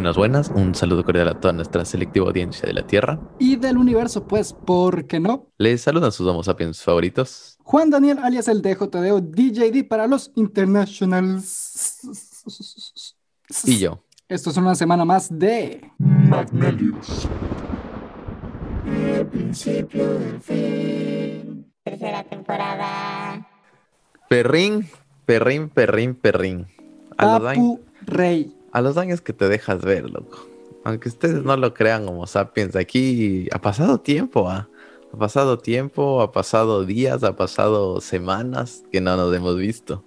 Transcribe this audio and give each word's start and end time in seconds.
Buenas, 0.00 0.16
buenas. 0.16 0.48
Un 0.54 0.74
saludo 0.74 1.04
cordial 1.04 1.28
a 1.28 1.38
toda 1.38 1.52
nuestra 1.52 1.84
selectiva 1.84 2.26
audiencia 2.26 2.66
de 2.66 2.72
la 2.72 2.86
Tierra. 2.86 3.20
Y 3.38 3.56
del 3.56 3.76
universo, 3.76 4.26
pues, 4.26 4.54
¿por 4.54 5.06
qué 5.06 5.20
no? 5.20 5.52
Les 5.58 5.82
saludan 5.82 6.10
sus 6.10 6.26
Homo 6.26 6.42
sapiens 6.42 6.82
favoritos. 6.82 7.58
Juan 7.64 7.90
Daniel, 7.90 8.16
alias 8.22 8.48
el 8.48 8.62
DJDO 8.62 9.20
DJD 9.20 9.86
para 9.86 10.06
los 10.06 10.32
Internationals. 10.36 12.00
Y 13.66 13.78
yo. 13.78 14.02
Esto 14.26 14.48
es 14.48 14.56
una 14.56 14.74
semana 14.74 15.04
más 15.04 15.28
de 15.38 15.82
Magnelius. 15.98 17.28
El 18.86 19.26
principio 19.26 20.14
del 20.14 20.40
fin. 20.40 21.70
Tercera 21.84 22.24
temporada. 22.24 23.46
Perrín, 24.30 24.88
perrín, 25.26 25.68
perrín, 25.68 26.14
perrín. 26.14 26.68
Papu 27.18 27.82
Rey. 28.06 28.56
A 28.72 28.80
los 28.80 28.94
daños 28.94 29.20
que 29.20 29.32
te 29.32 29.48
dejas 29.48 29.82
ver, 29.82 30.08
loco. 30.10 30.38
Aunque 30.84 31.08
ustedes 31.08 31.44
no 31.44 31.56
lo 31.56 31.74
crean, 31.74 32.08
Homo 32.08 32.26
sapiens, 32.26 32.74
aquí 32.76 33.48
ha 33.52 33.60
pasado 33.60 33.98
tiempo, 34.00 34.48
¿ah? 34.48 34.68
Ha 35.12 35.16
pasado 35.16 35.58
tiempo, 35.58 36.22
ha 36.22 36.30
pasado 36.32 36.84
días, 36.84 37.24
ha 37.24 37.34
pasado 37.36 38.00
semanas 38.00 38.84
que 38.92 39.00
no 39.00 39.16
nos 39.16 39.34
hemos 39.34 39.56
visto. 39.56 40.04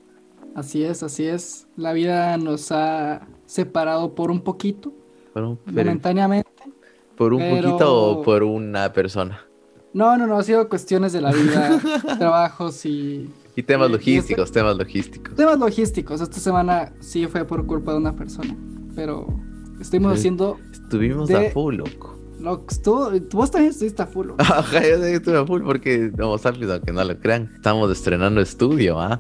Así 0.56 0.84
es, 0.84 1.04
así 1.04 1.26
es. 1.26 1.68
La 1.76 1.94
vida 1.94 2.38
nos 2.38 2.72
ha 2.72 3.28
separado 3.46 4.16
por 4.16 4.32
un 4.32 4.40
poquito, 4.42 4.94
Por 5.34 5.44
un, 5.44 5.60
momentáneamente. 5.66 6.50
por 7.18 7.34
un 7.34 7.40
pero- 7.42 7.68
poquito 7.70 7.94
o 8.12 8.22
por 8.24 8.44
una 8.44 8.94
persona. 8.94 9.46
No, 9.94 10.18
no, 10.18 10.26
no, 10.26 10.38
ha 10.38 10.44
sido 10.44 10.70
cuestiones 10.70 11.12
de 11.14 11.22
la 11.22 11.32
vida, 11.32 11.80
trabajos 12.18 12.84
y 12.86 13.30
Y 13.56 13.64
temas 13.64 13.92
logísticos, 13.92 14.52
temas 14.52 14.78
logísticos. 14.78 15.36
temas 15.36 15.60
logísticos. 15.60 16.22
Esta 16.22 16.40
semana 16.40 16.92
sí 17.00 17.28
fue 17.28 17.46
por 17.46 17.66
culpa 17.68 17.92
de 17.92 17.98
una 18.00 18.16
persona, 18.16 18.56
pero 18.96 19.28
estuvimos 19.80 20.14
haciendo 20.18 20.58
Estuvimos 20.72 21.30
de- 21.30 21.48
a 21.48 21.52
full, 21.52 21.76
loco. 21.76 22.18
lo 22.40 22.66
que 22.66 22.74
estuvo. 22.74 23.12
Vos 23.32 23.52
también 23.52 23.72
estuviste 23.72 24.02
a 24.02 24.08
full. 24.08 24.30
Ajá, 24.40 24.82
yo 24.82 25.00
que 25.00 25.14
estuve 25.16 25.38
a 25.38 25.46
full 25.46 25.62
porque 25.64 26.12
aunque 26.72 26.92
no 26.92 27.04
lo 27.04 27.18
crean, 27.20 27.52
estamos 27.56 27.92
estrenando 27.92 28.42
estudio, 28.42 29.00
¿ah? 29.00 29.20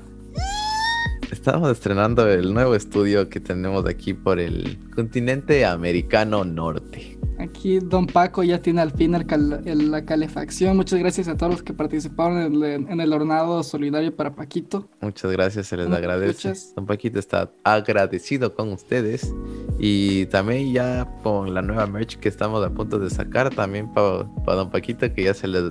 Estamos 1.34 1.72
estrenando 1.72 2.28
el 2.30 2.54
nuevo 2.54 2.76
estudio 2.76 3.28
que 3.28 3.40
tenemos 3.40 3.88
aquí 3.88 4.14
por 4.14 4.40
el 4.40 4.78
continente 4.96 5.66
americano 5.66 6.44
norte. 6.46 7.18
Aquí 7.40 7.80
Don 7.80 8.06
Paco 8.06 8.44
ya 8.44 8.62
tiene 8.62 8.82
al 8.82 8.92
fin 8.92 9.16
el 9.16 9.26
cal- 9.26 9.64
el- 9.66 9.90
la 9.90 10.06
calefacción. 10.06 10.78
Muchas 10.78 11.00
gracias 11.00 11.28
a 11.28 11.36
todos 11.36 11.54
los 11.54 11.64
que 11.64 11.74
participaron 11.74 12.38
en 12.40 12.54
el, 12.54 12.88
en 12.88 13.02
el 13.02 13.12
hornado 13.12 13.64
solidario 13.64 14.16
para 14.16 14.36
Paquito. 14.36 14.88
Muchas 15.02 15.32
gracias, 15.32 15.66
se 15.66 15.76
les 15.76 15.86
¿Cómo 15.88 15.96
te 15.98 16.04
agradece. 16.04 16.54
Don 16.76 16.86
Paquito 16.86 17.18
está 17.18 17.52
agradecido 17.64 18.54
con 18.54 18.72
ustedes. 18.72 19.34
Y 19.80 20.28
también 20.28 20.72
ya 20.72 21.10
con 21.24 21.52
la 21.56 21.64
nueva 21.64 21.88
merch 21.88 22.18
que 22.20 22.30
estamos 22.30 22.64
a 22.64 22.70
punto 22.70 23.00
de 23.00 23.10
sacar, 23.10 23.50
también 23.50 23.92
para 23.92 24.28
Don 24.56 24.70
Paquito, 24.70 25.12
que 25.12 25.24
ya 25.24 25.34
se 25.34 25.48
le, 25.48 25.62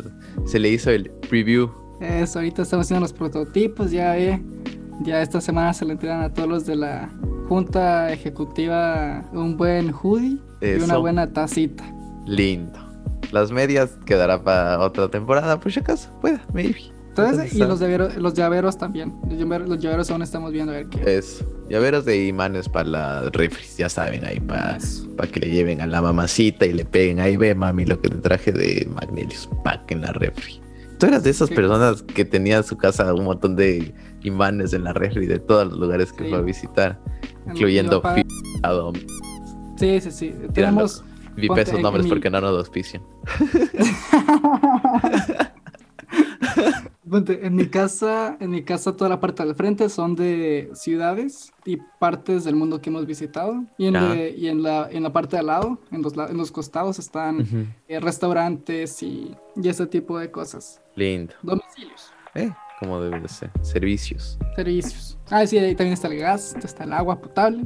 se 0.44 0.58
le 0.58 0.70
hizo 0.70 0.90
el 0.90 1.08
preview. 1.30 1.70
Eso, 2.00 2.40
ahorita 2.40 2.62
estamos 2.62 2.86
haciendo 2.86 3.02
los 3.02 3.12
prototipos. 3.12 3.92
Ya 3.92 4.10
ve, 4.14 4.42
ya 5.04 5.22
esta 5.22 5.40
semana 5.40 5.72
se 5.74 5.84
le 5.84 5.92
entregan 5.92 6.22
a 6.22 6.32
todos 6.32 6.48
los 6.48 6.66
de 6.66 6.76
la 6.76 7.10
Junta 7.48 8.12
Ejecutiva 8.12 9.24
un 9.32 9.56
buen 9.56 9.92
hoodie 9.92 10.38
y 10.60 10.82
una 10.82 10.96
buena 10.96 11.32
tacita. 11.32 11.84
Lindo. 12.26 12.78
Las 13.32 13.50
medias 13.50 13.98
quedará 14.04 14.42
para 14.42 14.78
otra 14.80 15.08
temporada, 15.08 15.58
por 15.58 15.72
si 15.72 15.80
acaso. 15.80 16.10
Pueda, 16.20 16.40
maybe. 16.52 16.92
Entonces, 17.08 17.52
y 17.52 17.58
los 17.58 17.78
llaveros, 17.78 18.16
los 18.16 18.32
llaveros 18.32 18.78
también. 18.78 19.12
Los 19.28 19.38
llaveros, 19.38 19.68
los 19.68 19.78
llaveros 19.78 20.10
aún 20.10 20.22
estamos 20.22 20.50
viendo 20.50 20.72
a 20.72 20.76
ver 20.76 20.86
qué. 20.86 21.18
Eso. 21.18 21.44
Llaveros 21.68 22.06
de 22.06 22.26
imanes 22.26 22.70
para 22.70 22.88
las 22.88 23.32
refris, 23.32 23.76
ya 23.76 23.90
saben, 23.90 24.24
ahí 24.24 24.40
para 24.40 24.78
Eso. 24.78 25.06
que 25.30 25.40
le 25.40 25.50
lleven 25.50 25.82
a 25.82 25.86
la 25.86 26.00
mamacita 26.00 26.64
y 26.64 26.72
le 26.72 26.86
peguen. 26.86 27.20
Ahí 27.20 27.36
ve, 27.36 27.54
mami, 27.54 27.84
lo 27.84 28.00
que 28.00 28.08
te 28.08 28.16
traje 28.16 28.52
de 28.52 28.88
Magnelius 28.94 29.48
Pack 29.62 29.90
en 29.90 30.00
la 30.00 30.12
refri. 30.12 30.61
Tú 31.02 31.08
eras 31.08 31.24
de 31.24 31.30
esas 31.30 31.48
Sí. 31.48 31.56
personas 31.56 32.00
que 32.04 32.24
tenía 32.24 32.58
en 32.58 32.62
su 32.62 32.76
casa 32.76 33.12
un 33.12 33.24
montón 33.24 33.56
de 33.56 33.92
imanes 34.22 34.72
en 34.72 34.84
la 34.84 34.92
refri 34.92 35.26
de 35.26 35.40
todos 35.40 35.66
los 35.66 35.76
lugares 35.76 36.12
que 36.12 36.22
Sí. 36.22 36.30
fue 36.30 36.38
a 36.38 36.42
visitar, 36.42 37.00
incluyendo 37.48 38.00
Fiado. 38.00 38.92
Sí, 39.76 40.00
sí, 40.00 40.12
sí. 40.12 40.32
Tenemos. 40.54 41.02
Vi 41.34 41.48
esos 41.58 41.80
nombres 41.80 42.04
mi- 42.04 42.10
porque 42.10 42.30
no 42.30 42.40
nos 42.40 42.56
auspician. 42.56 43.02
En 47.44 47.54
mi 47.56 47.66
casa, 47.66 48.36
en 48.40 48.50
mi 48.50 48.62
casa 48.62 48.96
toda 48.96 49.10
la 49.10 49.20
parte 49.20 49.44
del 49.44 49.54
frente 49.54 49.88
son 49.88 50.14
de 50.14 50.70
ciudades 50.74 51.52
y 51.64 51.76
partes 51.98 52.44
del 52.44 52.54
mundo 52.54 52.80
que 52.80 52.88
hemos 52.90 53.04
visitado. 53.06 53.64
Y 53.76 53.86
en, 53.86 53.94
de- 53.94 54.30
y 54.36 54.48
en 54.48 54.62
la, 54.62 54.88
en 54.90 55.02
la 55.02 55.12
parte 55.12 55.36
de 55.36 55.40
al 55.40 55.46
lado, 55.46 55.78
en 55.90 56.00
los, 56.02 56.14
en 56.16 56.36
los 56.38 56.50
costados 56.50 56.98
están 56.98 57.40
Ujú. 57.42 57.66
eh, 57.88 58.00
restaurantes 58.00 59.02
y, 59.02 59.34
y 59.56 59.68
ese 59.68 59.86
tipo 59.86 60.18
de 60.18 60.30
cosas. 60.30 60.80
Lindo. 60.94 61.34
Domicilios, 61.42 62.12
Eh, 62.34 62.50
como 62.80 63.00
debe 63.00 63.20
de 63.20 63.28
ser. 63.28 63.50
Servicios. 63.62 64.38
servicios. 64.56 65.18
Ah, 65.30 65.46
sí, 65.46 65.58
ahí 65.58 65.74
también 65.74 65.94
está 65.94 66.08
el 66.08 66.18
gas, 66.18 66.54
está 66.62 66.84
el 66.84 66.92
agua 66.92 67.20
potable, 67.20 67.64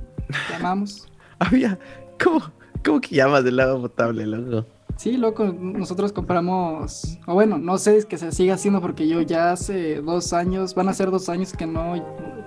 llamamos. 0.50 1.06
Había. 1.38 1.78
¿Cómo, 2.22 2.40
cómo 2.84 3.00
que 3.00 3.14
llamas 3.16 3.44
del 3.44 3.60
agua 3.60 3.80
potable, 3.82 4.26
loco? 4.26 4.66
Sí, 4.96 5.16
loco, 5.18 5.44
nosotros 5.44 6.12
compramos, 6.12 7.18
o 7.26 7.34
bueno, 7.34 7.58
no 7.58 7.76
sé 7.76 7.98
es 7.98 8.06
que 8.06 8.16
se 8.16 8.32
siga 8.32 8.54
haciendo 8.54 8.80
porque 8.80 9.06
yo 9.06 9.20
ya 9.20 9.52
hace 9.52 10.00
dos 10.00 10.32
años, 10.32 10.74
van 10.74 10.88
a 10.88 10.94
ser 10.94 11.10
dos 11.10 11.28
años 11.28 11.52
que 11.52 11.66
no, 11.66 11.94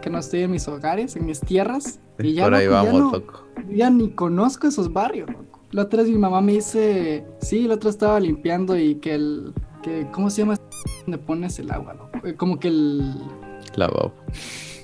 que 0.01 0.09
no 0.09 0.17
estoy 0.17 0.41
en 0.41 0.51
mis 0.51 0.67
hogares, 0.67 1.15
en 1.15 1.25
mis 1.27 1.39
tierras. 1.41 1.99
Y 2.17 2.33
ya, 2.33 2.45
Por 2.45 2.55
ahí 2.55 2.65
ya 2.65 2.71
vamos, 2.71 2.93
no- 2.99 3.11
loco. 3.11 3.45
ya 3.69 3.89
ni 3.91 4.09
conozco 4.09 4.67
esos 4.67 4.91
barrios, 4.91 5.29
loco. 5.29 5.59
La 5.71 5.83
otra 5.83 6.01
vez 6.01 6.11
mi 6.11 6.17
mamá 6.17 6.41
me 6.41 6.53
dice, 6.53 7.23
sí, 7.39 7.67
la 7.67 7.75
otra 7.75 7.91
estaba 7.91 8.19
limpiando 8.19 8.75
y 8.75 8.95
que 8.95 9.13
el, 9.13 9.53
que, 9.83 10.07
¿cómo 10.11 10.31
se 10.31 10.41
llama? 10.41 10.55
Donde 11.05 11.19
pones 11.19 11.59
el 11.59 11.69
agua, 11.71 11.93
loco. 11.93 12.27
Eh, 12.27 12.33
Como 12.33 12.59
que 12.59 12.69
el, 12.69 13.13
Lavabo. 13.75 14.11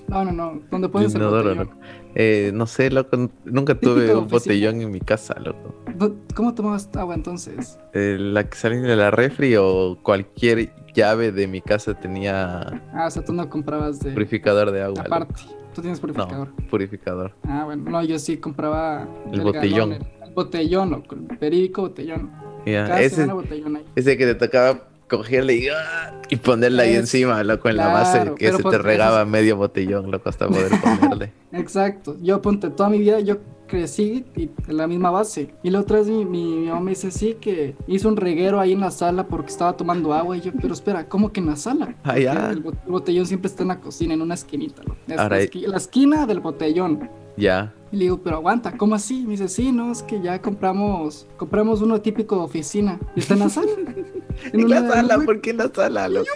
No, 0.08 0.24
no, 0.26 0.32
no, 0.32 0.62
donde 0.72 0.90
pones 0.90 1.14
el 1.16 1.22
Inodoro, 1.22 1.50
botellón. 1.50 1.68
loco. 1.70 1.78
Eh, 2.16 2.52
no 2.54 2.66
sé, 2.66 2.90
loco. 2.92 3.30
Nunca 3.46 3.76
tuve 3.80 4.16
un 4.16 4.28
botellón 4.28 4.82
en 4.82 4.92
mi 4.92 5.00
casa, 5.00 5.36
loco. 5.40 5.76
¿Cómo 6.36 6.54
tomabas 6.54 6.90
agua 6.96 7.16
entonces? 7.16 7.78
Eh, 7.94 8.18
la 8.20 8.44
que 8.50 8.56
sale 8.58 8.78
de 8.78 8.96
la 8.96 9.12
refri 9.12 9.56
o 9.58 9.98
cualquier 10.02 10.72
llave 10.94 11.32
de 11.32 11.48
mi 11.48 11.62
casa 11.62 11.94
tenía 11.94 12.82
Ah, 12.94 13.08
o 13.08 13.12
sea, 13.12 13.24
tú 13.26 13.34
no 13.34 13.50
comprabas 13.50 14.00
de 14.00 14.12
purificador 14.12 14.72
de 14.72 14.82
agua. 14.84 15.04
loco. 15.04 15.16
aparte. 15.16 15.42
Tú 15.74 15.82
tienes 15.82 16.00
purificador. 16.00 16.48
No, 16.58 16.68
purificador. 16.70 17.34
Ah, 17.44 17.64
bueno, 17.66 17.90
no, 17.92 18.02
yo 18.04 18.18
sí 18.18 18.38
compraba 18.38 19.08
El 19.34 19.42
botellón. 19.42 19.90
galón, 19.90 20.08
el, 20.22 20.28
el 20.30 20.34
botellón, 20.34 20.90
loco, 20.92 21.16
el 21.16 21.38
verídico 21.38 21.82
botellón. 21.82 22.32
Ya, 22.66 22.88
Cada 22.88 23.02
ese, 23.02 23.26
botellón 23.26 23.76
ahí. 23.76 23.86
ese 23.96 24.18
que 24.18 24.26
te 24.26 24.36
tocaba 24.36 24.88
cogerle 25.10 25.56
y, 25.56 25.68
¡ah! 25.70 26.22
y 26.30 26.36
ponerle 26.38 26.84
ahí 26.84 26.94
Es- 26.94 27.00
encima, 27.02 27.44
loco, 27.44 27.70
en 27.70 27.78
la 27.78 27.88
base, 27.88 28.34
que 28.38 28.48
se 28.52 28.60
pues, 28.60 28.64
te 28.72 28.76
eso 28.78 28.84
regaba 28.84 29.22
es- 29.22 29.28
medio 29.28 29.58
botellón, 29.58 30.10
loco, 30.12 30.30
hasta 30.30 30.48
poder 30.48 30.70
ponerle. 30.82 31.32
Exacto. 31.52 32.16
Yo 32.22 32.42
ponte 32.42 32.70
toda 32.70 32.90
mi 32.90 33.00
vida, 33.00 33.20
yo 33.20 33.38
crecí 33.68 34.26
y- 34.36 34.50
en 34.68 34.78
la 34.78 34.88
misma 34.88 35.10
base. 35.12 35.54
Y 35.64 35.70
la 35.70 35.80
otra 35.80 35.98
vez 36.00 36.08
mi, 36.08 36.26
mi, 36.26 36.56
mi 36.56 36.68
mamá 36.68 36.82
me 36.82 36.92
dice, 36.92 37.12
sí, 37.12 37.38
que 37.40 37.76
hizo 37.88 38.08
un 38.10 38.18
reguero 38.18 38.60
ahí 38.60 38.74
en 38.74 38.80
la 38.82 38.92
sala 38.92 39.28
porque 39.28 39.52
estaba 39.52 39.76
tomando 39.78 40.14
agua. 40.14 40.38
Y 40.38 40.42
yo, 40.42 40.52
pero 40.62 40.74
espera, 40.74 41.08
¿cómo 41.08 41.32
que 41.32 41.40
en 41.40 41.48
la 41.48 41.56
sala? 41.56 41.96
Ah, 42.04 42.10
Porque 42.14 42.24
ya. 42.24 42.50
El, 42.52 42.64
bot- 42.64 42.78
el 42.86 42.92
botellón 42.92 43.26
siempre 43.26 43.48
está 43.50 43.64
en 43.64 43.70
la 43.70 43.80
cocina, 43.80 44.14
en 44.14 44.22
una 44.22 44.34
esquinita. 44.34 44.82
Es 45.08 45.18
Ahora 45.20 45.38
la, 45.40 45.68
la 45.68 45.78
esquina 45.78 46.26
del 46.26 46.40
botellón. 46.40 47.10
Ya. 47.38 47.74
Y 47.92 47.98
le 47.98 48.04
digo, 48.06 48.20
pero 48.22 48.38
aguanta, 48.38 48.76
¿cómo 48.78 48.96
así? 48.96 49.24
Me 49.26 49.32
dice, 49.32 49.48
sí, 49.48 49.72
no, 49.72 49.92
es 49.92 50.02
que 50.04 50.22
ya 50.22 50.42
compramos, 50.42 51.28
compramos 51.38 51.82
uno 51.82 52.02
típico 52.02 52.36
de 52.36 52.42
oficina. 52.44 53.00
Y 53.16 53.20
está 53.22 53.34
en 53.36 53.40
la 53.42 53.50
sala. 53.50 53.72
En 54.52 54.66
una- 54.66 54.82
la 54.82 54.86
en 54.88 54.92
sala, 55.08 55.26
¿por 55.26 55.40
qué 55.40 55.52
en 55.52 55.58
la 55.58 55.72
sala, 55.74 56.10
loco? 56.10 56.28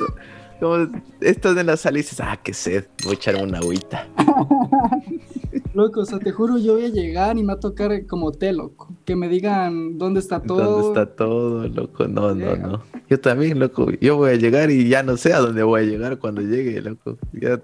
Como 0.61 0.87
estás 1.19 1.57
en 1.57 1.65
la 1.65 1.75
sala 1.75 1.97
y 1.99 2.01
dices, 2.01 2.19
ah, 2.21 2.39
qué 2.41 2.53
sed, 2.53 2.85
voy 3.03 3.11
a 3.11 3.15
echarme 3.15 3.43
una 3.43 3.57
agüita. 3.59 4.07
Loco, 5.73 5.99
o 6.01 6.05
sea, 6.05 6.17
te 6.17 6.31
juro, 6.31 6.57
yo 6.57 6.73
voy 6.73 6.85
a 6.85 6.89
llegar 6.89 7.37
y 7.37 7.41
me 7.41 7.47
va 7.47 7.53
a 7.53 7.59
tocar 7.59 8.05
como 8.07 8.27
hotel, 8.27 8.57
loco. 8.57 8.89
Que 9.05 9.15
me 9.15 9.29
digan 9.29 9.99
dónde 9.99 10.19
está 10.19 10.41
todo. 10.41 10.63
¿Dónde 10.63 10.87
está 10.87 11.15
todo, 11.15 11.67
loco? 11.67 12.07
No, 12.07 12.33
no, 12.33 12.55
Llega. 12.55 12.67
no. 12.67 12.83
Yo 13.07 13.19
también, 13.19 13.59
loco. 13.59 13.87
Yo 14.01 14.17
voy 14.17 14.31
a 14.31 14.35
llegar 14.35 14.71
y 14.71 14.89
ya 14.89 15.03
no 15.03 15.15
sé 15.15 15.31
a 15.33 15.39
dónde 15.39 15.61
voy 15.61 15.81
a 15.81 15.85
llegar 15.85 16.17
cuando 16.17 16.41
llegue, 16.41 16.81
loco. 16.81 17.19
Ya, 17.33 17.61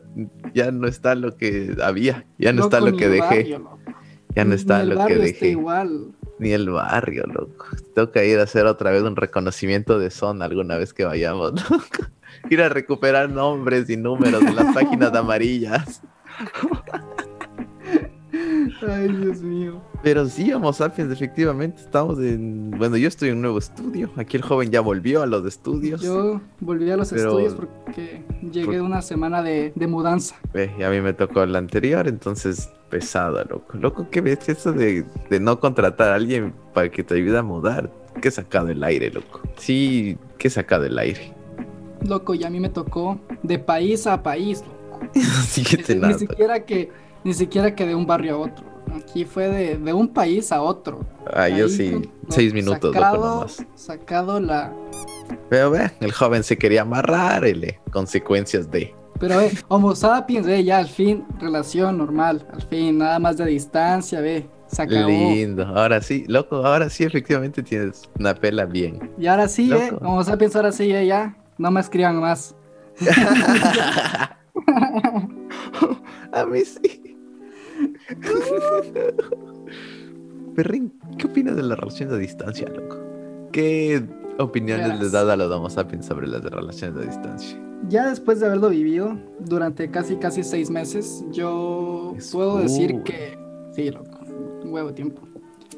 ya 0.53 0.71
no 0.71 0.87
está 0.87 1.15
lo 1.15 1.35
que 1.35 1.75
había. 1.81 2.25
Ya 2.37 2.53
no 2.53 2.63
está 2.65 2.79
lo 2.79 2.95
que 2.95 3.09
dejé. 3.09 3.57
barrio, 3.57 3.59
loco. 3.59 3.79
Ya 4.35 4.43
no 4.45 4.55
Ni 4.55 4.55
está 4.55 4.81
el 4.81 4.89
lo 4.89 4.97
que 5.07 5.13
está 5.13 5.25
dejé. 5.25 5.49
igual. 5.49 6.11
Ni 6.37 6.51
el 6.51 6.69
barrio, 6.69 7.23
loco. 7.25 7.65
Tengo 7.95 8.11
que 8.11 8.27
ir 8.27 8.37
a 8.39 8.43
hacer 8.43 8.65
otra 8.67 8.91
vez 8.91 9.01
un 9.01 9.15
reconocimiento 9.15 9.97
de 9.97 10.11
zona 10.11 10.45
alguna 10.45 10.77
vez 10.77 10.93
que 10.93 11.05
vayamos, 11.05 11.53
loco. 11.71 12.07
Ir 12.51 12.61
a 12.61 12.69
recuperar 12.69 13.29
nombres 13.31 13.89
y 13.89 13.97
números 13.97 14.45
de 14.45 14.53
las 14.53 14.73
páginas 14.75 15.13
amarillas. 15.15 16.01
Ay, 18.87 19.07
Dios 19.07 19.41
mío. 19.41 19.81
Pero 20.03 20.25
sí, 20.27 20.51
Homo 20.53 20.73
sapiens, 20.73 21.11
efectivamente, 21.11 21.81
estamos 21.81 22.19
en... 22.19 22.71
Bueno, 22.71 22.97
yo 22.97 23.07
estoy 23.07 23.29
en 23.29 23.35
un 23.35 23.41
nuevo 23.43 23.57
estudio. 23.57 24.09
Aquí 24.17 24.37
el 24.37 24.43
joven 24.43 24.69
ya 24.69 24.81
volvió 24.81 25.21
a 25.21 25.25
los 25.25 25.45
estudios. 25.45 26.01
Yo 26.01 26.41
volví 26.59 26.89
a 26.91 26.97
los 26.97 27.09
Pero- 27.09 27.29
estudios 27.39 27.53
porque 27.55 28.23
llegué 28.41 28.65
por- 28.65 28.75
de 28.75 28.81
una 28.81 29.01
semana 29.01 29.41
de, 29.41 29.71
de 29.75 29.87
mudanza. 29.87 30.35
Ve, 30.53 30.71
y 30.77 30.83
a 30.83 30.89
mí 30.89 31.01
me 31.01 31.13
tocó 31.13 31.43
el 31.43 31.55
anterior, 31.55 32.07
entonces 32.07 32.69
pesado, 32.89 33.43
loco. 33.49 33.77
Loco, 33.77 34.07
¿qué 34.11 34.21
ves 34.21 34.47
eso 34.49 34.71
de, 34.73 35.05
de 35.29 35.39
no 35.39 35.59
contratar 35.59 36.09
a 36.11 36.15
alguien 36.15 36.53
para 36.73 36.89
que 36.89 37.03
te 37.03 37.15
ayude 37.15 37.37
a 37.37 37.43
mudar? 37.43 37.91
¿Qué 38.21 38.29
sacado 38.31 38.69
el 38.69 38.83
aire, 38.83 39.09
loco? 39.11 39.41
Sí, 39.57 40.17
¿qué 40.37 40.49
sacado 40.49 40.85
el 40.85 40.97
aire? 40.99 41.33
Loco, 42.07 42.33
y 42.35 42.43
a 42.43 42.49
mí 42.49 42.59
me 42.59 42.69
tocó 42.69 43.19
de 43.41 43.57
país 43.57 44.05
a 44.05 44.21
país, 44.21 44.61
loco. 44.61 44.99
Así 45.15 45.63
que 45.63 45.77
Ni, 45.77 45.83
te 45.83 45.95
ni 45.95 46.13
siquiera 46.13 46.63
que, 46.65 46.89
ni 47.25 47.33
siquiera 47.33 47.75
que 47.75 47.85
de 47.85 47.95
un 47.95 48.05
barrio 48.05 48.35
a 48.35 48.37
otro. 48.37 48.65
Aquí 48.95 49.25
fue 49.25 49.49
de, 49.49 49.77
de 49.77 49.93
un 49.93 50.07
país 50.07 50.51
a 50.51 50.61
otro. 50.61 51.03
Ah, 51.33 51.49
yo 51.49 51.67
sí, 51.67 52.07
seis 52.29 52.53
minutos, 52.53 52.93
sacado, 52.93 53.15
loco, 53.15 53.27
nomás. 53.27 53.65
Sacado 53.73 54.39
la. 54.39 54.71
Pero 55.49 55.71
ve, 55.71 55.91
el 55.99 56.11
joven 56.13 56.43
se 56.43 56.55
quería 56.55 56.83
amarrar, 56.83 57.43
ele, 57.43 57.81
consecuencias 57.91 58.69
de... 58.69 58.93
Pero 59.19 59.37
ve, 59.37 59.51
Homo 59.69 59.95
sapiens, 59.95 60.45
ve, 60.45 60.63
ya 60.63 60.77
al 60.77 60.87
fin, 60.87 61.25
relación 61.39 61.97
normal. 61.97 62.47
Al 62.53 62.61
fin, 62.61 62.99
nada 62.99 63.17
más 63.17 63.37
de 63.37 63.45
distancia, 63.47 64.21
ve. 64.21 64.47
Se 64.67 64.83
acabó. 64.83 65.07
Lindo, 65.07 65.65
ahora 65.65 66.01
sí, 66.01 66.25
loco, 66.27 66.57
ahora 66.57 66.89
sí 66.89 67.05
efectivamente 67.05 67.63
tienes 67.63 68.03
una 68.19 68.35
pela 68.35 68.65
bien. 68.65 69.11
Y 69.17 69.25
ahora 69.25 69.47
sí, 69.47 69.67
Loco. 69.67 69.97
Homo 70.05 70.23
sapiens, 70.23 70.55
ahora 70.55 70.71
sí, 70.71 70.91
ve, 70.91 71.07
ya. 71.07 71.35
No 71.57 71.71
me 71.71 71.79
escriban 71.81 72.19
más. 72.19 72.55
A 76.31 76.45
mí 76.45 76.61
sí. 76.65 77.04
Perrín, 80.55 80.93
¿qué 81.17 81.27
opinas 81.27 81.55
de 81.55 81.63
las 81.63 81.77
relaciones 81.77 82.13
a 82.13 82.17
distancia, 82.17 82.67
loco? 82.69 82.97
¿Qué 83.51 84.03
opiniones 84.37 84.87
Verás. 84.87 85.01
les 85.01 85.11
das 85.11 85.27
a 85.27 85.35
los 85.35 85.51
Homo 85.51 85.69
sapiens 85.69 86.05
sobre 86.05 86.27
las 86.27 86.43
relaciones 86.43 86.97
a 86.97 87.01
distancia? 87.01 87.61
Ya 87.89 88.07
después 88.07 88.39
de 88.39 88.47
haberlo 88.47 88.69
vivido 88.69 89.17
durante 89.39 89.91
casi 89.91 90.15
casi 90.15 90.43
seis 90.43 90.69
meses, 90.69 91.25
yo 91.31 92.13
Es 92.17 92.31
puedo 92.31 92.59
decir 92.59 93.03
que 93.03 93.37
sí, 93.73 93.91
loco, 93.91 94.19
un 94.63 94.71
huevo 94.71 94.89
de 94.89 94.93
tiempo. 94.93 95.21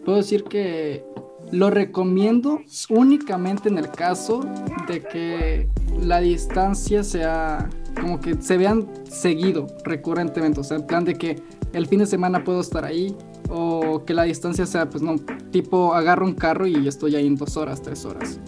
Puedo 0.05 0.17
decir 0.17 0.43
que 0.43 1.03
lo 1.51 1.69
recomiendo 1.69 2.61
únicamente 2.89 3.69
en 3.69 3.77
el 3.77 3.89
caso 3.89 4.41
de 4.87 5.01
que 5.01 5.69
la 6.01 6.19
distancia 6.19 7.03
sea 7.03 7.69
como 7.99 8.19
que 8.19 8.39
se 8.41 8.57
vean 8.57 8.87
seguido, 9.09 9.67
recurrentemente, 9.83 10.59
o 10.59 10.63
sea, 10.63 10.77
en 10.77 10.85
plan 10.85 11.03
de 11.03 11.15
que 11.15 11.41
el 11.73 11.87
fin 11.87 11.99
de 11.99 12.05
semana 12.05 12.43
puedo 12.43 12.61
estar 12.61 12.85
ahí 12.85 13.15
o 13.49 14.03
que 14.05 14.13
la 14.13 14.23
distancia 14.23 14.65
sea, 14.65 14.89
pues 14.89 15.01
no, 15.01 15.15
tipo 15.51 15.93
agarro 15.93 16.25
un 16.25 16.33
carro 16.33 16.67
y 16.67 16.87
estoy 16.87 17.15
ahí 17.15 17.27
en 17.27 17.35
dos 17.35 17.57
horas, 17.57 17.81
tres 17.81 18.05
horas. 18.05 18.39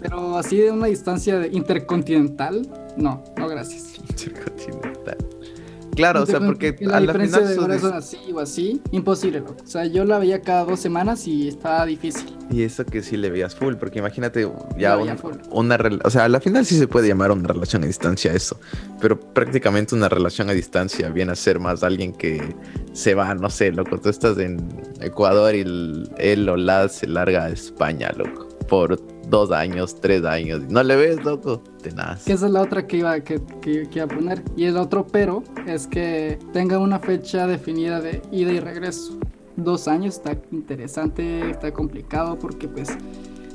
Pero 0.00 0.36
así 0.36 0.56
de 0.56 0.70
una 0.70 0.86
distancia 0.86 1.46
intercontinental, 1.46 2.68
no, 2.96 3.22
no 3.36 3.48
gracias. 3.48 3.98
Intercontinental. 3.98 4.93
Claro, 5.94 6.22
o 6.22 6.26
sea, 6.26 6.40
porque 6.40 6.76
a 6.92 7.00
la 7.00 7.12
final 7.12 7.46
de 7.48 7.58
horas 7.58 7.84
así 7.84 8.18
o 8.32 8.40
así, 8.40 8.80
imposible, 8.90 9.40
loco. 9.40 9.56
O 9.62 9.66
sea, 9.66 9.84
yo 9.86 10.04
la 10.04 10.18
veía 10.18 10.40
cada 10.40 10.64
dos 10.64 10.80
semanas 10.80 11.26
y 11.26 11.48
estaba 11.48 11.86
difícil. 11.86 12.36
Y 12.50 12.62
eso 12.62 12.84
que 12.84 13.02
sí 13.02 13.16
le 13.16 13.30
veías 13.30 13.54
full, 13.54 13.74
porque 13.74 13.98
imagínate 14.00 14.48
ya 14.76 14.98
un- 14.98 15.16
una 15.50 15.78
o 16.04 16.10
sea, 16.10 16.24
a 16.24 16.28
la 16.28 16.40
final 16.40 16.64
sí 16.66 16.76
se 16.78 16.86
puede 16.88 17.08
llamar 17.08 17.30
una 17.30 17.48
relación 17.48 17.82
a 17.84 17.86
distancia 17.86 18.32
eso, 18.32 18.58
pero 19.00 19.18
prácticamente 19.18 19.94
una 19.94 20.08
relación 20.08 20.50
a 20.50 20.52
distancia 20.52 21.08
viene 21.10 21.32
a 21.32 21.36
ser 21.36 21.58
más 21.60 21.82
alguien 21.82 22.12
que 22.12 22.54
se 22.92 23.14
va, 23.14 23.34
no 23.34 23.48
sé, 23.50 23.72
loco, 23.72 23.98
tú 23.98 24.08
estás 24.08 24.36
en 24.38 24.68
Ecuador 25.00 25.54
y 25.54 25.60
el- 25.60 26.10
él 26.18 26.48
o 26.48 26.56
la 26.56 26.88
se 26.88 27.06
larga 27.06 27.44
a 27.44 27.48
España, 27.50 28.10
loco, 28.16 28.48
por 28.68 28.98
dos 29.28 29.50
años, 29.50 30.00
tres 30.00 30.24
años, 30.24 30.62
no 30.68 30.82
le 30.82 30.96
ves, 30.96 31.24
loco, 31.24 31.62
tenaz. 31.82 32.24
Que 32.24 32.32
esa 32.34 32.46
es 32.46 32.52
la 32.52 32.62
otra 32.62 32.86
que 32.86 32.98
iba, 32.98 33.18
que, 33.20 33.40
que- 33.60 33.88
que 33.88 33.98
iba 33.98 34.04
a 34.04 34.08
poner. 34.08 34.42
Y 34.56 34.64
el 34.64 34.76
otro 34.76 35.06
pero 35.06 35.42
es 35.66 35.86
que 35.86 36.38
tenga 36.52 36.78
una 36.78 36.98
fecha 36.98 37.46
definida 37.46 38.00
de 38.00 38.22
ida 38.30 38.52
y 38.52 38.60
regreso. 38.60 39.18
Dos 39.56 39.86
años 39.88 40.14
está 40.16 40.36
interesante, 40.50 41.50
está 41.50 41.72
complicado 41.72 42.36
porque 42.38 42.66
pues 42.68 42.96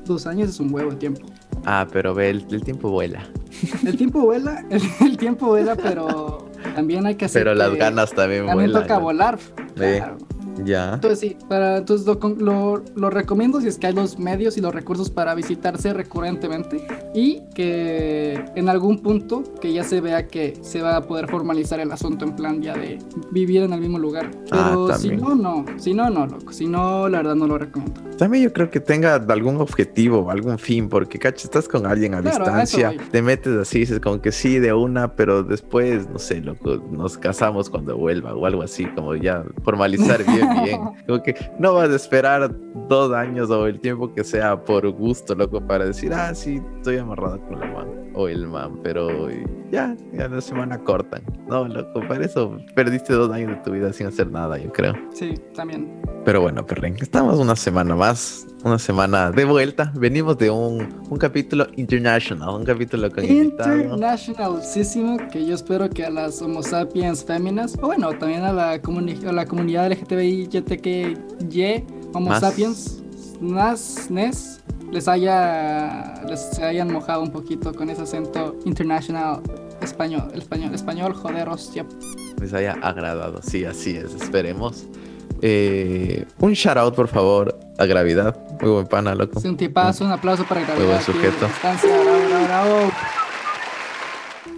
dos 0.05 0.25
años 0.27 0.49
es 0.49 0.59
un 0.59 0.73
huevo 0.73 0.91
de 0.91 0.97
tiempo. 0.97 1.25
Ah, 1.65 1.85
pero 1.91 2.13
ve, 2.15 2.29
el, 2.29 2.45
el 2.51 2.63
tiempo 2.63 2.89
vuela, 2.89 3.23
El 3.85 3.97
tiempo 3.97 4.21
vuela, 4.21 4.63
el, 4.69 4.81
el 5.01 5.17
tiempo 5.17 5.47
vuela, 5.47 5.75
pero 5.75 6.49
también 6.73 7.05
hay 7.05 7.15
que 7.15 7.25
hacer 7.25 7.41
pero 7.43 7.53
las 7.53 7.71
que 7.71 7.77
ganas 7.77 8.11
también, 8.13 8.45
También 8.45 8.71
vuelan. 8.71 8.81
toca 8.83 8.93
loco. 8.95 9.05
volar. 9.05 9.39
Claro. 9.75 10.17
Ya. 10.65 10.93
Entonces 10.95 11.19
sí, 11.19 11.37
para, 11.47 11.77
entonces 11.77 12.05
lo, 12.07 12.19
lo, 12.37 12.83
lo 12.95 13.09
recomiendo 13.09 13.61
si 13.61 13.67
es 13.67 13.77
que 13.77 13.87
hay 13.87 13.93
los 13.93 14.17
medios 14.19 14.57
y 14.57 14.61
los 14.61 14.73
recursos 14.73 15.09
para 15.09 15.33
visitarse 15.35 15.93
recurrentemente 15.93 16.85
y 17.13 17.41
que 17.55 18.43
en 18.55 18.69
algún 18.69 18.99
punto 18.99 19.43
que 19.61 19.73
ya 19.73 19.83
se 19.83 20.01
vea 20.01 20.27
que 20.27 20.57
se 20.61 20.81
va 20.81 20.97
a 20.97 21.01
poder 21.07 21.29
formalizar 21.29 21.79
el 21.79 21.91
asunto 21.91 22.25
en 22.25 22.35
plan 22.35 22.61
ya 22.61 22.75
de 22.75 22.99
vivir 23.31 23.63
en 23.63 23.73
el 23.73 23.79
mismo 23.81 23.99
lugar. 23.99 24.29
Ah, 24.51 24.69
Pero 24.71 24.97
si 24.97 25.09
también. 25.09 25.21
no, 25.21 25.35
no, 25.35 25.65
si 25.79 25.93
no, 25.93 26.09
no, 26.09 26.25
loco, 26.27 26.51
si 26.53 26.67
no, 26.67 27.07
la 27.09 27.19
verdad 27.19 27.35
no 27.35 27.47
lo 27.47 27.57
recomiendo. 27.57 28.01
También 28.17 28.43
yo 28.43 28.53
creo 28.53 28.69
que 28.69 28.79
tenga 28.81 29.15
algún 29.15 29.57
objetivo, 29.61 30.29
algún 30.29 30.59
fin, 30.59 30.89
porque 30.89 31.17
cacho, 31.19 31.45
estás 31.47 31.67
con 31.67 31.85
alguien 31.85 32.13
a 32.13 32.21
Claro, 32.21 32.39
distancia, 32.43 32.93
te 33.11 33.21
metes 33.21 33.55
así, 33.57 33.79
dices 33.79 33.99
como 34.01 34.21
que 34.21 34.31
sí 34.33 34.59
de 34.59 34.73
una, 34.73 35.13
pero 35.15 35.41
después, 35.43 36.09
no 36.09 36.19
sé, 36.19 36.41
loco, 36.41 36.83
nos 36.91 37.17
casamos 37.17 37.69
cuando 37.69 37.95
vuelva 37.97 38.33
o 38.35 38.45
algo 38.45 38.61
así, 38.61 38.85
como 38.87 39.15
ya 39.15 39.43
formalizar 39.63 40.25
bien, 40.25 40.48
bien. 40.63 40.81
Como 41.07 41.23
que 41.23 41.35
no 41.57 41.73
vas 41.73 41.89
a 41.89 41.95
esperar 41.95 42.55
dos 42.87 43.13
años 43.13 43.49
o 43.49 43.67
el 43.67 43.79
tiempo 43.79 44.13
que 44.13 44.23
sea 44.23 44.63
por 44.63 44.89
gusto, 44.91 45.35
loco, 45.35 45.61
para 45.61 45.85
decir, 45.85 46.13
ah, 46.13 46.33
sí, 46.33 46.61
estoy 46.77 46.97
amarrado 46.97 47.39
con 47.47 47.59
la 47.59 47.65
man 47.67 47.87
o 48.13 48.27
el 48.27 48.47
man, 48.47 48.79
pero 48.83 49.29
ya, 49.71 49.95
ya 50.13 50.27
la 50.27 50.41
semana 50.41 50.77
cortan. 50.79 51.21
No, 51.47 51.67
loco, 51.67 52.01
para 52.07 52.25
eso 52.25 52.57
perdiste 52.75 53.13
dos 53.13 53.31
años 53.31 53.51
de 53.51 53.55
tu 53.57 53.71
vida 53.71 53.93
sin 53.93 54.07
hacer 54.07 54.31
nada, 54.31 54.57
yo 54.57 54.71
creo. 54.71 54.93
Sí, 55.13 55.35
también. 55.53 56.01
Pero 56.25 56.41
bueno, 56.41 56.65
Perren, 56.65 56.95
estamos 56.99 57.39
una 57.39 57.55
semana 57.55 57.95
más, 57.95 58.47
una 58.63 58.77
semana 58.79 59.31
de 59.31 59.45
vuelta. 59.45 59.91
Venimos 59.95 60.37
de 60.37 60.49
un, 60.49 60.87
un 61.09 61.17
capítulo 61.17 61.67
international, 61.75 62.49
un 62.55 62.65
capítulo 62.65 63.09
con. 63.11 63.23
Internationalísimo 63.25 65.17
que 65.31 65.45
yo 65.45 65.55
espero 65.55 65.89
que 65.89 66.05
a 66.05 66.09
las 66.09 66.41
Homo 66.41 66.61
sapiens 66.63 67.23
féminas, 67.23 67.75
o 67.81 67.87
bueno, 67.87 68.09
también 68.17 68.43
a 68.43 68.51
la, 68.53 68.81
comuni- 68.81 69.25
a 69.25 69.31
la 69.31 69.45
comunidad 69.45 69.89
LGTBI, 69.91 70.49
YTQY, 70.51 71.83
Homo 72.13 72.29
Más. 72.29 72.41
sapiens, 72.41 73.01
NAS, 73.41 74.07
NES, 74.09 74.59
les 74.91 75.07
haya, 75.07 76.21
les 76.27 76.39
se 76.39 76.63
hayan 76.63 76.91
mojado 76.91 77.21
un 77.21 77.31
poquito 77.31 77.73
con 77.73 77.89
ese 77.89 78.01
acento 78.01 78.57
international 78.65 79.41
español, 79.81 80.29
español, 80.33 80.73
español, 80.75 81.13
joder, 81.13 81.47
hostia. 81.47 81.85
Les 82.41 82.53
haya 82.53 82.73
agradado, 82.81 83.41
sí, 83.41 83.65
así 83.65 83.95
es, 83.97 84.13
esperemos. 84.15 84.85
Eh, 85.41 86.25
un 86.39 86.53
shout 86.53 86.77
out, 86.77 86.95
por 86.95 87.07
favor, 87.07 87.57
a 87.77 87.85
Gravidad. 87.85 88.35
Muy 88.61 88.71
buen 88.71 88.87
pana, 88.87 89.15
loco. 89.15 89.39
Es 89.39 89.45
un 89.45 89.55
tipazo, 89.57 90.05
un 90.05 90.11
aplauso 90.11 90.43
para 90.45 90.61
buen 90.61 90.75
gravedad. 90.77 90.95
aquí, 91.01 91.11
sujeto. 91.11 91.47
bravo, 91.61 92.45
bravo. 92.45 92.91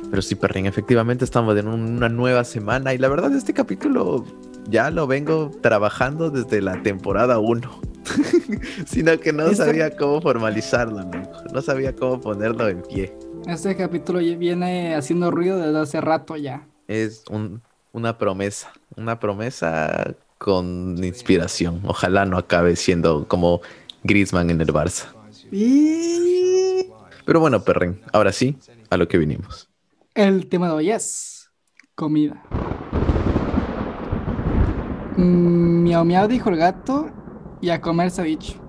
Pero 0.09 0.21
sí, 0.21 0.35
Perrin, 0.35 0.65
efectivamente 0.65 1.23
estamos 1.23 1.57
en 1.57 1.67
un- 1.67 1.97
una 1.97 2.09
nueva 2.09 2.43
semana 2.43 2.93
y 2.93 2.97
la 2.97 3.07
verdad 3.07 3.33
este 3.33 3.53
capítulo 3.53 4.25
ya 4.67 4.89
lo 4.91 5.07
vengo 5.07 5.51
trabajando 5.61 6.29
desde 6.29 6.61
la 6.61 6.81
temporada 6.83 7.39
1. 7.39 7.81
Sino 8.85 9.17
que 9.19 9.31
no 9.31 9.43
Este- 9.45 9.57
sabía 9.57 9.95
cómo 9.95 10.19
formalizarlo, 10.21 11.00
loco. 11.03 11.43
No 11.53 11.61
sabía 11.61 11.95
cómo 11.95 12.19
ponerlo 12.19 12.67
en 12.67 12.81
pie. 12.81 13.15
Este 13.47 13.75
capítulo 13.77 14.19
viene 14.19 14.95
haciendo 14.95 15.31
ruido 15.31 15.57
desde 15.57 15.79
hace 15.79 16.01
rato 16.01 16.35
ya. 16.35 16.67
Es 16.88 17.23
un- 17.29 17.61
una 17.93 18.17
promesa, 18.17 18.71
una 18.97 19.19
promesa 19.19 20.13
con 20.41 20.98
inspiración. 21.03 21.81
Ojalá 21.86 22.25
no 22.25 22.36
acabe 22.36 22.75
siendo 22.75 23.27
como 23.27 23.62
Griezmann 24.03 24.50
en 24.50 24.60
el 24.60 24.69
Barça. 24.69 25.05
Y 25.51 26.88
Pero 27.25 27.39
bueno, 27.39 27.63
Perrin, 27.63 28.01
ahora 28.12 28.31
sí, 28.31 28.57
a 28.89 28.98
lo 28.98 29.07
que 29.07 29.19
vinimos. 29.19 29.69
El 30.15 30.48
tema 30.50 30.65
de 30.69 30.74
hoy 30.74 30.89
es 30.89 31.51
comida. 31.93 32.41
Mm, 35.15 35.83
Miau 35.83 36.03
miau 36.05 36.27
dijo 36.27 36.50
el 36.50 36.57
gato 36.57 37.12
y 37.62 37.69
a 37.69 37.79
comer 37.79 38.10
se 38.10 38.21
ha 38.21 38.24
dicho. 38.24 38.60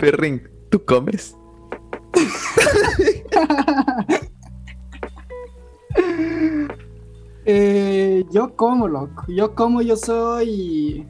Perrin, 0.00 0.53
¿tú 0.74 0.84
comes? 0.84 1.36
Eh, 7.46 8.24
yo 8.32 8.56
como, 8.56 8.88
loco. 8.88 9.24
Yo 9.28 9.54
como, 9.54 9.82
yo 9.82 9.96
soy 9.96 11.06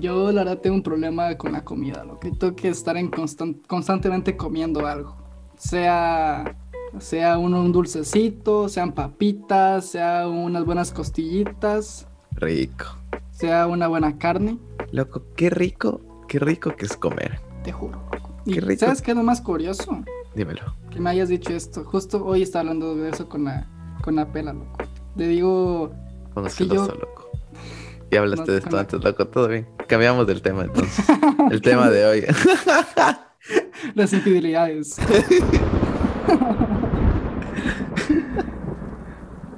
Yo 0.00 0.32
la 0.32 0.42
verdad 0.42 0.58
tengo 0.58 0.74
un 0.76 0.82
problema 0.82 1.36
con 1.38 1.52
la 1.52 1.64
comida, 1.64 2.04
lo 2.04 2.18
que 2.18 2.32
tengo 2.32 2.56
que 2.56 2.68
estar 2.68 2.96
en 2.96 3.10
constan- 3.10 3.60
constantemente 3.68 4.36
comiendo 4.36 4.86
algo. 4.86 5.16
Sea 5.56 6.56
sea 6.98 7.38
uno 7.38 7.60
un 7.60 7.72
dulcecito, 7.72 8.68
sean 8.68 8.92
papitas, 8.92 9.86
sea 9.86 10.28
unas 10.28 10.64
buenas 10.64 10.92
costillitas, 10.92 12.06
Rico. 12.32 12.86
sea 13.30 13.66
una 13.66 13.86
buena 13.88 14.16
carne, 14.18 14.58
Loco, 14.92 15.22
qué 15.36 15.50
rico, 15.50 16.00
qué 16.28 16.38
rico 16.40 16.74
que 16.76 16.86
es 16.86 16.96
comer. 16.96 17.40
te 17.64 17.72
juro. 17.72 18.00
loco. 18.12 18.30
Y 18.46 18.54
Qué 18.54 18.60
rico. 18.60 18.80
¿sabes 18.80 19.00
qué 19.02 19.12
es 19.12 19.16
lo 19.16 19.22
más 19.22 19.40
curioso? 19.40 20.00
Dímelo. 20.34 20.62
Que 20.90 21.00
me 21.00 21.10
hayas 21.10 21.28
dicho 21.28 21.52
esto. 21.52 21.84
Justo 21.84 22.24
hoy 22.24 22.42
estaba 22.42 22.60
hablando 22.60 22.94
de 22.96 23.10
eso 23.10 23.28
con 23.28 23.44
la 23.44 23.66
con 24.02 24.16
la 24.16 24.30
pela, 24.32 24.52
loco. 24.52 24.76
Le 25.16 25.28
digo, 25.28 25.90
que 26.34 26.42
yo- 26.42 26.48
celoso, 26.50 26.92
loco. 26.94 27.30
Ya 28.10 28.20
hablaste 28.20 28.46
No, 28.46 28.52
de 28.52 28.58
esto 28.58 28.70
con 28.70 28.78
antes, 28.80 29.02
loco. 29.02 29.26
Todo 29.28 29.48
bien. 29.48 29.66
Cambiamos 29.88 30.26
del 30.26 30.42
tema 30.42 30.64
entonces. 30.64 31.04
El 31.50 31.62
tema 31.62 31.88
de 31.90 32.04
hoy. 32.06 32.24
las 33.94 34.12
infidelidades. 34.12 34.98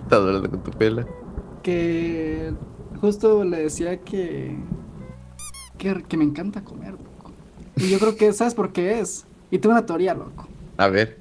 Estás 0.03 0.21
hablando 0.21 0.51
con 0.51 0.63
tu 0.63 0.71
pela. 0.73 1.05
que 1.63 2.53
justo 3.01 3.45
le 3.45 3.59
decía 3.65 4.01
que, 4.01 4.57
que 5.79 6.03
que 6.05 6.17
me 6.17 6.25
encanta 6.25 6.63
comer, 6.63 6.93
loco. 6.93 7.16
Y 7.77 7.91
yo 7.91 7.99
creo 7.99 8.17
que 8.17 8.33
sabes 8.33 8.55
por 8.55 8.73
qué 8.73 9.01
es. 9.01 9.25
Y 9.51 9.59
tengo 9.59 9.75
una 9.75 9.85
teoría, 9.87 10.15
loco. 10.15 10.49
A 10.79 10.89
ver, 10.89 11.19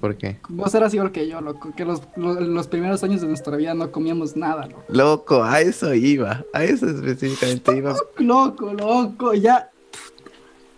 ¿por 0.00 0.16
qué? 0.16 0.36
Vos 0.48 0.74
eras 0.74 0.92
igual 0.94 1.12
que 1.12 1.26
yo, 1.28 1.40
loco, 1.40 1.72
que 1.76 1.84
los, 1.84 2.02
los, 2.16 2.40
los 2.40 2.66
primeros 2.66 3.02
años 3.04 3.20
de 3.20 3.28
nuestra 3.28 3.56
vida 3.56 3.74
no 3.74 3.90
comíamos 3.90 4.36
nada, 4.36 4.66
loco. 4.66 4.82
Loco, 4.88 5.42
a 5.44 5.60
eso 5.60 5.94
iba. 5.94 6.44
A 6.52 6.64
eso 6.64 6.88
específicamente 6.88 7.76
iba. 7.76 7.96
Loco, 8.18 8.72
loco, 8.74 9.32
ya. 9.34 9.70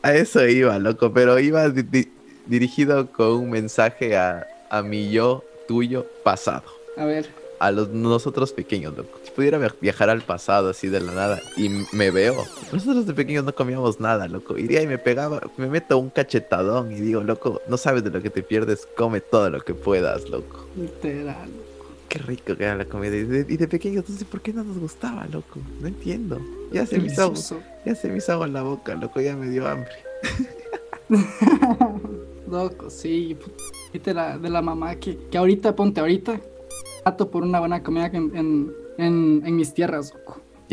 A 0.03 0.15
eso 0.15 0.47
iba, 0.47 0.79
loco. 0.79 1.13
Pero 1.13 1.39
iba 1.39 1.69
di- 1.71 1.83
di- 1.83 2.13
dirigido 2.47 3.11
con 3.11 3.33
un 3.33 3.51
mensaje 3.51 4.17
a, 4.17 4.47
a 4.71 4.83
mi 4.83 5.11
yo 5.11 5.43
tuyo 5.67 6.07
pasado. 6.23 6.65
A 6.99 7.05
ver, 7.07 7.29
A 7.61 7.71
los 7.71 7.89
nosotros 7.91 8.53
pequeños, 8.53 8.97
loco. 8.97 9.19
Si 9.25 9.31
pudiera 9.31 9.59
via- 9.59 9.75
viajar 9.81 10.11
al 10.11 10.23
pasado 10.23 10.69
así 10.71 10.89
de 10.89 11.01
la 11.01 11.13
nada 11.13 11.41
y 11.57 11.69
me 11.93 12.11
veo. 12.11 12.45
Nosotros 12.73 13.07
de 13.07 13.15
pequeños 13.15 13.45
no 13.45 13.55
comíamos 13.55 14.01
nada, 14.01 14.29
loco. 14.29 14.59
Iría 14.59 14.83
y 14.83 14.87
me 14.87 14.99
pegaba, 14.99 15.41
me 15.57 15.67
meto 15.69 15.97
un 15.99 16.11
cachetadón 16.11 16.93
y 16.93 16.97
digo, 17.01 17.23
loco, 17.23 17.61
no 17.69 17.77
sabes 17.77 18.03
de 18.05 18.11
lo 18.11 18.21
que 18.21 18.31
te 18.31 18.43
pierdes, 18.43 18.87
come 18.97 19.21
todo 19.21 19.49
lo 19.51 19.61
que 19.61 19.75
puedas, 19.75 20.29
loco. 20.29 20.67
literal. 20.77 21.49
Qué 22.09 22.19
rico 22.21 22.57
que 22.57 22.65
era 22.65 22.77
la 22.77 22.85
comida. 22.85 23.17
Y 23.17 23.25
de, 23.25 23.47
y 23.53 23.57
de 23.57 23.67
pequeños, 23.67 24.05
sé 24.07 24.25
por 24.25 24.41
qué 24.41 24.53
no 24.53 24.63
nos 24.63 24.79
gustaba, 24.79 25.27
loco. 25.33 25.59
No 25.81 25.89
entiendo. 25.89 26.39
Ya 26.73 26.87
se 26.87 26.99
me 26.99 27.07
hizo, 27.07 27.33
ya 27.85 27.95
se 27.95 28.09
me 28.09 28.19
hizo 28.19 28.33
agua 28.33 28.47
en 28.47 28.53
la 28.53 28.63
boca, 28.63 28.95
loco. 28.95 29.21
Ya 29.21 29.35
me 29.37 29.49
dio 29.49 29.67
hambre. 29.67 29.91
Loco, 32.51 32.91
sí. 32.91 33.37
Viste 33.93 34.13
la, 34.15 34.39
de 34.39 34.51
la 34.51 34.61
mamá 34.63 34.97
que, 34.97 35.17
que 35.31 35.39
ahorita, 35.39 35.75
ponte 35.75 36.01
ahorita, 36.01 36.41
por 37.31 37.43
una 37.43 37.61
buena 37.61 37.83
comida 37.83 38.07
en, 38.07 38.33
en, 38.99 39.43
en, 39.45 39.57
mis 39.57 39.75
tierras. 39.75 40.15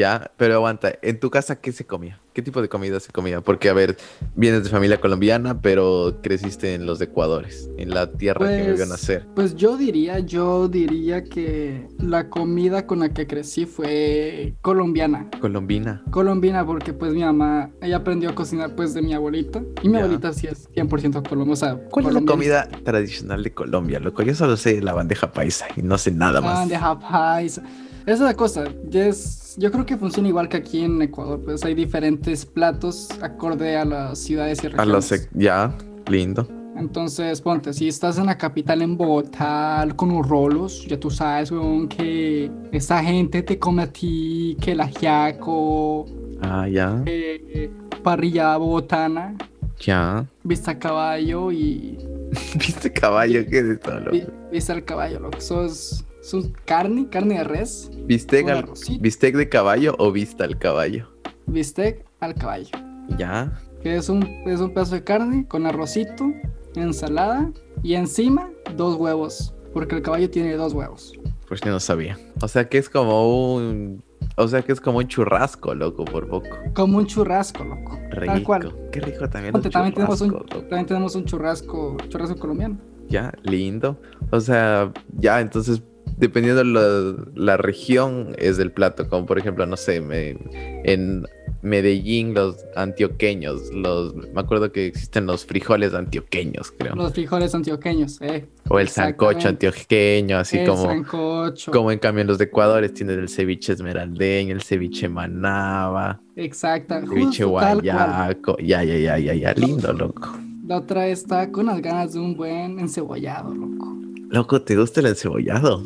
Ya, 0.02 0.32
pero 0.36 0.56
aguanta. 0.56 0.94
¿En 1.04 1.20
tu 1.20 1.30
casa 1.30 1.62
qué 1.62 1.72
se 1.72 1.86
comía? 1.86 2.20
¿Qué 2.34 2.42
tipo 2.42 2.60
de 2.62 2.70
comida 2.70 3.00
se 3.00 3.12
comía? 3.12 3.42
Porque, 3.42 3.70
a 3.70 3.74
ver, 3.74 3.98
vienes 4.36 4.64
de 4.64 4.70
familia 4.72 5.00
colombiana, 5.00 5.62
pero 5.62 6.18
creciste 6.24 6.74
en 6.74 6.88
los 6.88 7.00
Ecuadores, 7.02 7.70
en 7.78 7.92
la 7.94 8.10
tierra 8.12 8.48
que 8.48 8.64
me 8.64 8.74
vio 8.74 8.86
nacer. 8.88 9.28
Pues 9.36 9.56
yo 9.56 9.78
diría, 9.78 10.18
yo 10.20 10.68
diría 10.68 11.24
que 11.24 11.88
la 12.00 12.30
comida 12.30 12.88
con 12.88 13.02
la 13.02 13.10
que 13.10 13.28
crecí 13.28 13.66
fue 13.68 14.56
colombiana. 14.62 15.30
Colombina. 15.40 16.04
Colombina 16.10 16.66
porque 16.66 16.94
pues 16.94 17.14
mi 17.14 17.22
mamá, 17.22 17.70
ella 17.82 17.98
aprendió 17.98 18.30
a 18.32 18.34
cocinar 18.34 18.76
pues 18.76 18.96
de 18.96 19.04
mi 19.04 19.14
abuelita. 19.14 19.62
Y 19.84 19.88
mi 19.90 19.96
Ya. 19.98 20.00
abuelita 20.06 20.34
sí 20.34 20.48
es 20.48 20.68
100% 20.74 21.22
colombiana. 21.30 21.54
O 21.54 21.56
sea, 21.56 21.76
¿Cuál 21.92 22.06
es 22.08 22.14
la 22.14 22.22
colombiana. 22.22 22.32
comida 22.66 22.84
tradicional 22.84 23.44
de 23.44 23.52
Colombia, 23.54 24.00
loco? 24.00 24.24
Yo 24.24 24.34
solo 24.34 24.58
sé 24.58 24.82
la 24.82 24.94
bandeja 24.94 25.32
paisa 25.32 25.68
y 25.76 25.84
no 25.84 25.98
sé 26.00 26.10
nada 26.12 26.42
más. 26.42 26.56
Bandeja 26.60 26.98
paisa. 26.98 27.62
Esa 28.04 28.14
es 28.14 28.20
la 28.22 28.34
cosa. 28.36 28.64
es- 28.92 29.56
yo 29.58 29.72
creo 29.72 29.86
que 29.86 29.98
funciona 29.98 30.30
igual 30.30 30.48
que 30.50 30.58
aquí 30.58 30.84
en 30.84 31.02
Ecuador. 31.02 31.40
Pues 31.44 31.64
hay 31.66 31.74
diferentes 31.76 32.46
platos 32.46 33.10
acorde 33.22 33.76
a 33.78 33.86
las 33.86 34.20
ciudades 34.20 34.64
y 34.64 34.68
regiones. 34.70 35.30
ya, 35.34 35.76
lindo. 36.10 36.48
Entonces, 36.78 37.42
ponte, 37.42 37.74
si 37.74 37.90
estás 37.90 38.18
en 38.18 38.26
la 38.28 38.38
capital 38.38 38.82
en 38.82 38.98
Bogotá 38.98 39.86
con 39.96 40.10
los 40.10 40.28
rolos, 40.28 40.86
ya 40.88 41.00
tú 41.00 41.12
sabes, 41.12 41.52
weón, 41.52 41.88
que 41.88 42.50
esa 42.72 43.04
gente 43.04 43.44
te 43.44 43.60
come 43.60 43.84
a 43.84 43.88
ti, 43.92 44.58
que 44.60 44.72
el 44.72 44.80
ajiaco, 44.80 46.06
Ah, 46.42 46.68
ya, 46.68 47.04
eh, 47.06 47.70
parrilla 48.02 48.58
bogotana, 48.58 49.36
ya. 49.80 50.26
vista 50.44 50.72
a 50.72 50.80
caballo 50.80 51.52
y 51.52 51.98
¿Viste 52.56 52.92
caballo? 52.92 53.46
¿Qué 53.48 53.60
es 53.60 53.66
esto, 53.66 54.00
loco? 54.00 54.12
vi- 54.12 54.26
vista 54.52 54.74
al 54.74 54.84
caballo, 54.86 55.20
loco. 55.20 55.38
Eso 55.38 55.66
es, 55.66 56.04
es 56.22 56.36
carne, 56.66 57.08
carne 57.10 57.40
de 57.40 57.44
res, 57.44 57.90
¿Bistec, 58.06 58.48
al-. 58.50 58.70
¿Bistec 59.00 59.36
de 59.36 59.50
caballo 59.50 59.96
o 59.98 60.12
vista 60.12 60.44
al 60.44 60.58
caballo? 60.58 61.08
bistec 61.48 62.06
al 62.20 62.36
caballo. 62.36 62.70
Ya. 63.18 63.60
Que 63.82 63.96
es 63.96 64.08
un, 64.10 64.24
es 64.46 64.60
un 64.62 64.74
pedazo 64.74 64.96
de 64.96 65.04
carne 65.04 65.46
con 65.48 65.66
arrocito, 65.66 66.32
ensalada 66.76 67.52
y 67.84 67.96
encima 67.96 68.50
dos 68.78 68.96
huevos. 68.96 69.54
Porque 69.74 69.96
el 69.96 70.02
caballo 70.02 70.30
tiene 70.30 70.54
dos 70.56 70.74
huevos. 70.74 71.14
Pues 71.48 71.62
yo 71.62 71.72
no 71.72 71.80
sabía. 71.80 72.18
O 72.42 72.48
sea 72.48 72.70
que 72.70 72.78
es 72.78 72.90
como 72.90 73.56
un. 73.56 74.04
O 74.38 74.48
sea 74.48 74.62
que 74.62 74.72
es 74.72 74.80
como 74.80 75.00
un 75.00 75.08
churrasco, 75.08 75.74
loco, 75.74 76.06
por 76.06 76.28
poco. 76.28 76.48
Como 76.74 76.98
un 77.00 77.06
churrasco, 77.06 77.64
loco. 77.64 77.98
Tal 78.12 78.20
Rico. 78.38 78.44
cual. 78.46 78.76
Qué 78.92 79.02
rico 79.02 79.30
también. 79.30 79.52
Ponte, 79.52 79.70
también 79.70 79.94
tenemos 79.94 80.22
un, 80.22 80.46
también 80.48 80.86
tenemos 80.86 81.16
un 81.16 81.26
churrasco, 81.26 81.98
churrasco 82.08 82.38
colombiano. 82.38 82.78
Ya, 83.10 83.34
lindo. 83.44 83.98
O 84.30 84.40
sea, 84.40 84.92
ya, 85.18 85.42
entonces, 85.42 85.82
dependiendo 86.22 86.64
la, 86.64 87.16
la 87.36 87.58
región, 87.58 88.34
es 88.38 88.56
del 88.56 88.72
plato. 88.72 89.10
Como 89.10 89.26
por 89.26 89.38
ejemplo, 89.38 89.66
no 89.66 89.76
sé, 89.76 90.00
me- 90.00 90.38
en 90.86 91.26
Medellín, 91.64 92.34
los 92.34 92.56
antioqueños, 92.76 93.72
los, 93.74 94.16
me 94.16 94.40
acuerdo 94.42 94.72
que 94.72 94.88
existen 94.88 95.26
los 95.28 95.46
frijoles 95.46 95.94
antioqueños, 95.94 96.72
creo. 96.72 96.96
Los 96.96 97.14
frijoles 97.14 97.54
antioqueños, 97.54 98.20
eh. 98.22 98.48
o 98.68 98.80
el 98.80 98.88
sancocho 98.88 99.48
antioqueño, 99.50 100.38
así 100.38 100.58
el 100.58 100.68
como, 100.68 100.84
sancocho. 100.86 101.72
como 101.72 101.92
en 101.92 102.00
cambio 102.00 102.22
en 102.22 102.28
los 102.28 102.38
de 102.40 102.46
Ecuadores 102.46 102.94
tienen 102.94 103.20
el 103.20 103.30
ceviche 103.30 103.74
esmeraldeño, 103.74 104.56
el 104.56 104.64
ceviche 104.64 105.08
manaba, 105.10 106.20
ceviche 106.36 107.44
justo 107.44 107.60
tal 107.60 107.82
cual. 107.82 107.82
guayaco. 107.84 108.58
Ya, 108.58 108.84
ya, 108.84 108.98
ya, 108.98 109.18
ya, 109.20 109.34
ya, 109.36 109.54
lindo, 109.54 109.94
loco. 109.94 110.36
La 110.66 110.78
otra 110.78 111.08
está 111.08 111.52
con 111.52 111.66
las 111.68 111.80
ganas 111.82 112.14
de 112.14 112.20
un 112.20 112.36
buen 112.36 112.80
encebollado, 112.80 113.54
loco. 113.54 113.98
Loco, 114.30 114.62
¿te 114.64 114.76
gusta 114.78 115.02
el 115.02 115.08
encebollado? 115.08 115.84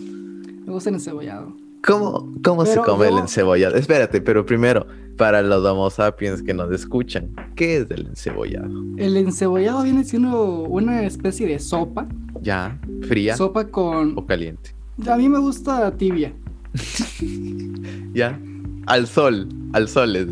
Me 0.65 0.74
gusta 0.74 0.89
el 0.89 0.95
encebollado. 0.95 1.55
¿Cómo, 1.86 2.34
cómo 2.43 2.65
se 2.65 2.79
come 2.79 3.07
el 3.07 3.17
encebollado? 3.19 3.75
Espérate, 3.75 4.19
pero 4.19 4.43
primero, 4.45 4.88
para 5.17 5.43
los 5.43 5.63
homo 5.63 5.89
sapiens 5.91 6.41
que 6.41 6.53
nos 6.53 6.72
escuchan, 6.72 7.29
¿qué 7.55 7.77
es 7.77 7.91
el 7.91 8.07
encebollado? 8.07 8.67
El 8.98 9.15
encebollado 9.17 9.84
viene 9.84 10.03
siendo 10.03 10.62
una 10.63 11.03
especie 11.03 11.45
de 11.48 11.60
sopa. 11.60 12.07
¿Ya? 12.41 12.79
¿Fría 13.07 13.38
Sopa 13.38 13.65
con... 13.65 14.17
o 14.17 14.25
caliente? 14.25 14.72
A 15.07 15.15
mí 15.17 15.29
me 15.29 15.38
gusta 15.38 15.91
tibia. 15.95 16.34
¿Ya? 18.13 18.39
Al 18.88 19.05
sol, 19.05 19.48
al 19.74 19.88
sol 19.88 20.15
es 20.15 20.27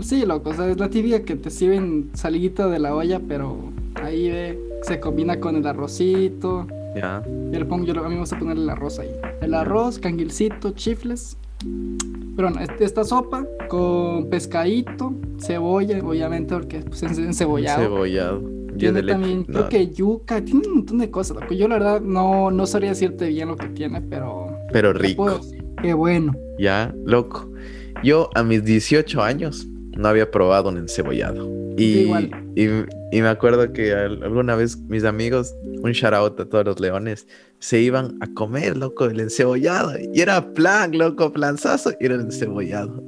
Sí, 0.00 0.24
loco, 0.24 0.50
o 0.50 0.54
sea, 0.54 0.68
es 0.68 0.78
la 0.78 0.90
tibia 0.90 1.24
que 1.24 1.34
te 1.34 1.50
sirven 1.50 2.10
saliguita 2.14 2.68
de 2.68 2.78
la 2.78 2.94
olla, 2.94 3.20
pero 3.26 3.72
ahí 3.96 4.30
ve, 4.30 4.58
se 4.82 5.00
combina 5.00 5.40
con 5.40 5.56
el 5.56 5.66
arrocito. 5.66 6.66
¿Ya? 6.94 7.22
Yo 7.26 7.58
le 7.58 7.64
pongo, 7.64 7.84
yo, 7.84 8.04
a 8.04 8.08
mí 8.08 8.14
me 8.14 8.20
gusta 8.20 8.38
poner 8.38 8.56
el 8.56 8.68
arroz 8.68 8.98
ahí. 8.98 9.10
El 9.40 9.54
arroz, 9.54 9.98
canguilcito, 9.98 10.70
chifles. 10.72 11.36
Pero 12.36 12.50
no, 12.50 12.60
este- 12.60 12.84
esta 12.84 13.04
sopa 13.04 13.44
con 13.68 14.28
pescadito, 14.30 15.12
cebolla, 15.40 15.98
obviamente, 16.04 16.54
porque 16.54 16.80
pues, 16.80 17.02
es 17.02 17.18
encebollado. 17.18 18.06
Yo 18.06 18.92
Tiene 18.92 19.02
también, 19.02 19.44
no, 19.48 19.54
creo 19.54 19.68
que 19.68 19.88
yuca, 19.88 20.40
tiene 20.44 20.68
un 20.68 20.74
montón 20.76 20.98
de 20.98 21.10
cosas, 21.10 21.36
loco. 21.36 21.52
Yo 21.52 21.66
la 21.66 21.74
verdad 21.76 22.00
no, 22.00 22.52
no 22.52 22.64
sabría 22.66 22.90
decirte 22.90 23.26
bien 23.28 23.48
lo 23.48 23.56
que 23.56 23.66
tiene, 23.68 24.00
pero... 24.02 24.56
Pero 24.72 24.92
rico. 24.92 25.40
Qué 25.82 25.94
bueno. 25.94 26.32
Ya, 26.60 26.94
loco. 27.04 27.50
Yo 28.04 28.30
a 28.36 28.44
mis 28.44 28.64
18 28.64 29.20
años 29.20 29.66
no 29.96 30.06
había 30.06 30.30
probado 30.30 30.68
un 30.68 30.76
encebollado. 30.78 31.48
Y, 31.76 32.00
igual. 32.00 32.30
Y, 32.62 33.16
y 33.16 33.22
me 33.22 33.28
acuerdo 33.28 33.72
que 33.72 33.92
al- 33.92 34.22
alguna 34.22 34.54
vez 34.56 34.76
mis 34.88 35.04
amigos, 35.04 35.54
un 35.82 35.92
shout 35.92 36.14
out 36.14 36.40
a 36.40 36.44
todos 36.48 36.64
los 36.64 36.80
leones, 36.80 37.26
se 37.60 37.80
iban 37.80 38.16
a 38.20 38.26
comer, 38.34 38.76
loco, 38.76 39.04
el 39.06 39.20
encebollado. 39.20 39.92
Y 40.12 40.20
era 40.20 40.52
plan, 40.54 40.96
loco, 40.96 41.32
planzazo, 41.32 41.92
y 42.00 42.06
era 42.06 42.14
el 42.16 42.22
encebollado. 42.22 43.02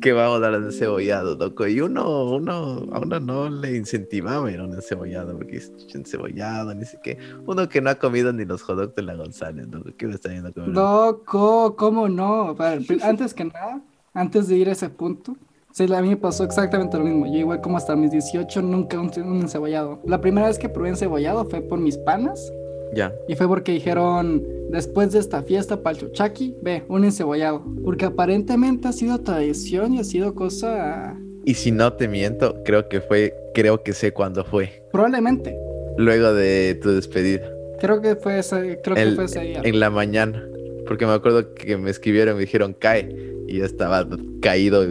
Que 0.00 0.12
vamos 0.12 0.36
a 0.36 0.40
dar 0.40 0.54
el 0.54 0.64
encebollado, 0.64 1.34
loco. 1.36 1.66
Y 1.66 1.80
uno, 1.80 2.24
uno, 2.36 2.86
a 2.92 2.98
uno 3.00 3.20
no 3.20 3.48
le 3.48 3.74
incentivaba 3.76 4.50
ir 4.50 4.60
a 4.60 4.64
un 4.64 4.74
encebollado, 4.74 5.34
porque 5.36 5.56
es 5.56 5.72
encebollado, 5.94 6.74
ni 6.74 6.84
sé 6.84 6.98
qué. 7.02 7.16
Uno 7.46 7.66
que 7.70 7.80
no 7.80 7.88
ha 7.88 7.94
comido 7.94 8.32
ni 8.34 8.44
los 8.44 8.60
hot 8.62 8.94
de 8.94 9.02
la 9.02 9.14
González, 9.14 9.66
loco. 9.68 9.90
¿Qué 9.96 10.06
me 10.06 10.14
está 10.14 10.28
yendo 10.30 10.48
a 10.50 10.52
comer? 10.52 10.68
Loco, 10.70 11.74
¿cómo 11.76 12.08
no? 12.08 12.54
Antes 13.02 13.32
que 13.32 13.44
nada, 13.46 13.80
antes 14.12 14.48
de 14.48 14.56
ir 14.56 14.68
a 14.68 14.72
ese 14.72 14.90
punto, 14.90 15.36
Sí, 15.74 15.92
a 15.92 16.02
mí 16.02 16.10
me 16.10 16.16
pasó 16.16 16.44
exactamente 16.44 16.96
lo 16.96 17.02
mismo. 17.02 17.26
Yo 17.26 17.32
igual 17.32 17.60
como 17.60 17.76
hasta 17.76 17.96
mis 17.96 18.12
18 18.12 18.62
nunca 18.62 19.00
un, 19.00 19.10
un 19.26 19.40
encebollado. 19.40 19.98
La 20.06 20.20
primera 20.20 20.46
vez 20.46 20.56
que 20.56 20.68
probé 20.68 20.90
encebollado 20.90 21.44
fue 21.46 21.62
por 21.62 21.80
mis 21.80 21.98
panas. 21.98 22.52
Ya. 22.94 23.12
Y 23.26 23.34
fue 23.34 23.48
porque 23.48 23.72
dijeron, 23.72 24.40
después 24.70 25.10
de 25.10 25.18
esta 25.18 25.42
fiesta 25.42 25.82
para 25.82 25.96
el 25.96 26.00
chuchaqui, 26.00 26.54
ve, 26.62 26.84
un 26.86 27.02
encebollado. 27.02 27.64
Porque 27.82 28.04
aparentemente 28.04 28.86
ha 28.86 28.92
sido 28.92 29.18
tradición 29.18 29.94
y 29.94 29.98
ha 29.98 30.04
sido 30.04 30.36
cosa... 30.36 31.18
Y 31.44 31.54
si 31.54 31.72
no 31.72 31.92
te 31.92 32.06
miento, 32.06 32.62
creo 32.64 32.88
que 32.88 33.00
fue, 33.00 33.34
creo 33.52 33.82
que 33.82 33.94
sé 33.94 34.12
cuándo 34.12 34.44
fue. 34.44 34.84
Probablemente. 34.92 35.58
Luego 35.98 36.34
de 36.34 36.78
tu 36.80 36.92
despedida. 36.92 37.50
Creo 37.80 38.00
que 38.00 38.14
fue 38.14 38.38
ese, 38.38 38.78
creo 38.80 38.94
que 38.94 39.10
fue 39.16 39.24
ese 39.24 39.40
día. 39.40 39.60
en 39.64 39.80
la 39.80 39.90
mañana. 39.90 40.40
Porque 40.86 41.04
me 41.04 41.14
acuerdo 41.14 41.52
que 41.52 41.76
me 41.76 41.90
escribieron 41.90 42.34
y 42.34 42.36
me 42.36 42.40
dijeron 42.42 42.76
cae. 42.78 43.08
Y 43.48 43.58
yo 43.58 43.64
estaba 43.64 44.06
caído, 44.40 44.84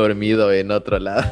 dormido 0.00 0.52
en 0.52 0.70
otro 0.70 0.98
lado. 0.98 1.24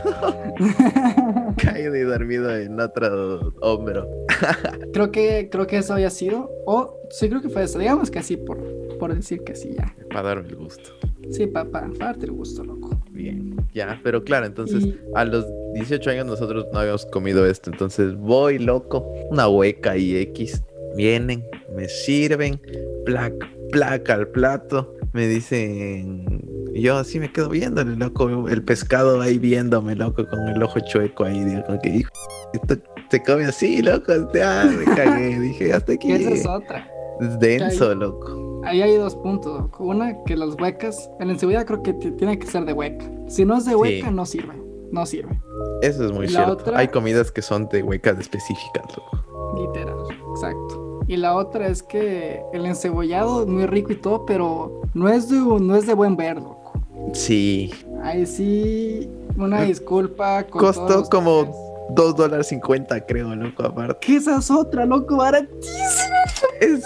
caído 1.56 1.96
y 1.96 2.00
dormido 2.00 2.54
en 2.56 2.78
otro 2.80 3.52
hombro. 3.60 4.08
creo 4.92 5.10
que 5.10 5.48
creo 5.50 5.66
que 5.66 5.78
eso 5.78 5.94
había 5.94 6.10
sido. 6.10 6.50
O 6.66 6.98
sí 7.10 7.28
creo 7.28 7.42
que 7.42 7.48
fue 7.48 7.62
eso. 7.64 7.78
Digamos 7.78 8.10
que 8.10 8.18
así 8.18 8.36
por, 8.36 8.58
por 8.98 9.14
decir 9.14 9.42
que 9.44 9.54
sí, 9.54 9.70
ya. 9.76 9.94
Para 10.10 10.28
darme 10.28 10.48
el 10.48 10.56
gusto. 10.56 10.90
Sí, 11.30 11.46
papá, 11.46 11.88
darte 11.98 12.26
el 12.26 12.32
gusto, 12.32 12.62
loco. 12.64 13.00
Bien. 13.10 13.56
Ya, 13.74 14.00
pero 14.02 14.22
claro, 14.22 14.46
entonces 14.46 14.84
Y- 14.84 14.98
a 15.14 15.24
los 15.24 15.44
18 15.74 16.10
años 16.10 16.26
nosotros 16.26 16.66
no 16.72 16.78
habíamos 16.78 17.06
comido 17.06 17.46
esto. 17.46 17.70
Entonces 17.70 18.14
voy 18.16 18.58
loco, 18.58 19.00
una 19.30 19.48
hueca 19.48 19.96
y 19.96 20.16
X. 20.16 20.62
Vienen, 20.96 21.44
me 21.74 21.88
sirven, 21.88 22.60
placa, 23.04 23.50
placa 23.70 24.14
al 24.14 24.28
plato. 24.28 24.94
Me 25.12 25.26
dicen. 25.26 26.35
Y 26.76 26.82
Yo 26.82 26.96
así 26.96 27.18
me 27.18 27.30
quedo 27.32 27.48
viéndole, 27.48 27.96
loco. 27.96 28.48
El 28.48 28.62
pescado 28.62 29.20
ahí 29.20 29.38
viéndome, 29.38 29.94
loco, 29.96 30.26
con 30.28 30.48
el 30.48 30.62
ojo 30.62 30.78
chueco 30.80 31.24
ahí. 31.24 31.42
Digo, 31.44 31.62
que, 31.82 31.88
hijo, 31.90 32.10
esto 32.52 32.76
se 33.10 33.22
come 33.22 33.44
así, 33.46 33.82
loco. 33.82 34.12
Ya 34.34 34.64
me 34.64 34.84
cagué. 34.94 35.38
Dije, 35.40 35.72
hasta 35.72 35.92
aquí. 35.94 36.12
Esa 36.12 36.30
es 36.30 36.46
otra. 36.46 36.88
Es 37.20 37.38
denso, 37.38 37.94
loco. 37.94 38.60
Ahí 38.64 38.82
hay 38.82 38.96
dos 38.96 39.14
puntos. 39.16 39.60
loco. 39.60 39.84
Una, 39.84 40.22
que 40.24 40.36
las 40.36 40.54
huecas, 40.60 41.08
el 41.20 41.30
encebollado 41.30 41.66
creo 41.66 41.82
que 41.82 41.92
tiene 41.94 42.38
que 42.38 42.46
ser 42.46 42.64
de 42.64 42.72
hueca. 42.72 43.04
Si 43.28 43.44
no 43.44 43.56
es 43.58 43.64
de 43.64 43.74
hueca, 43.76 44.08
Sí. 44.08 44.14
no 44.14 44.26
sirve. 44.26 44.54
No 44.92 45.04
sirve. 45.06 45.40
Eso 45.82 46.04
es 46.06 46.12
muy 46.12 46.26
la 46.26 46.44
cierto. 46.44 46.52
otra- 46.52 46.78
Hay 46.78 46.88
comidas 46.88 47.30
que 47.32 47.42
son 47.42 47.68
de 47.68 47.82
huecas 47.82 48.18
específicas, 48.18 48.84
loco. 48.96 49.56
Literal. 49.60 49.96
Exacto. 50.34 51.00
Y 51.08 51.16
la 51.16 51.34
otra 51.36 51.68
es 51.68 51.82
que 51.84 52.40
el 52.52 52.66
encebollado 52.66 53.42
es 53.42 53.46
muy 53.46 53.66
rico 53.66 53.92
y 53.92 53.96
todo, 53.96 54.26
pero 54.26 54.82
no 54.94 55.08
es 55.08 55.28
de, 55.28 55.36
no 55.38 55.76
es 55.76 55.86
de 55.86 55.94
buen 55.94 56.16
ver, 56.16 56.36
loco. 56.36 56.55
Sí, 57.12 57.72
Ahí 58.02 58.26
sí, 58.26 59.08
una 59.36 59.62
disculpa. 59.62 60.44
Con 60.44 60.60
Costó 60.60 61.04
como- 61.08 61.44
toques. 61.46 61.66
2 61.90 62.16
dólares 62.16 62.48
50 62.48 63.06
creo, 63.06 63.34
loco, 63.34 63.62
aparte. 63.62 64.06
Que 64.06 64.16
esa 64.16 64.38
es 64.38 64.50
otra, 64.50 64.84
loco, 64.84 65.16
baratísima. 65.18 66.16
Es, 66.60 66.82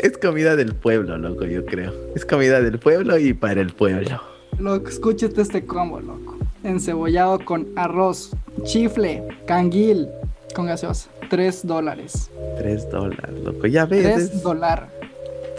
es 0.00 0.16
comida 0.18 0.56
del 0.56 0.74
pueblo, 0.74 1.18
loco, 1.18 1.44
yo 1.44 1.64
creo. 1.66 1.92
Es 2.14 2.24
comida 2.24 2.60
del 2.62 2.78
pueblo 2.78 3.18
y 3.18 3.34
para 3.34 3.60
el 3.60 3.72
pueblo. 3.74 4.20
Loco, 4.58 4.88
escúchate 4.88 5.42
este 5.42 5.64
combo, 5.66 6.00
loco. 6.00 6.36
Encebollado 6.64 7.38
con 7.44 7.68
arroz, 7.76 8.30
chifle, 8.64 9.22
canguil, 9.46 10.08
con 10.54 10.66
gaseosa. 10.66 11.10
3 11.28 11.66
dólares. 11.66 12.30
3 12.58 12.90
dólares, 12.90 13.30
loco. 13.44 13.66
Ya 13.66 13.84
ves, 13.84 14.02
3 14.04 14.18
es- 14.18 14.42
dólares. 14.42 14.88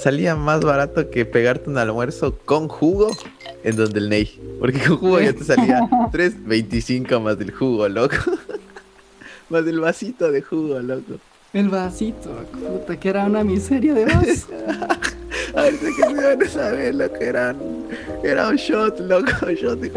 Salía 0.01 0.35
más 0.35 0.61
barato 0.61 1.09
que 1.09 1.25
pegarte 1.25 1.69
un 1.69 1.77
almuerzo 1.77 2.35
con 2.45 2.67
jugo 2.67 3.11
en 3.63 3.75
donde 3.75 3.99
el 3.99 4.09
Ney. 4.09 4.39
Porque 4.59 4.79
con 4.79 4.97
jugo 4.97 5.19
ya 5.19 5.33
te 5.33 5.43
salía 5.43 5.79
3.25 6.11 7.19
más 7.21 7.37
del 7.37 7.51
jugo, 7.51 7.87
loco. 7.87 8.15
más 9.49 9.65
del 9.65 9.79
vasito 9.79 10.31
de 10.31 10.41
jugo, 10.41 10.79
loco. 10.79 11.13
El 11.53 11.67
vasito, 11.69 12.29
puta, 12.53 12.97
que 12.99 13.09
era 13.09 13.25
una 13.25 13.43
miseria 13.43 13.93
de 13.93 14.05
vaso. 14.05 14.47
A 15.55 15.63
ver, 15.63 15.73
sé 15.75 15.87
que 15.87 16.03
se 16.03 16.13
van 16.13 16.41
a 16.43 16.47
saber, 16.49 16.95
loco. 16.95 17.15
Era, 17.19 17.51
un- 17.59 17.87
era 18.23 18.47
un 18.47 18.55
shot, 18.55 18.99
loco. 19.01 19.49
Shot 19.51 19.79
de 19.79 19.91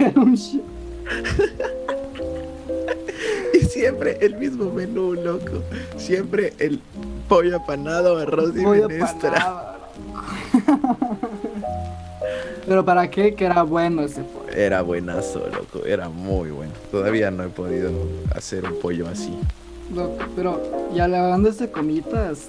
Era 0.00 0.12
un 0.20 0.34
shit. 0.34 0.62
Siempre 3.68 4.18
el 4.20 4.36
mismo 4.36 4.70
menú, 4.70 5.14
loco. 5.14 5.62
Siempre 5.96 6.52
el 6.58 6.80
pollo 7.28 7.56
apanado, 7.56 8.18
arroz 8.18 8.54
y 8.56 8.62
loco. 8.62 8.88
Pero 12.66 12.84
para 12.84 13.10
qué, 13.10 13.34
que 13.34 13.44
era 13.44 13.62
bueno 13.62 14.02
ese 14.02 14.22
pollo. 14.22 14.52
Era 14.52 14.82
buenazo, 14.82 15.40
loco. 15.48 15.84
Era 15.84 16.08
muy 16.08 16.50
bueno. 16.50 16.72
Todavía 16.90 17.30
no 17.30 17.44
he 17.44 17.48
podido 17.48 17.90
hacer 18.34 18.64
un 18.64 18.78
pollo 18.80 19.06
así. 19.08 19.38
Loco, 19.94 20.16
pero 20.34 20.62
ya 20.94 21.04
hablando 21.04 21.50
de 21.50 21.70
comitas, 21.70 22.48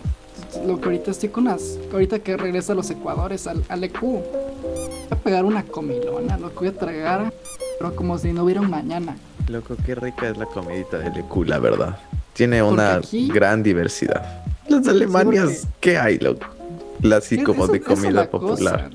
lo 0.65 0.79
que 0.79 0.85
ahorita 0.85 1.11
estoy 1.11 1.29
con 1.29 1.45
las. 1.45 1.77
Ahorita 1.91 2.19
que 2.19 2.37
regresa 2.37 2.73
a 2.73 2.75
los 2.75 2.89
Ecuadores, 2.89 3.45
al, 3.47 3.63
al 3.67 3.83
EQ, 3.83 4.01
voy 4.01 4.21
a 5.09 5.15
pegar 5.15 5.43
una 5.43 5.63
comilona, 5.63 6.37
lo 6.37 6.49
que 6.51 6.59
voy 6.59 6.67
a 6.69 6.73
tragar, 6.73 7.33
pero 7.77 7.95
como 7.95 8.17
si 8.17 8.31
no 8.31 8.43
hubiera 8.45 8.61
un 8.61 8.69
mañana. 8.69 9.17
Loco, 9.49 9.75
qué 9.85 9.95
rica 9.95 10.29
es 10.29 10.37
la 10.37 10.45
comidita 10.45 10.97
de 10.97 11.11
Lecu, 11.11 11.43
la 11.43 11.59
verdad. 11.59 11.97
Tiene 12.33 12.61
Porque 12.61 12.73
una 12.73 12.95
aquí- 12.95 13.27
gran 13.31 13.61
diversidad. 13.63 14.43
Las 14.67 14.87
Alemanias, 14.87 15.67
¿qué 15.79 15.97
hay, 15.97 16.17
loco? 16.17 16.47
Así 17.15 17.35
Es- 17.35 17.43
como 17.43 17.65
eso- 17.65 17.73
de 17.73 17.81
comida 17.81 18.11
la 18.11 18.27
cosa, 18.29 18.47
popular. 18.47 18.89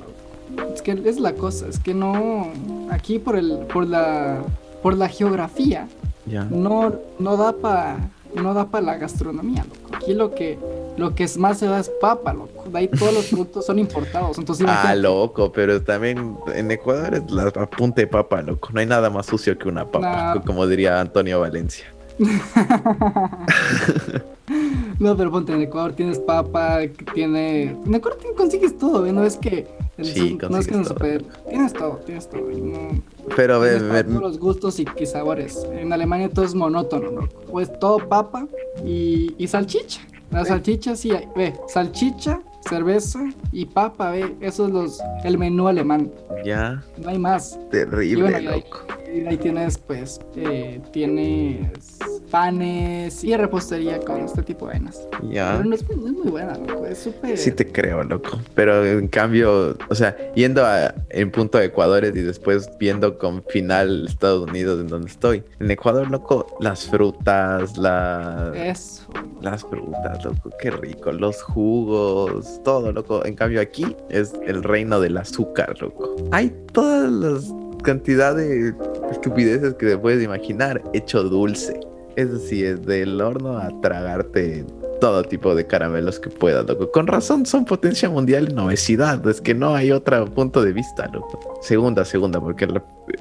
es 0.75 0.83
que 0.83 0.93
es 1.05 1.21
la 1.21 1.33
cosa, 1.35 1.69
es 1.69 1.79
que 1.79 1.95
no. 1.95 2.49
Aquí 2.91 3.19
por 3.21 3.37
el, 3.37 3.59
por 3.73 3.87
la, 3.87 4.43
por 4.83 4.97
la 4.97 5.09
geografía, 5.09 5.87
Ya. 6.27 6.45
no, 6.45 6.95
no 7.21 7.37
da 7.37 7.53
para, 7.53 7.99
no 8.35 8.55
da 8.55 8.67
para 8.67 8.85
la 8.87 8.97
gastronomía, 8.97 9.65
loco. 9.65 9.97
Aquí 9.97 10.15
lo 10.15 10.35
que, 10.35 10.59
lo 10.97 11.15
que 11.15 11.25
es 11.25 11.37
más 11.37 11.59
se 11.59 11.67
da 11.67 11.79
es 11.81 11.91
papa, 12.01 12.33
loco. 12.33 12.65
De 12.71 12.79
ahí 12.79 12.89
todos 12.89 13.13
los 13.15 13.27
productos 13.27 13.67
son 13.67 13.79
importados, 13.79 14.39
entonces 14.39 14.67
Ah, 14.69 14.95
loco, 14.95 15.51
pero 15.53 15.83
también 15.83 16.37
en 16.55 16.71
Ecuador 16.71 17.15
es 17.15 17.31
la 17.31 17.51
punta 17.51 18.01
de 18.01 18.07
papa, 18.07 18.43
loco. 18.43 18.71
No 18.73 18.81
hay 18.81 18.87
nada 18.87 19.11
más 19.11 19.27
sucio 19.27 19.57
que 19.59 19.69
una 19.69 19.85
papa, 19.87 20.35
No. 20.37 20.43
como 20.45 20.67
diría 20.67 21.01
Antonio 21.01 21.41
Valencia. 21.41 21.87
No, 24.99 25.17
pero 25.17 25.31
ponte, 25.31 25.53
en 25.55 25.63
Ecuador 25.63 25.93
tienes 25.93 26.19
papa, 26.19 26.81
tiene... 27.15 27.71
En 27.87 27.95
Ecuador 27.95 28.19
te- 28.21 28.35
consigues 28.35 28.77
todo, 28.77 29.07
¿eh? 29.07 29.13
No 29.13 29.25
es 29.25 29.37
que... 29.37 29.67
Sí, 30.03 30.39
no 30.49 30.59
es 30.59 30.67
que 30.67 30.73
todo. 30.75 30.85
super... 30.85 31.23
Tienes 31.49 31.73
todo, 31.73 32.01
tienes 32.07 32.29
todo. 32.29 32.51
y 32.51 32.61
no- 32.61 33.03
Pero 33.37 33.61
ve, 33.61 33.71
tienes 33.71 33.83
para 33.89 34.03
ve- 34.03 34.09
todos 34.09 34.23
los 34.23 34.39
gustos 34.39 34.81
y, 34.81 34.87
y 34.99 35.07
sabores. 35.07 35.67
En 35.73 35.93
Alemania 35.93 36.29
todo 36.31 36.45
es 36.45 36.55
monótono, 36.55 37.11
¿no? 37.11 37.29
Pues 37.51 37.71
todo 37.81 37.99
papa 38.09 38.47
y, 38.85 39.35
y 39.39 39.47
salchicha. 39.47 40.01
La 40.31 40.45
salchicha 40.45 40.95
sí, 40.97 41.11
hay- 41.13 41.29
ve, 41.35 41.55
salchicha, 41.69 42.41
cerveza 42.69 43.21
y 43.53 43.65
papa, 43.67 44.11
ve. 44.13 44.37
Eso 44.41 44.67
es 44.67 44.73
los, 44.73 45.01
el 45.25 45.37
menú 45.39 45.67
alemán. 45.69 46.11
ya, 46.45 46.83
No 47.03 47.09
hay 47.11 47.19
más. 47.19 47.59
Terrible, 47.71 48.41
y 48.41 48.45
loco. 48.45 48.81
Ahí 49.27 49.37
tienes, 49.37 49.79
pues, 49.79 50.21
eh, 50.37 50.81
tienes 50.93 51.99
panes 52.31 53.25
y 53.25 53.37
repostería 53.37 53.99
con 54.01 54.21
este 54.21 54.43
tipo 54.43 54.67
de 54.67 54.75
vainas. 54.75 55.07
Ya. 55.31 55.57
Pero 55.57 55.69
no 55.69 55.75
es, 55.75 55.89
no 55.89 56.07
es 56.07 56.13
muy 56.13 56.31
buena, 56.31 56.57
loco. 56.57 56.87
Es 56.87 56.99
súper. 56.99 57.37
Sí 57.37 57.51
te 57.51 57.71
creo, 57.71 58.03
loco. 58.05 58.39
Pero 58.55 58.85
en 58.87 59.09
cambio, 59.09 59.77
o 59.89 59.95
sea, 59.95 60.17
yendo 60.35 60.65
a, 60.65 60.95
en 61.11 61.31
punto 61.31 61.59
a 61.59 61.65
Ecuador 61.65 62.05
y 62.05 62.11
después 62.11 62.71
viendo 62.79 63.19
con 63.19 63.43
final 63.45 64.07
Estados 64.07 64.49
Unidos 64.49 64.81
en 64.81 64.89
donde 64.89 65.09
estoy. 65.09 65.43
En 65.59 65.71
Ecuador, 65.71 66.11
loco, 66.11 66.47
las 66.61 66.87
frutas, 66.87 67.77
la, 67.77 68.53
Eso. 68.55 69.07
las 69.41 69.63
frutas, 69.65 70.25
loco, 70.25 70.51
qué 70.61 70.71
rico. 70.71 71.13
Los 71.13 71.43
jugos, 71.43 72.61
todo, 72.65 72.93
loco. 72.93 73.25
En 73.25 73.35
cambio 73.35 73.61
aquí 73.61 73.97
es 74.09 74.33
el 74.47 74.63
reino 74.63 75.01
del 75.01 75.17
azúcar, 75.17 75.75
loco. 75.81 76.17
Hay 76.31 76.53
todas 76.73 77.11
las 77.11 77.53
cantidad 77.81 78.37
de 78.37 78.75
estupideces 79.11 79.75
que 79.75 79.87
te 79.87 79.99
puedes 79.99 80.23
imaginar 80.23 80.83
hecho 80.93 81.23
dulce. 81.23 81.79
Es 82.17 82.33
decir, 82.33 82.81
del 82.81 83.21
horno 83.21 83.57
a 83.59 83.69
tragarte 83.81 84.65
todo 85.01 85.23
tipo 85.23 85.55
de 85.55 85.67
caramelos 85.67 86.21
que 86.21 86.29
puedas, 86.29 86.67
loco. 86.67 86.91
Con 86.91 87.07
razón 87.07 87.47
son 87.47 87.65
potencia 87.65 88.11
mundial 88.11 88.49
en 88.51 88.59
obesidad. 88.59 89.27
Es 89.27 89.41
que 89.41 89.55
no 89.55 89.75
hay 89.75 89.91
otro 89.93 90.27
punto 90.27 90.63
de 90.63 90.73
vista, 90.73 91.09
loco. 91.09 91.59
Segunda, 91.63 92.05
segunda, 92.05 92.41
porque 92.41 92.69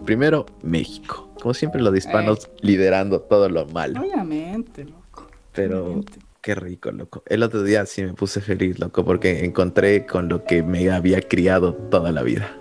primero, 0.05 0.45
México. 0.61 1.29
Como 1.41 1.53
siempre, 1.53 1.81
los 1.81 1.95
hispanos 1.95 2.49
liderando 2.61 3.21
todo 3.21 3.47
lo 3.47 3.65
malo. 3.67 4.01
Obviamente, 4.01 4.83
loco. 4.83 5.27
Pero 5.53 5.85
obviamente. 5.85 6.19
qué 6.41 6.55
rico, 6.55 6.91
loco. 6.91 7.23
El 7.27 7.43
otro 7.43 7.63
día 7.63 7.85
sí 7.85 8.03
me 8.03 8.13
puse 8.13 8.41
feliz, 8.41 8.79
loco, 8.79 9.05
porque 9.05 9.45
encontré 9.45 10.05
con 10.05 10.27
lo 10.27 10.43
que 10.43 10.63
me 10.63 10.91
había 10.91 11.21
criado 11.21 11.73
toda 11.73 12.11
la 12.11 12.23
vida. 12.23 12.57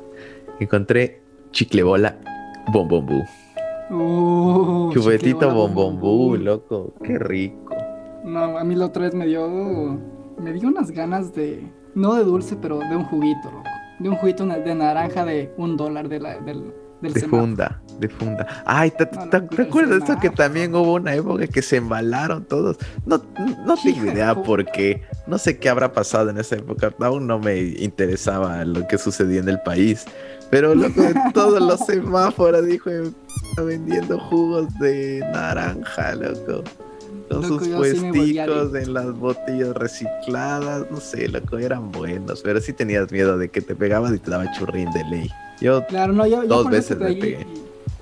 Encontré 0.61 1.23
chicle 1.51 1.83
bola 1.83 2.19
bombombú. 2.73 3.25
Uh, 3.91 4.91
Chupetito 4.93 5.51
bombombú, 5.53 6.37
loco. 6.37 6.95
Qué 7.03 7.19
rico. 7.19 7.75
No, 8.25 8.59
a 8.59 8.65
mí 8.65 8.75
la 8.75 8.87
otra 8.87 9.05
vez 9.05 9.15
me 9.15 9.27
dio. 9.27 9.49
Me 10.39 10.53
dio 10.53 10.69
unas 10.69 10.91
ganas 10.91 11.35
de. 11.35 11.71
No 11.95 12.15
de 12.15 12.25
dulce, 12.25 12.57
pero 12.57 12.79
de 12.81 12.97
un 12.97 13.05
juguito, 13.05 13.51
loco. 13.51 13.65
De 13.99 14.09
un 14.09 14.17
juguito 14.17 14.47
de 14.47 14.75
naranja 14.75 15.25
de 15.25 15.53
un 15.57 15.77
dólar 15.77 16.09
de 16.09 16.21
la, 16.21 16.39
del, 16.39 16.73
del 17.01 17.13
De 17.15 17.21
semáforo. 17.21 17.43
funda, 17.43 17.83
de 17.99 18.09
funda. 18.09 18.47
Ay, 18.65 18.93
¿te, 18.93 19.05
No, 19.07 19.11
te- 19.29 19.41
no, 19.41 19.49
te 19.49 19.57
pero 19.57 19.69
acuerdas 19.69 19.97
el 19.97 20.03
esto 20.03 20.17
que 20.21 20.31
también 20.31 20.73
hubo 20.77 20.95
una 20.95 21.15
época 21.15 21.47
que 21.49 21.63
se 21.63 21.77
embalaron 21.79 22.45
todos? 22.45 22.77
No, 23.07 23.21
no 23.67 23.75
tengo 23.83 24.13
idea 24.13 24.35
por 24.41 24.65
qué. 24.67 25.03
No 25.27 25.39
sé 25.39 25.59
qué 25.59 25.69
habrá 25.69 25.93
pasado 25.93 26.31
en 26.31 26.39
esa 26.39 26.55
época. 26.57 26.95
Aún 27.01 27.27
no 27.27 27.41
me 27.41 27.59
interesaba 27.59 28.65
lo 28.65 28.87
que 28.87 28.99
sucedía 28.99 29.41
en 29.41 29.49
el 29.49 29.61
país. 29.63 30.05
Pero 30.51 30.75
loco, 30.75 31.03
de 31.03 31.15
todos 31.35 31.61
los 31.61 31.81
semáforos, 31.81 32.65
dijo, 32.67 32.91
vendiendo 33.59 34.19
jugos 34.19 34.67
de 34.79 35.21
naranja, 35.33 36.15
loco. 36.15 36.63
Con 37.29 37.43
Loco, 37.43 37.59
sus 37.59 37.67
sí 37.67 37.73
puesticos 37.75 38.75
en 38.75 38.95
las 38.95 39.13
botellas 39.13 39.75
recicladas, 39.75 40.87
no 40.91 40.99
sé, 40.99 41.29
loco, 41.29 41.59
eran 41.59 41.93
buenos, 41.93 42.41
pero 42.41 42.59
sí 42.59 42.73
tenías 42.73 43.13
miedo 43.13 43.37
de 43.37 43.51
que 43.51 43.61
te 43.61 43.75
pegabas 43.75 44.15
y 44.15 44.19
te 44.19 44.31
daba 44.31 44.51
churrín 44.53 44.91
de 44.93 45.05
ley. 45.05 45.31
Yo 45.61 45.85
Claro, 45.89 46.15
no, 46.15 46.27
yo, 46.27 46.43
yo 46.45 46.49
Dos 46.49 46.71
veces 46.71 46.99
me 46.99 47.07
pegué. 47.13 47.47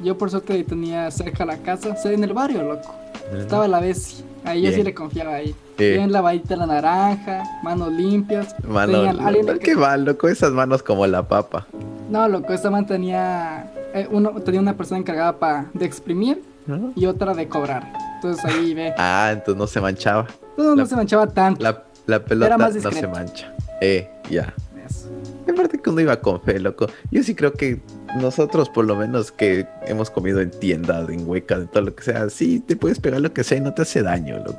Yo 0.01 0.17
por 0.17 0.31
suerte 0.31 0.63
tenía 0.63 1.11
cerca 1.11 1.45
la 1.45 1.57
casa, 1.59 1.89
o 1.89 1.97
sea, 2.01 2.13
en 2.13 2.23
el 2.23 2.35
barrio, 2.35 2.63
loco. 2.63 2.95
Estaba 3.37 3.67
la 3.67 3.81
Bessie. 3.81 4.25
Ahí 4.45 4.63
yo 4.63 4.71
sí 4.71 4.85
le 4.85 4.95
confiaba 4.95 5.35
ahí. 5.35 5.53
Eh, 5.79 5.95
Bien 5.97 6.13
lavadita 6.13 6.55
la 6.55 6.67
naranja, 6.67 7.43
manos 7.65 7.91
limpias. 7.93 8.55
Mano, 8.69 8.93
Tenían 8.93 9.21
alguien 9.27 9.47
lo- 9.47 9.53
que- 9.55 9.59
qué 9.59 9.75
mal, 9.75 10.05
loco, 10.05 10.29
esas 10.29 10.53
manos 10.53 10.85
como 10.85 11.05
la 11.09 11.27
papa. 11.27 11.67
No, 12.11 12.29
loco, 12.29 12.53
esta 12.53 12.71
man 12.71 12.87
tenía, 12.87 13.73
eh, 13.95 14.07
uno, 14.11 14.31
tenía 14.43 14.61
una 14.61 14.77
persona 14.77 14.99
encargada 15.01 15.39
pa, 15.39 15.67
de 15.75 15.85
exprimir 15.85 16.43
¿no? 16.67 16.93
y 16.95 17.07
otra 17.07 17.35
de 17.35 17.49
cobrar. 17.49 17.93
Entonces 18.17 18.45
ahí 18.45 18.75
ve. 18.75 18.95
Ah, 18.97 19.31
entonces 19.33 19.57
no 19.59 19.67
se 19.67 19.81
manchaba. 19.81 20.27
No 20.57 20.75
la- 20.75 20.87
se 20.87 20.97
manchaba 20.97 21.27
tanto. 21.27 21.63
La, 21.63 21.85
la 22.07 22.25
pelota 22.25 22.47
Era 22.47 22.59
más 22.59 22.75
no 22.77 22.93
se 22.93 23.07
mancha. 23.09 23.53
Eh, 23.81 24.09
ya. 24.31 24.55
Eso. 24.89 25.11
Y 25.47 25.51
Aparte 25.51 25.79
que 25.79 25.91
uno 25.91 26.01
iba 26.01 26.17
con 26.21 26.41
fe, 26.43 26.59
loco. 26.61 26.87
Yo 27.11 27.23
sí 27.23 27.35
creo 27.35 27.53
que 27.53 27.81
nosotros, 28.21 28.69
por 28.71 28.85
lo 28.87 28.95
menos 28.97 29.33
que 29.33 29.67
hemos 29.87 30.09
comido 30.11 30.41
en 30.41 30.51
tiendas, 30.51 31.09
en 31.11 31.29
huecas, 31.29 31.61
en 31.63 31.69
todo 31.69 31.83
lo 31.83 31.95
que 31.95 32.05
sea, 32.05 32.31
sí 32.31 32.61
te 32.61 32.77
puedes 32.77 33.01
pegar 33.01 33.21
lo 33.21 33.33
que 33.33 33.43
sea 33.45 33.59
y 33.59 33.61
no 33.61 33.75
te 33.75 33.83
hace 33.83 34.03
daño, 34.03 34.39
loco. 34.39 34.57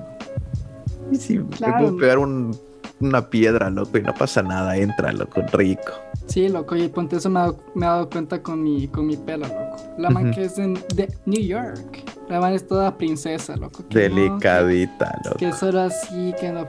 Y 1.12 1.16
sí, 1.16 1.40
me 1.40 1.46
Claro. 1.56 1.78
puedo 1.80 1.98
pegar 1.98 2.18
un- 2.20 2.58
una 3.00 3.30
piedra, 3.30 3.70
loco, 3.70 3.98
y 3.98 4.02
no 4.02 4.14
pasa 4.14 4.42
nada, 4.42 4.76
entra, 4.78 5.12
loco, 5.14 5.42
rico. 5.54 5.92
Sí, 6.28 6.50
loco, 6.50 6.76
y 6.76 6.88
ponte 6.90 7.18
eso 7.18 7.30
me 7.30 7.40
he 7.40 7.44
dado, 7.44 7.58
me 7.76 7.86
he 7.86 7.90
dado 7.90 8.10
cuenta 8.10 8.42
con 8.42 8.62
mi, 8.62 8.88
con 8.88 9.06
mi 9.08 9.16
pelo, 9.18 9.48
loco. 9.48 9.78
La 9.98 10.10
man 10.10 10.32
que 10.32 10.44
es 10.46 10.56
de, 10.56 10.68
de 10.96 11.14
New 11.26 11.42
York. 11.42 12.04
La 12.28 12.42
man 12.42 12.52
es 12.54 12.68
toda 12.68 12.98
princesa, 12.98 13.56
loco. 13.56 13.84
no, 13.84 13.88
Delicadita, 14.00 15.18
que, 15.24 15.28
loco. 15.30 15.38
que 15.40 15.54
solo 15.54 15.82
así, 15.82 16.34
que 16.40 16.52
no. 16.52 16.66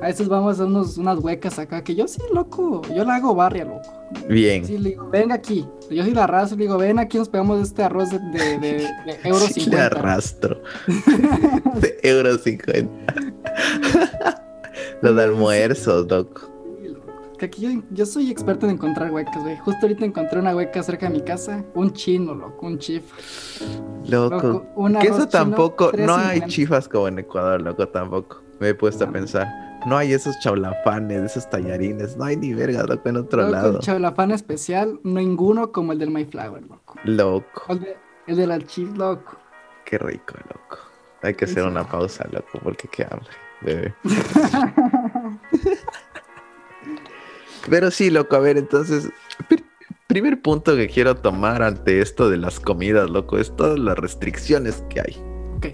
A 0.00 0.06
veces 0.06 0.28
vamos 0.28 0.58
a 0.60 0.64
unos, 0.64 0.96
unas 0.96 1.18
huecas 1.18 1.58
acá, 1.58 1.84
que 1.84 1.94
yo 1.94 2.08
sí, 2.08 2.22
loco. 2.32 2.80
Yo 2.94 3.04
la 3.04 3.16
hago 3.16 3.34
barria, 3.34 3.64
loco. 3.66 3.92
Bien. 4.28 4.64
Sí, 4.64 4.78
le 4.78 4.90
digo, 4.90 5.08
venga 5.10 5.34
aquí. 5.34 5.66
Yo 5.90 6.04
sí 6.04 6.12
la 6.12 6.24
arrastro, 6.24 6.56
le 6.56 6.64
digo, 6.64 6.78
ven 6.78 6.98
aquí, 6.98 7.18
nos 7.18 7.28
pegamos 7.28 7.60
este 7.60 7.82
arroz 7.82 8.10
de, 8.10 8.18
de, 8.18 8.58
de, 8.58 8.70
de 8.78 9.18
euro 9.24 9.40
Sí, 9.40 9.54
le 9.68 9.76
50. 9.76 9.86
arrastro. 9.86 10.62
de 11.80 11.98
euro 12.02 12.38
50. 12.38 12.88
Los 15.02 15.18
almuerzos, 15.18 16.08
loco. 16.10 16.48
Que 17.38 17.46
aquí 17.46 17.62
yo, 17.62 17.82
yo 17.90 18.06
soy 18.06 18.30
experto 18.30 18.66
en 18.66 18.72
encontrar 18.72 19.10
huecas, 19.10 19.42
güey. 19.42 19.56
Justo 19.58 19.78
ahorita 19.82 20.04
encontré 20.04 20.38
una 20.38 20.54
hueca 20.54 20.80
cerca 20.82 21.08
de 21.08 21.14
mi 21.14 21.22
casa. 21.22 21.64
Un 21.74 21.92
chino, 21.92 22.34
loco, 22.34 22.66
un 22.66 22.78
chif. 22.78 23.02
Loco. 24.08 24.36
Loco, 24.36 24.66
un 24.76 24.94
Que 24.98 25.08
eso 25.08 25.16
chino, 25.18 25.28
tampoco, 25.28 25.90
no 25.98 26.14
hay 26.14 26.40
3.50. 26.40 26.46
chifas 26.46 26.88
como 26.88 27.08
en 27.08 27.18
Ecuador, 27.18 27.60
loco, 27.62 27.88
tampoco. 27.88 28.42
Me 28.60 28.68
he 28.68 28.74
puesto 28.74 29.04
a 29.04 29.06
No. 29.08 29.12
pensar. 29.14 29.48
No 29.86 29.96
hay 29.96 30.12
esos 30.12 30.38
chaulafanes, 30.38 31.20
esos 31.22 31.50
tallarines, 31.50 32.16
no 32.16 32.22
hay 32.24 32.36
ni 32.36 32.54
verga, 32.54 32.84
loco, 32.84 33.08
en 33.08 33.16
otro 33.16 33.40
Loco, 33.42 33.52
lado. 33.52 33.70
El 33.72 33.78
chablafán 33.80 34.30
especial, 34.30 35.00
ninguno 35.02 35.72
como 35.72 35.90
el 35.90 35.98
del 35.98 36.12
Mayflower, 36.12 36.62
loco. 36.62 36.94
Loco, 37.02 37.64
El, 37.70 37.80
de, 37.80 37.96
el 38.28 38.36
de 38.36 38.46
la 38.46 38.60
chif, 38.60 38.96
loco. 38.96 39.32
qué 39.84 39.98
rico, 39.98 40.34
loco. 40.46 40.78
Hay 41.22 41.34
que 41.34 41.46
hacer 41.46 41.64
una 41.64 41.82
pausa, 41.82 42.24
loco, 42.30 42.60
porque 42.62 42.86
qué 42.86 43.02
hambre, 43.02 43.30
bebé. 43.64 43.94
Pero 47.68 47.90
sí, 47.90 48.10
loco, 48.10 48.36
a 48.36 48.40
ver, 48.40 48.58
entonces, 48.58 49.08
pr- 49.48 49.62
primer 50.08 50.42
punto 50.42 50.74
que 50.76 50.88
quiero 50.88 51.14
tomar 51.16 51.62
ante 51.62 52.00
esto 52.00 52.28
de 52.28 52.36
las 52.36 52.58
comidas, 52.58 53.08
loco, 53.08 53.38
es 53.38 53.54
todas 53.54 53.78
las 53.78 53.96
restricciones 53.98 54.82
que 54.90 55.00
hay. 55.00 55.16
Ok. 55.56 55.66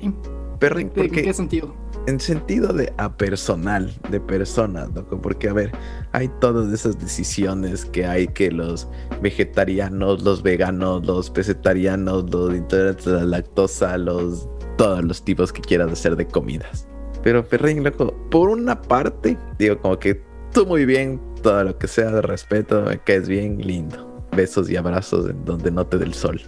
¿De- 0.61 0.67
¿En 0.81 0.91
porque 0.91 1.23
qué 1.23 1.33
sentido? 1.33 1.73
en 2.09 2.19
sentido 2.19 2.73
de 2.73 2.93
a 2.97 3.17
personal, 3.17 3.95
de 4.11 4.19
personas, 4.21 4.91
loco, 4.93 5.21
porque 5.21 5.49
a 5.49 5.53
ver, 5.53 5.71
hay 6.13 6.29
todas 6.41 6.73
esas 6.73 6.99
decisiones 6.99 7.85
que 7.85 8.07
hay 8.07 8.27
que 8.29 8.51
los 8.51 8.89
vegetarianos, 9.23 10.23
los 10.23 10.43
veganos, 10.43 11.07
los 11.07 11.31
pesetarianos, 11.31 12.29
los 12.31 12.55
intolerantes 12.55 13.07
a 13.07 13.11
la 13.11 13.25
lactosa, 13.25 13.97
los 13.99 14.49
todos 14.77 15.05
los 15.05 15.23
tipos 15.25 15.53
que 15.53 15.61
quieras 15.61 15.93
hacer 15.93 16.17
de 16.17 16.27
comidas. 16.27 16.89
Pero 17.29 17.45
Ferrín, 17.45 17.85
loco, 17.85 18.15
por 18.31 18.49
una 18.49 18.81
parte, 18.81 19.37
digo 19.59 19.79
como 19.79 19.99
que 19.99 20.19
tú 20.55 20.65
muy 20.65 20.87
bien, 20.87 21.21
todo 21.43 21.63
lo 21.63 21.77
que 21.77 21.87
sea 21.87 22.11
de 22.11 22.23
respeto, 22.23 22.81
me 22.81 22.99
caes 23.01 23.29
bien, 23.29 23.59
lindo. 23.59 24.25
Besos 24.35 24.71
y 24.71 24.77
abrazos 24.77 25.29
en 25.29 25.45
donde 25.45 25.71
no 25.71 25.87
te 25.87 25.99
dé 25.99 26.07
el 26.07 26.15
sol. 26.15 26.41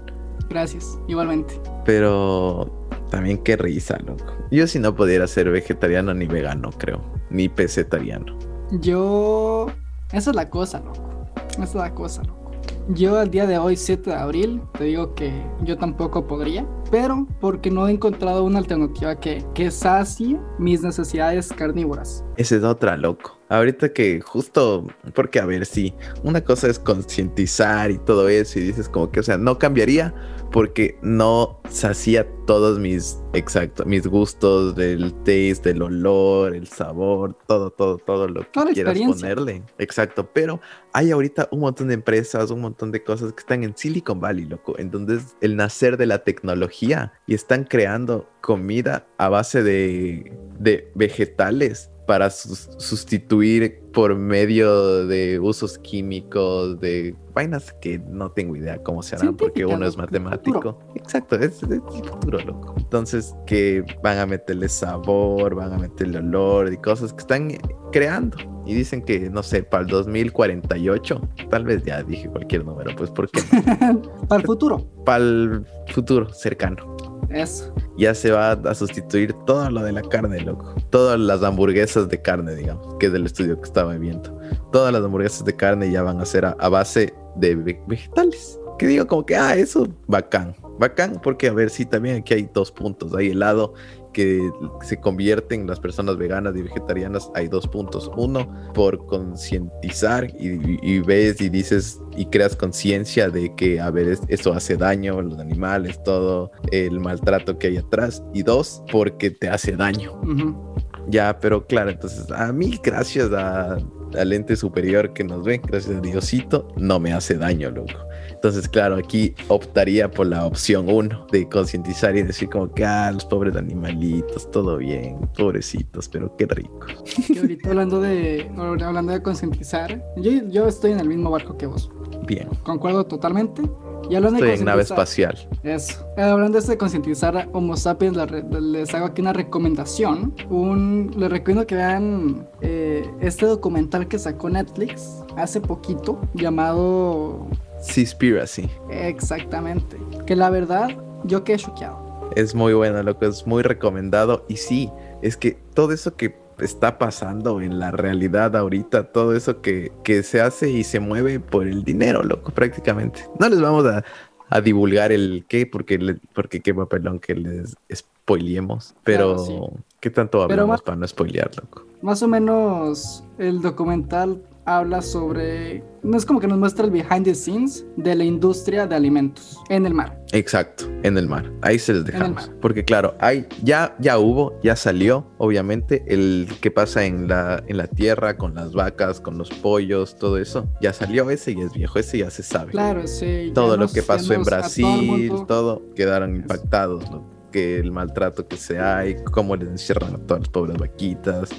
Gracias, 0.49 0.99
igualmente. 1.07 1.61
Pero 1.85 2.89
también 3.11 3.37
qué 3.43 3.59
risa, 3.59 3.99
loco. 4.07 4.25
Yo 4.51 4.67
si 4.67 4.79
no 4.79 4.97
pudiera 4.97 5.27
ser 5.27 5.51
vegetariano 5.51 6.15
ni 6.15 6.27
vegano, 6.27 6.71
creo. 6.79 7.03
Ni 7.29 7.51
pesetariano. 7.51 8.39
Yo. 8.81 9.67
Esa 10.13 10.31
es 10.31 10.35
la 10.35 10.49
cosa, 10.49 10.81
loco. 10.81 11.27
Esa 11.51 11.63
es 11.63 11.75
la 11.75 11.95
cosa, 11.95 12.23
loco. 12.23 12.50
Yo 12.95 13.19
al 13.19 13.31
día 13.31 13.47
de 13.47 13.57
hoy, 13.57 13.77
7 13.77 14.11
de 14.11 14.17
abril, 14.17 14.63
te 14.77 14.85
digo 14.85 15.15
que 15.15 15.33
yo 15.63 15.79
tampoco 15.79 16.27
podría, 16.27 16.67
pero 16.91 17.25
porque 17.41 17.71
no 17.71 17.87
he 17.87 17.93
encontrado 17.93 18.43
una 18.43 18.59
alternativa 18.59 19.15
que, 19.15 19.45
que 19.55 19.71
sacie 19.71 20.41
mis 20.59 20.83
necesidades 20.83 21.53
carnívoras. 21.53 22.25
Esa 22.37 22.57
es 22.57 22.65
otra, 22.65 22.97
loco. 22.97 23.40
Ahorita 23.51 23.93
que 23.93 24.21
justo, 24.21 24.87
porque 25.13 25.41
a 25.41 25.45
ver, 25.45 25.67
sí, 25.67 25.93
una 26.23 26.41
cosa 26.41 26.69
es 26.69 26.79
concientizar 26.79 27.91
y 27.91 27.99
todo 27.99 28.29
eso 28.29 28.61
y 28.61 28.63
dices 28.63 28.89
como 28.89 29.11
que, 29.11 29.19
o 29.19 29.23
sea, 29.25 29.39
no 29.39 29.59
cambiaría 29.59 30.15
porque 30.53 30.97
no 31.03 31.61
sacía 31.69 32.29
todos 32.47 32.79
mis, 32.79 33.19
exacto, 33.33 33.85
mis 33.85 34.07
gustos 34.07 34.77
del 34.77 35.13
taste, 35.25 35.61
del 35.65 35.83
olor, 35.83 36.55
el 36.55 36.69
sabor, 36.69 37.37
todo, 37.49 37.71
todo, 37.71 37.99
todo 37.99 38.29
lo 38.29 38.43
que 38.43 38.51
Toda 38.53 38.73
quieras 38.73 38.97
ponerle. 38.99 39.63
Exacto, 39.79 40.31
pero 40.33 40.61
hay 40.93 41.11
ahorita 41.11 41.49
un 41.51 41.61
montón 41.61 41.89
de 41.89 41.95
empresas, 41.95 42.53
un 42.53 42.61
montón 42.61 42.93
de 42.93 43.03
cosas 43.03 43.33
que 43.33 43.41
están 43.41 43.65
en 43.65 43.77
Silicon 43.77 44.21
Valley, 44.21 44.45
loco, 44.45 44.79
en 44.79 44.93
donde 44.93 45.17
es 45.17 45.37
el 45.41 45.57
nacer 45.57 45.97
de 45.97 46.07
la 46.07 46.23
tecnología 46.23 47.13
y 47.27 47.35
están 47.35 47.65
creando 47.65 48.29
comida 48.41 49.09
a 49.19 49.29
base 49.29 49.65
de, 49.65 50.33
de 50.59 50.91
vegetales 50.95 51.91
para 52.11 52.29
sus- 52.29 52.69
sustituir 52.79 53.79
por 53.93 54.17
medio 54.17 55.07
de 55.07 55.39
usos 55.39 55.79
químicos, 55.79 56.81
de 56.81 57.15
vainas 57.33 57.73
que 57.81 58.01
no 58.01 58.33
tengo 58.33 58.57
idea 58.57 58.83
cómo 58.83 59.01
se 59.01 59.15
harán 59.15 59.37
porque 59.37 59.65
uno 59.65 59.87
es 59.87 59.97
matemático. 59.97 60.77
Exacto, 60.97 61.37
es, 61.37 61.63
es 61.63 61.71
el 61.71 61.81
futuro, 61.83 62.41
loco. 62.41 62.75
Entonces, 62.79 63.33
que 63.47 63.85
van 64.03 64.19
a 64.19 64.27
meterle 64.27 64.69
sabor, 64.69 65.55
van 65.55 65.73
a 65.73 65.79
meterle 65.79 66.19
olor 66.19 66.73
y 66.73 66.79
cosas 66.79 67.13
que 67.13 67.21
están 67.21 67.53
creando. 67.93 68.37
Y 68.67 68.75
dicen 68.75 69.03
que, 69.03 69.31
no 69.31 69.45
sé, 69.45 69.63
para 69.63 69.85
el 69.85 69.89
2048, 69.89 71.21
tal 71.49 71.65
vez 71.65 71.85
ya 71.85 72.03
dije 72.03 72.29
cualquier 72.29 72.65
número, 72.65 72.91
pues 72.97 73.11
porque 73.11 73.41
Para 74.29 74.41
el 74.41 74.47
futuro. 74.47 74.85
para 75.05 75.23
el 75.25 75.65
futuro 75.93 76.33
cercano 76.33 76.97
Eso. 77.29 77.73
ya 77.97 78.15
se 78.15 78.31
va 78.31 78.53
a 78.53 78.75
sustituir 78.75 79.33
todo 79.47 79.71
lo 79.71 79.83
de 79.83 79.93
la 79.93 80.03
carne, 80.03 80.41
loco. 80.41 80.75
Todas 80.91 81.19
las 81.19 81.43
hamburguesas 81.43 82.09
de 82.09 82.21
carne, 82.23 82.55
digamos, 82.55 82.97
que 82.99 83.07
es 83.07 83.13
del 83.13 83.27
estudio 83.27 83.57
que 83.61 83.67
estaba 83.69 83.95
viendo. 83.97 84.39
Todas 84.73 84.93
las 84.93 85.05
hamburguesas 85.05 85.45
de 85.45 85.55
carne 85.55 85.91
ya 85.91 86.03
van 86.03 86.21
a 86.21 86.25
ser 86.25 86.45
a, 86.47 86.57
a 86.59 86.69
base 86.69 87.15
de 87.37 87.55
ve- 87.55 87.83
vegetales. 87.87 88.59
Que 88.79 88.87
digo 88.87 89.07
como 89.07 89.27
que, 89.27 89.37
ah, 89.37 89.55
eso, 89.57 89.87
bacán. 90.07 90.55
Bacán, 90.79 91.21
porque 91.23 91.49
a 91.49 91.53
ver, 91.53 91.69
sí, 91.69 91.85
también 91.85 92.17
aquí 92.17 92.33
hay 92.35 92.49
dos 92.55 92.73
puntos. 92.73 93.15
Hay 93.15 93.29
el 93.31 93.41
lado 93.41 93.75
que 94.21 94.51
se 94.83 94.99
convierten 95.01 95.67
las 95.67 95.81
personas 95.81 96.17
veganas 96.19 96.55
y 96.57 96.63
vegetarianas. 96.63 97.31
Hay 97.35 97.49
dos 97.49 97.67
puntos. 97.67 98.11
Uno, 98.17 98.47
por 98.75 99.07
concientizar 99.07 100.27
y, 100.39 100.79
y 100.83 101.01
ves 101.01 101.41
y 101.41 101.49
dices 101.49 102.01
y 102.17 102.27
creas 102.27 102.55
conciencia 102.57 103.31
de 103.31 103.55
que, 103.55 103.81
a 103.81 103.91
ver, 103.91 104.09
es- 104.09 104.21
eso 104.29 104.53
hace 104.53 104.77
daño 104.77 105.19
a 105.19 105.23
los 105.23 105.39
animales, 105.39 106.03
todo 106.05 106.51
el 106.71 107.01
maltrato 107.01 107.59
que 107.59 107.69
hay 107.69 107.77
atrás. 107.79 108.23
Y 108.35 108.43
dos, 108.43 108.83
porque 108.93 109.31
te 109.31 109.49
hace 109.49 109.73
daño. 109.77 110.13
Ujú. 110.23 110.75
Ya, 111.09 111.39
pero 111.41 111.67
claro, 111.67 111.91
entonces 111.91 112.31
a 112.31 112.53
mí, 112.53 112.79
gracias 112.83 113.33
a, 113.33 113.79
al 114.19 114.33
ente 114.33 114.55
superior 114.57 115.13
que 115.13 115.25
nos 115.25 115.45
ve, 115.45 115.61
gracias 115.65 115.97
a 115.97 116.01
Diosito, 116.01 116.69
no 116.77 117.01
me 117.01 117.13
hace 117.13 117.35
daño, 117.37 117.71
loco. 117.71 117.93
Entonces, 118.41 118.67
claro, 118.71 118.97
aquí 118.97 119.35
optaría 119.49 120.11
por 120.11 120.27
la 120.27 120.47
opción 120.47 120.89
uno 120.89 121.27
de 121.31 121.47
concientizar 121.47 122.17
y 122.17 122.23
decir 122.23 122.49
como 122.49 122.73
que, 122.73 122.87
ah, 122.87 123.13
los 123.13 123.27
pobres 123.27 123.55
animalitos, 123.55 124.51
todo 124.51 124.79
bien, 124.79 125.19
pobrecitos, 125.37 126.09
pero 126.09 126.35
qué 126.39 126.47
rico. 126.47 126.87
Y 127.29 127.37
ahorita 127.37 127.69
hablando 127.69 128.01
de, 128.01 128.51
hablando 128.57 129.13
de 129.13 129.23
concientizar, 129.23 130.03
yo, 130.17 130.31
yo 130.49 130.67
estoy 130.67 130.93
en 130.93 131.01
el 131.01 131.09
mismo 131.09 131.31
barco 131.31 131.59
que 131.59 131.67
vos. 131.67 131.91
Bien. 132.27 132.49
Concuerdo 132.63 133.05
totalmente. 133.05 133.61
Y 134.09 134.15
hablando 134.15 134.39
Estoy 134.39 134.53
de 134.53 134.57
en 134.57 134.65
nave 134.65 134.83
espacial. 134.85 135.37
Eso. 135.63 136.07
Eh, 136.17 136.23
Hablando 136.23 136.59
de 136.59 136.79
concientizar 136.79 137.47
Homo 137.53 137.77
sapiens, 137.77 138.17
les 138.59 138.95
hago 138.95 139.05
aquí 139.05 139.21
una 139.21 139.35
recomendación. 139.35 140.35
Un, 140.49 141.13
les 141.15 141.31
recomiendo 141.31 141.67
que 141.67 141.75
vean 141.75 142.49
eh, 142.63 143.09
este 143.21 143.45
documental 143.45 144.09
que 144.09 144.19
sacó 144.19 144.49
Netflix 144.49 145.23
hace 145.37 145.61
poquito, 145.61 146.19
llamado 146.35 147.47
Seaspiracy. 147.81 148.69
exactamente. 148.91 149.97
Que 150.27 150.37
la 150.37 150.51
verdad, 150.51 150.89
yo 151.25 151.45
quedé 151.45 151.59
choqueado. 151.59 152.31
Es 152.37 152.55
muy 152.55 152.75
bueno, 152.75 153.03
loco, 153.03 153.27
es 153.27 153.47
muy 153.47 153.63
recomendado. 153.63 154.45
Y 154.49 154.57
sí, 154.57 154.91
es 155.23 155.37
que 155.37 155.59
todo 155.75 155.93
eso 155.93 156.15
que 156.17 156.37
está 156.61 156.99
pasando 156.99 157.61
en 157.61 157.79
la 157.79 157.91
realidad 157.91 158.55
ahorita, 158.55 159.13
todo 159.13 159.35
eso 159.35 159.61
que, 159.63 159.91
que 160.05 160.23
se 160.23 160.41
hace 160.41 160.71
y 160.71 160.85
se 160.85 161.01
mueve 161.01 161.41
por 161.41 161.67
el 161.67 161.83
dinero, 161.85 162.23
loco, 162.23 162.53
prácticamente. 162.53 163.25
No 163.39 163.49
les 163.49 163.61
vamos 163.61 163.87
a, 163.87 164.05
a 164.51 164.61
divulgar 164.61 165.11
el 165.11 165.45
qué, 165.49 165.67
porque, 165.67 165.99
le- 165.99 166.19
porque 166.35 166.61
qué 166.61 166.75
papelón 166.75 167.19
que 167.19 167.35
les 167.35 167.77
spoileemos. 167.93 168.95
Pero, 169.05 169.37
Claro, 169.37 169.47
sí. 169.47 169.59
¿qué 170.01 170.11
tanto 170.11 170.43
hablamos 170.43 170.69
más- 170.69 170.83
para 170.83 170.97
no 170.97 171.09
spoilear, 171.09 171.51
loco? 171.57 171.85
Más 172.03 172.23
o 172.23 172.29
menos 172.29 173.25
el 173.39 173.61
documental 173.63 174.43
habla 174.77 175.03
sobre... 175.03 175.83
No 176.03 176.17
es 176.17 176.25
como 176.25 176.41
que 176.41 176.47
nos 176.47 176.57
muestra 176.59 176.87
el 176.87 176.91
behind 176.91 177.25
the 177.25 177.35
scenes 177.35 177.85
de 177.97 178.15
la 178.15 178.25
industria 178.25 178.87
de 178.87 178.95
alimentos 178.95 179.59
en 179.69 179.85
el 179.85 179.93
mar. 179.93 180.19
Exacto, 180.33 180.85
en 181.03 181.19
el 181.19 181.29
mar. 181.29 181.53
Ahí 181.61 181.79
se 181.79 181.93
les 181.93 182.05
dejamos. 182.07 182.51
Porque 182.63 182.85
claro, 182.85 183.15
hay, 183.21 183.47
ya, 183.63 183.95
ya 183.99 184.19
hubo, 184.19 184.59
ya 184.63 184.77
salió, 184.77 185.27
obviamente, 185.37 186.03
el 186.09 186.49
que 186.63 186.71
pasa 186.71 187.05
en 187.05 187.29
la, 187.29 187.63
en 187.67 187.77
la 187.77 187.87
tierra 187.87 188.39
con 188.39 188.55
las 188.55 188.73
vacas, 188.73 189.21
con 189.21 189.37
los 189.37 189.51
pollos, 189.51 190.17
todo 190.17 190.39
eso. 190.39 190.67
Ya 190.81 190.93
salió 190.95 191.29
ese 191.31 191.53
y 191.53 191.61
es 191.61 191.73
viejo, 191.75 191.99
ese 191.99 192.19
ya 192.19 192.31
se 192.31 192.43
sabe. 192.43 192.71
Claro, 192.73 193.07
sí. 193.07 193.51
todo 193.55 193.77
lo 193.77 193.83
nos- 193.83 193.93
que 193.93 194.03
pasó 194.03 194.33
en 194.33 194.41
todo 194.43 194.51
Brasil, 194.51 194.87
mundo- 195.07 195.45
todo, 195.47 195.83
quedaron 195.95 196.31
Eso. 196.31 196.41
impactados. 196.43 197.11
¿no? 197.11 197.29
Que 197.53 197.79
el 197.79 197.93
maltrato 197.93 198.47
que 198.49 198.57
se 198.57 198.79
hay, 198.79 199.17
cómo 199.33 199.55
les 199.57 199.69
encierran 199.69 200.15
a 200.15 200.19
todas 200.19 200.41
las 200.45 200.49
pobres 200.49 200.79
vaquitas, 200.79 201.51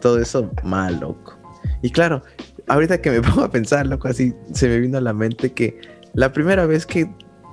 todo 0.00 0.18
eso 0.20 0.50
mal, 0.62 1.00
loco. 1.00 1.38
Y 1.80 1.90
claro, 1.90 2.22
ahorita 2.68 3.00
que 3.00 3.10
me 3.10 3.20
pongo 3.22 3.42
a 3.44 3.50
pensar, 3.50 3.86
loco, 3.86 4.08
así 4.08 4.34
se 4.52 4.68
me 4.68 4.78
vino 4.80 4.98
a 4.98 5.00
la 5.00 5.12
mente 5.12 5.52
que 5.52 5.78
la 6.14 6.32
primera 6.32 6.66
vez 6.66 6.86
que, 6.86 7.10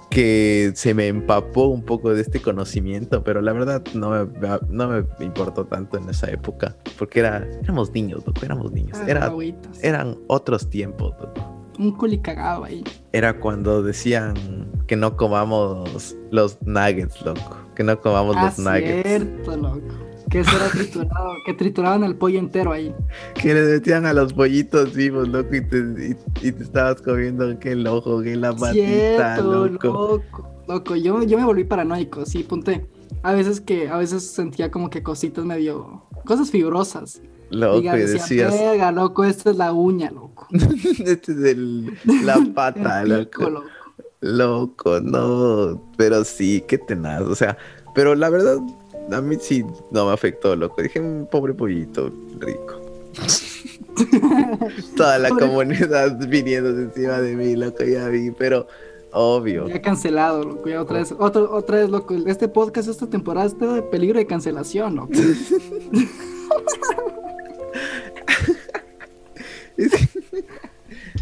que 0.10 0.71
se 0.75 0.93
me 0.93 1.08
empapó 1.08 1.67
un 1.67 1.84
poco 1.84 2.13
de 2.13 2.21
este 2.21 2.41
conocimiento, 2.41 3.23
pero 3.23 3.41
la 3.41 3.51
verdad 3.54 3.84
no 3.93 4.12
me, 4.12 4.28
no 4.69 4.88
me 4.89 5.25
importó 5.25 5.65
tanto 5.65 5.97
en 5.97 6.10
esa 6.10 6.30
época, 6.32 6.75
porque 6.97 7.19
era, 7.19 7.45
éramos 7.63 7.91
niños, 7.93 8.23
loco, 8.25 8.45
éramos 8.45 8.71
niños. 8.71 8.97
Era, 9.08 9.32
eran 9.82 10.17
otros 10.28 10.69
tiempos, 10.69 11.13
loco 11.19 11.67
Un 11.80 11.91
culi 11.97 12.19
cagado 12.21 12.63
ahí. 12.63 12.84
era 13.12 13.39
cuando 13.39 13.84
decían 13.84 14.36
que 14.88 14.95
no 14.95 15.17
comamos 15.17 16.15
los 16.32 16.58
nuggets, 16.62 17.21
loco. 17.25 17.58
Que 17.75 17.84
no 17.84 17.99
comamos 17.99 18.38
Ah, 18.38 18.45
los 18.45 18.60
nuggets. 18.60 19.04
cierto, 19.08 19.58
loco. 19.58 19.82
Que 20.36 20.41
eso 20.41 20.58
era 20.58 20.67
triturado, 20.67 21.34
que 21.45 21.54
trituraban 21.54 22.04
el 22.04 22.17
pollo 22.17 22.39
entero 22.39 22.74
ahí. 22.74 22.93
Que 23.41 23.54
le 23.54 23.62
metían 23.62 24.06
a 24.06 24.12
los 24.12 24.34
pollitos 24.34 24.93
vivos, 24.93 25.30
loco, 25.30 25.56
y 25.56 25.62
te, 25.62 25.78
y, 25.78 26.48
y 26.50 26.52
te 26.52 26.62
estabas 26.62 27.02
comiendo 27.02 27.58
que 27.58 27.71
el 27.71 27.88
ojo, 27.88 28.21
que 28.21 28.36
la 28.36 28.52
patita, 28.52 28.74
Cierto, 29.38 29.65
loco. 29.69 29.88
loco. 29.88 30.50
Loco, 30.67 30.95
yo, 30.98 31.24
yo 31.24 31.38
me 31.38 31.45
volví 31.45 31.63
paranoico, 31.63 32.26
sí, 32.26 32.43
ponte. 32.43 32.86
A 33.24 33.32
veces 33.32 33.62
que, 33.62 33.88
a 33.88 33.95
veces 33.95 34.30
sentía 34.30 34.69
como 34.71 34.89
que 34.89 35.02
cositas 35.04 35.45
medio, 35.45 36.04
cosas 36.26 36.52
fibrosas. 36.52 37.21
Loco, 37.50 37.80
y 37.80 37.84
decía, 37.84 38.04
decías, 38.15 38.52
verga, 38.52 38.91
loco, 38.91 39.24
esta 39.24 39.52
es 39.52 39.56
la 39.56 39.71
uña, 39.71 40.12
loco. 40.12 40.48
este 40.52 41.32
es 41.32 41.43
el, 41.45 41.98
la 42.26 42.45
pata, 42.54 43.04
El 43.04 43.26
pico, 43.30 43.43
loco. 43.50 43.62
loco. 43.62 43.69
Loco, 44.19 45.00
no. 45.00 45.82
Pero 45.95 46.26
sí, 46.26 46.62
qué 46.67 46.78
tenaz. 46.78 47.21
O 47.21 47.36
sea, 47.36 47.58
pero 47.93 48.13
la 48.13 48.30
verdad, 48.30 48.58
a 49.12 49.22
mí 49.22 49.36
sí 49.39 49.63
no 49.91 50.06
me 50.08 50.13
afectó, 50.13 50.56
loco. 50.56 50.82
Dije, 50.82 51.00
"Mm, 51.00 51.26
pobre 51.28 51.54
pollito, 51.54 52.12
rico. 52.39 52.82
Toda 54.98 55.18
la 55.20 55.30
Pobre- 55.30 55.48
comunidad 55.48 56.18
viniendo 56.28 56.70
encima 56.72 57.22
de 57.22 57.36
mí, 57.36 57.56
loco, 57.56 57.84
ya 57.84 58.08
vi, 58.10 58.32
pero 58.32 58.68
obvio. 59.12 59.68
Ya 59.70 59.82
cancelado, 59.82 60.44
loco, 60.44 60.68
ya 60.70 60.82
otra 60.82 61.00
vez, 61.00 61.13
otro, 61.18 61.50
otra 61.56 61.78
vez, 61.78 61.89
loco. 61.89 62.13
Este 62.28 62.48
podcast, 62.50 62.89
esta 62.89 63.08
temporada 63.08 63.48
está 63.48 63.74
de 63.74 63.82
peligro 63.84 64.20
de 64.20 64.28
cancelación, 64.28 64.96
loco. 64.96 65.13
Es 69.78 69.91
que, 69.91 70.10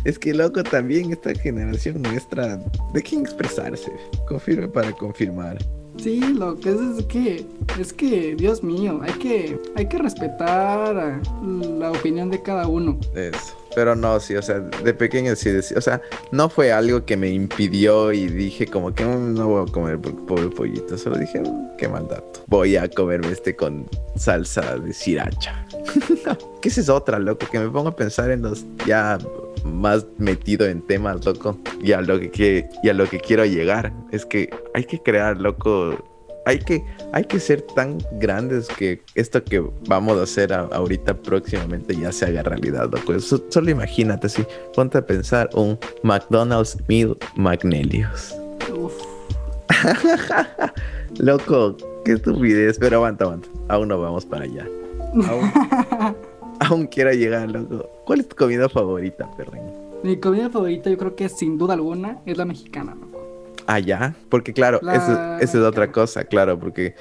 es 0.06 0.20
que, 0.20 0.34
loco, 0.34 0.64
también 0.64 1.12
esta 1.12 1.34
generación 1.36 2.02
nuestra, 2.02 2.58
¿de 2.94 3.02
quién 3.02 3.22
expresarse? 3.22 3.92
Confirme 4.28 4.68
para 4.68 4.92
confirmar. 4.92 5.58
Sí, 5.98 6.20
lo 6.20 6.60
que 6.60 6.70
es, 6.72 6.80
es 7.00 7.06
que, 7.06 7.46
es 7.80 7.94
que, 7.94 8.36
Dios 8.36 8.64
mío, 8.64 9.00
hay 9.04 9.14
que, 9.14 9.60
hay 9.76 9.88
que 9.88 9.98
respetar 9.98 11.22
la 11.80 11.92
opinión 11.92 12.30
de 12.30 12.42
cada 12.42 12.68
uno. 12.68 12.98
Eso. 13.16 13.56
Pero 13.76 13.96
no, 13.96 14.20
sí, 14.20 14.36
o 14.36 14.42
sea, 14.42 14.60
de 14.60 14.94
pequeño 14.94 15.36
sí 15.36 15.50
o 15.76 15.82
sea, 15.82 16.02
no 16.32 16.48
fue 16.50 16.72
algo 16.72 17.06
que 17.06 17.18
me 17.18 17.30
impidió 17.30 18.12
y 18.14 18.28
dije 18.28 18.68
como 18.68 18.94
que 18.94 19.04
"Mm, 19.04 19.34
no 19.34 19.48
voy 19.48 19.68
a 19.68 19.72
comer 19.72 19.98
pobre 20.00 20.48
pollito, 20.50 20.98
solo 20.98 21.18
dije, 21.18 21.42
"Mm, 21.42 21.76
qué 21.78 21.88
mal 21.88 22.08
dato. 22.08 22.42
Voy 22.48 22.76
a 22.76 22.88
comerme 22.88 23.30
este 23.32 23.56
con 23.56 23.88
salsa 24.16 24.78
de 24.78 24.94
sriracha. 24.94 25.66
esa 26.64 26.82
es 26.82 26.90
otra, 26.90 27.20
loco, 27.20 27.46
que 27.52 27.60
me 27.60 27.70
pongo 27.70 27.90
a 27.90 27.96
pensar 27.96 28.32
en 28.32 28.42
los 28.44 28.66
ya 28.86 29.18
más 29.64 30.06
metido 30.18 30.66
en 30.66 30.82
temas, 30.82 31.26
loco, 31.26 31.58
y 31.82 31.92
a 31.94 32.02
lo 32.02 32.20
que, 32.20 32.68
y 32.84 32.90
a 32.90 32.94
lo 32.94 33.08
que 33.10 33.20
quiero 33.20 33.46
llegar, 33.46 33.92
es 34.12 34.26
que 34.26 34.50
hay 34.74 34.84
que 34.86 35.00
crear, 35.02 35.40
loco, 35.40 35.98
hay 36.46 36.60
que, 36.60 36.84
hay 37.14 37.24
que 37.24 37.40
ser 37.40 37.62
tan 37.62 37.98
grandes 38.20 38.68
que 38.68 39.02
esto 39.16 39.44
que 39.44 39.64
vamos 39.88 40.20
a 40.20 40.24
hacer 40.24 40.52
a- 40.54 40.68
ahorita 40.74 41.14
próximamente 41.16 41.96
ya 41.96 42.12
se 42.12 42.26
haga 42.26 42.44
realidad, 42.44 42.90
loco. 42.92 43.18
So- 43.20 43.46
solo 43.50 43.70
imagínate, 43.72 44.28
sí, 44.30 44.44
ponte 44.76 44.98
a 44.98 45.06
pensar 45.06 45.50
un 45.54 45.80
McDonald's 46.04 46.78
Meal 46.90 47.18
Magnelius. 47.36 48.36
Uf, 48.76 48.94
Loco, 51.20 51.78
qué 52.04 52.14
estupidez, 52.14 52.78
pero 52.80 52.98
aguanta, 52.98 53.26
aguanta. 53.26 53.48
Aún 53.70 53.88
no 53.88 54.00
vamos 54.00 54.26
para 54.26 54.44
allá. 54.46 54.68
Aún, 55.28 55.52
aún 56.64 56.88
quiero 56.88 57.12
llegar, 57.12 57.50
loco. 57.52 57.90
¿Cuál 58.06 58.20
es 58.22 58.28
tu 58.30 58.36
comida 58.36 58.70
favorita, 58.70 59.30
perrín? 59.38 59.64
mi 60.04 60.18
comida 60.20 60.50
favorita, 60.50 60.90
yo 60.90 60.98
creo 60.98 61.16
que 61.16 61.30
sin 61.30 61.58
duda 61.58 61.76
alguna 61.76 62.20
es 62.26 62.38
la 62.38 62.44
mexicana, 62.46 62.94
loco. 62.94 63.22
Allá, 63.68 64.14
porque 64.30 64.52
claro, 64.52 64.80
La 64.82 64.96
eso, 64.96 65.38
es 65.40 65.56
otra 65.56 65.92
cosa, 65.92 66.26
claro, 66.26 66.60
porque 66.60 66.96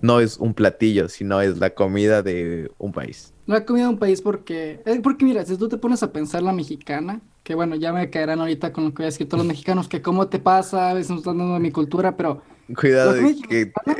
no 0.00 0.20
es 0.20 0.36
un 0.36 0.54
platillo, 0.54 1.08
sino 1.08 1.40
es 1.40 1.58
la 1.58 1.70
comida 1.70 2.22
de 2.22 2.70
un 2.78 2.92
país. 2.92 3.32
La 3.46 3.64
comida 3.64 3.84
de 3.84 3.90
un 3.90 3.98
país 3.98 4.22
porque, 4.22 4.80
eh, 4.86 5.00
porque 5.02 5.24
mira, 5.24 5.44
si 5.44 5.56
tú 5.56 5.68
te 5.68 5.76
pones 5.78 6.02
a 6.04 6.12
pensar 6.12 6.42
la 6.44 6.52
mexicana, 6.52 7.20
que 7.42 7.54
bueno, 7.56 7.74
ya 7.74 7.92
me 7.92 8.08
caerán 8.10 8.38
ahorita 8.40 8.72
con 8.72 8.84
lo 8.84 8.90
que 8.90 8.98
voy 8.98 9.04
a 9.04 9.06
decir 9.06 9.28
todos 9.28 9.38
los 9.44 9.48
mexicanos, 9.52 9.88
que 9.88 10.00
cómo 10.02 10.28
te 10.28 10.38
pasa, 10.38 10.90
a 10.90 10.94
veces 10.94 11.10
nos 11.10 11.20
están 11.20 11.38
dando 11.38 11.54
de 11.54 11.60
mi 11.60 11.72
cultura, 11.72 12.16
pero 12.16 12.42
Cuidado 12.78 13.14
comida 13.16 13.34
que 13.48 13.72
mexicana- 13.84 13.96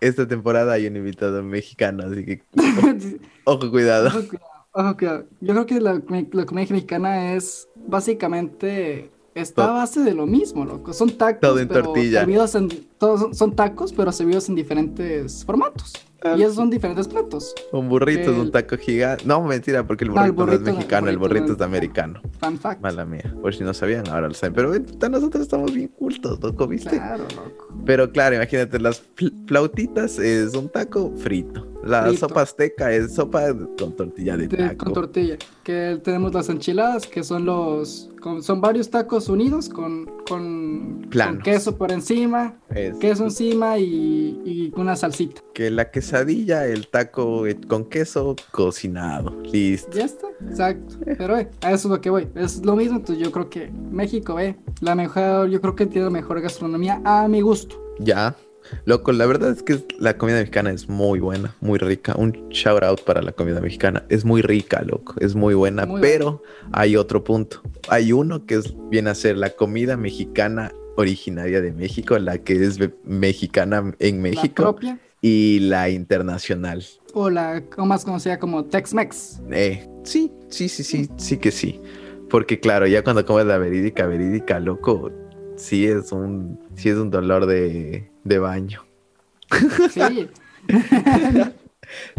esta, 0.00 0.26
temporada 0.28 0.74
hay 0.74 0.86
un 0.86 0.96
invitado 0.96 1.42
mexicano, 1.42 2.04
así 2.04 2.24
que 2.24 2.42
ojo, 3.44 3.70
cuidado. 3.70 4.08
Ojo, 4.08 4.28
cuidado, 4.28 4.46
ojo, 4.72 4.96
cuidado. 4.96 5.24
Yo 5.40 5.54
creo 5.54 5.66
que 5.66 5.80
la, 5.80 5.94
la 6.32 6.46
comida 6.46 6.66
mexicana 6.70 7.34
es 7.34 7.68
básicamente 7.74 9.10
está 9.34 9.68
a 9.68 9.72
base 9.72 10.00
de 10.00 10.14
lo 10.14 10.26
mismo, 10.26 10.64
loco. 10.64 10.92
Son 10.92 11.10
tacos, 11.10 11.40
Todo 11.40 11.58
en 11.58 11.68
pero 11.68 11.84
tortilla. 11.84 12.20
servidos 12.20 12.54
en 12.54 12.68
todos 12.98 13.20
son, 13.20 13.34
son 13.34 13.56
tacos, 13.56 13.92
pero 13.92 14.12
servidos 14.12 14.48
en 14.48 14.54
diferentes 14.54 15.44
formatos. 15.44 15.92
Y 16.36 16.42
esos 16.42 16.56
son 16.56 16.68
diferentes 16.68 17.06
platos. 17.06 17.54
Un 17.72 17.88
burrito 17.88 18.22
es 18.32 18.36
un 18.36 18.46
El- 18.46 18.50
taco 18.50 18.76
gigante. 18.76 19.24
No, 19.24 19.40
mentira, 19.42 19.86
porque 19.86 20.04
el 20.04 20.12
No, 20.12 20.24
el 20.24 20.32
burrito 20.32 20.46
no 20.46 20.52
es 20.52 20.60
no, 20.62 20.66
el 20.70 20.74
mexicano, 20.74 21.08
el 21.08 21.16
burrito 21.18 21.40
no 21.40 21.46
burrito 21.46 21.62
es 21.64 21.68
americano. 21.68 22.20
Fun 22.40 22.58
fact. 22.58 22.80
Mala 22.82 23.04
mía. 23.04 23.34
Por 23.40 23.54
si 23.54 23.62
no 23.62 23.72
sabían, 23.72 24.08
ahora 24.08 24.26
lo 24.28 24.34
saben. 24.34 24.52
Pero 24.54 24.72
nosotros 25.10 25.42
estamos 25.42 25.72
bien 25.72 25.88
cultos, 25.88 26.40
loco, 26.42 26.66
¿viste? 26.66 26.90
Claro, 26.90 27.24
loco. 27.36 27.68
Pero 27.86 28.10
claro, 28.10 28.34
imagínate, 28.34 28.80
las 28.80 29.02
fl- 29.16 29.32
flautitas 29.46 30.18
es 30.18 30.54
un 30.54 30.68
taco 30.68 31.12
frito. 31.16 31.66
La 31.88 32.02
Frito. 32.04 32.28
sopa 32.28 32.42
azteca 32.42 32.92
es 32.92 33.14
sopa 33.14 33.42
con 33.78 33.92
tortilla 33.96 34.36
de 34.36 34.48
taco. 34.48 34.84
con 34.84 34.92
tortilla. 34.92 35.36
Que 35.64 36.00
tenemos 36.02 36.32
las 36.34 36.48
enchiladas, 36.48 37.06
que 37.06 37.22
son 37.24 37.44
los 37.44 38.10
con- 38.20 38.42
son 38.42 38.60
varios 38.60 38.90
tacos 38.90 39.28
unidos 39.28 39.68
con, 39.68 40.06
con, 40.28 41.08
con 41.12 41.38
queso 41.42 41.76
por 41.78 41.92
encima, 41.92 42.56
Es 42.70 42.96
queso 42.98 43.24
encima 43.24 43.78
y, 43.78 44.40
y 44.44 44.72
una 44.76 44.96
salsita. 44.96 45.40
que 45.54 45.70
la 45.70 45.90
quesadilla, 45.90 46.66
el 46.66 46.88
taco 46.88 47.44
con 47.68 47.84
queso 47.88 48.34
cocinado. 48.50 49.40
Listo. 49.42 49.96
Ya 49.96 50.04
está, 50.04 50.26
exacto. 50.48 50.96
Pero 51.04 51.38
eh, 51.38 51.48
a 51.62 51.72
eso 51.72 51.88
es 51.88 51.92
lo 51.94 52.00
que 52.00 52.10
voy. 52.10 52.28
Es 52.34 52.64
lo 52.64 52.76
mismo, 52.76 52.96
entonces 52.98 53.24
yo 53.24 53.32
creo 53.32 53.48
que 53.48 53.70
México, 53.90 54.38
eh, 54.40 54.56
la 54.80 54.94
mejor, 54.94 55.48
yo 55.48 55.60
creo 55.60 55.74
que 55.74 55.86
tiene 55.86 56.04
la 56.06 56.10
mejor 56.10 56.40
gastronomía 56.40 57.00
a 57.04 57.28
mi 57.28 57.40
gusto. 57.40 57.76
Ya, 58.00 58.36
Loco, 58.84 59.12
la 59.12 59.26
verdad 59.26 59.50
es 59.50 59.62
que 59.62 59.84
la 59.98 60.16
comida 60.18 60.38
mexicana 60.38 60.70
es 60.70 60.88
muy 60.88 61.20
buena, 61.20 61.54
muy 61.60 61.78
rica. 61.78 62.14
Un 62.16 62.48
shout 62.50 62.82
out 62.82 63.02
para 63.02 63.22
la 63.22 63.32
comida 63.32 63.60
mexicana. 63.60 64.04
Es 64.08 64.24
muy 64.24 64.42
rica, 64.42 64.82
loco. 64.82 65.14
Es 65.20 65.34
muy 65.34 65.54
buena, 65.54 65.86
Muy 65.86 66.00
pero 66.00 66.42
hay 66.72 66.96
otro 66.96 67.24
punto. 67.24 67.62
Hay 67.88 68.12
uno 68.12 68.46
que 68.46 68.56
es, 68.56 68.74
viene 68.90 69.10
a 69.10 69.14
ser 69.14 69.36
la 69.36 69.50
comida 69.50 69.96
mexicana 69.96 70.72
originaria 70.96 71.60
de 71.60 71.72
México, 71.72 72.18
la 72.18 72.38
que 72.38 72.64
es 72.64 72.78
mexicana 73.04 73.94
en 73.98 74.16
La 74.16 74.22
México 74.22 74.62
propia 74.62 74.98
y 75.20 75.60
la 75.60 75.88
internacional. 75.90 76.84
o 77.12 77.30
la 77.30 77.62
más 77.78 78.04
conocida 78.04 78.38
como 78.38 78.64
Tex-Mex. 78.64 79.40
Eh, 79.50 79.88
sí, 80.04 80.32
sí, 80.48 80.68
sí, 80.68 80.84
sí, 80.84 81.08
sí 81.16 81.36
que 81.38 81.50
sí. 81.50 81.80
Porque 82.30 82.60
claro, 82.60 82.86
ya 82.86 83.02
cuando 83.02 83.24
comes 83.24 83.46
la 83.46 83.58
verídica, 83.58 84.06
verídica, 84.06 84.60
loco, 84.60 85.10
sí 85.58 85.86
es 85.86 86.12
un, 86.12 86.58
sí 86.74 86.88
es 86.88 86.96
un 86.96 87.10
dolor 87.10 87.46
de, 87.46 88.10
de 88.24 88.38
baño. 88.38 88.84
Sí. 89.90 90.28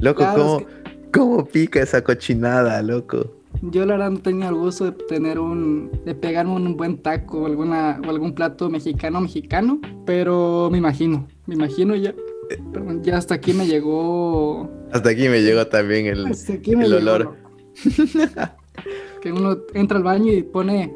Loco, 0.02 0.18
Claro, 0.20 0.36
¿cómo, 0.42 0.60
es 0.60 0.66
¿cómo 1.14 1.46
pica 1.46 1.82
esa 1.82 2.04
cochinada, 2.04 2.82
loco? 2.82 3.36
Yo 3.62 3.86
la 3.86 3.94
verdad 3.94 4.12
no 4.12 4.20
tenía 4.20 4.50
el 4.50 4.56
gusto 4.56 4.86
de 4.86 4.92
tener 4.92 5.40
un, 5.40 5.92
de 6.06 6.16
pegarme 6.16 6.54
un 6.54 6.76
buen 6.78 6.98
taco 6.98 7.42
o 7.42 7.46
alguna, 7.46 8.00
o 8.06 8.10
algún 8.10 8.34
plato 8.34 8.70
mexicano 8.70 9.22
mexicano, 9.22 9.80
pero 10.06 10.70
me 10.72 10.78
imagino, 10.78 11.28
me 11.46 11.56
imagino 11.56 11.96
ya, 11.96 12.14
ya 13.02 13.18
hasta 13.18 13.36
aquí 13.36 13.54
me 13.54 13.68
llegó, 13.68 14.70
Hasta 14.92 15.10
aquí 15.10 15.30
me 15.30 15.42
llegó 15.42 15.68
también 15.68 16.06
el... 16.08 16.26
hasta 16.28 16.54
aquí 16.54 16.76
me 16.76 16.86
el 16.86 16.92
llegó, 16.92 17.02
olor. 17.02 17.22
loco. 17.26 17.36
que 19.22 19.32
uno 19.32 19.58
entra 19.74 19.98
al 19.98 20.04
baño 20.04 20.32
y 20.32 20.44
pone 20.44 20.96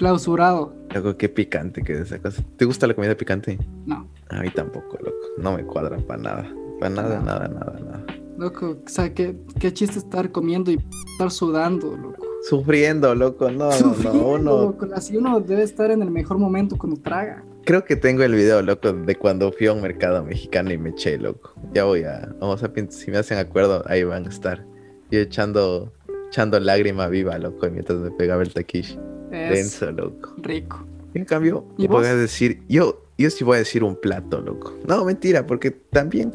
clausurado, 0.00 0.72
Loco, 0.94 1.14
qué 1.18 1.28
picante 1.28 1.82
que 1.82 1.92
es 1.92 2.00
esa 2.00 2.18
cosa. 2.18 2.42
¿Te 2.56 2.64
gusta 2.64 2.86
la 2.86 2.94
comida 2.94 3.14
picante? 3.14 3.58
no, 3.84 4.08
A 4.30 4.40
mí 4.40 4.48
tampoco, 4.48 4.96
loco. 4.98 5.26
No 5.36 5.54
me 5.54 5.62
cuadra 5.62 5.98
para 5.98 6.22
nada. 6.22 6.54
Para 6.80 6.94
nada, 6.94 7.20
nada, 7.20 7.48
nada, 7.48 7.78
nada. 7.78 8.06
loco, 8.38 8.78
o 8.82 8.88
sea, 8.88 9.12
qué, 9.12 9.36
qué 9.60 9.74
chiste 9.74 9.98
estar 9.98 10.32
comiendo 10.32 10.70
y 10.70 10.78
estar 11.12 11.30
sudando, 11.30 11.94
loco. 11.98 12.24
Sufriendo, 12.48 13.14
loco. 13.14 13.50
No, 13.50 13.58
no, 13.58 13.66
no. 13.66 13.72
Sufriendo, 13.72 14.26
Uno... 14.26 14.50
loco, 14.62 14.88
así 14.94 15.18
uno 15.18 15.38
debe 15.38 15.64
estar 15.64 15.90
en 15.90 16.00
el 16.00 16.10
mejor 16.10 16.38
momento 16.38 16.78
cuando 16.78 16.98
traga. 16.98 17.44
Creo 17.66 17.84
que 17.84 17.94
tengo 17.94 18.22
el 18.22 18.34
video, 18.34 18.62
loco, 18.62 18.94
de 18.94 19.14
cuando 19.16 19.52
fui 19.52 19.66
a 19.66 19.74
un 19.74 19.82
mercado 19.82 20.24
mexicano 20.24 20.72
y 20.72 20.78
me 20.78 20.90
eché, 20.90 21.18
loco. 21.18 21.52
Ya 21.74 21.84
voy 21.84 22.04
a... 22.04 22.34
Vamos 22.40 22.62
a... 22.62 22.72
Si 22.88 23.10
me 23.10 23.18
hacen 23.18 23.36
acuerdo, 23.36 23.84
ahí 23.86 24.02
van 24.02 24.24
a 24.24 24.30
estar. 24.30 24.64
Y 25.10 25.18
echando... 25.18 25.92
Echando 26.28 26.58
lágrima 26.58 27.08
viva, 27.08 27.36
loco, 27.36 27.68
mientras 27.70 27.98
me 27.98 28.10
pegaba 28.12 28.42
el 28.42 28.54
taquish. 28.54 28.98
Es 29.30 29.50
Denso, 29.50 29.92
loco. 29.92 30.34
rico. 30.38 30.84
En 31.14 31.24
cambio, 31.24 31.64
¿Y 31.76 31.86
voy 31.88 32.02
vos? 32.02 32.06
a 32.06 32.14
decir, 32.16 32.62
yo, 32.68 33.04
yo 33.18 33.30
sí 33.30 33.42
voy 33.44 33.56
a 33.56 33.58
decir 33.58 33.82
un 33.82 33.96
plato, 33.96 34.40
loco. 34.40 34.72
No, 34.86 35.04
mentira, 35.04 35.46
porque 35.46 35.70
también 35.70 36.32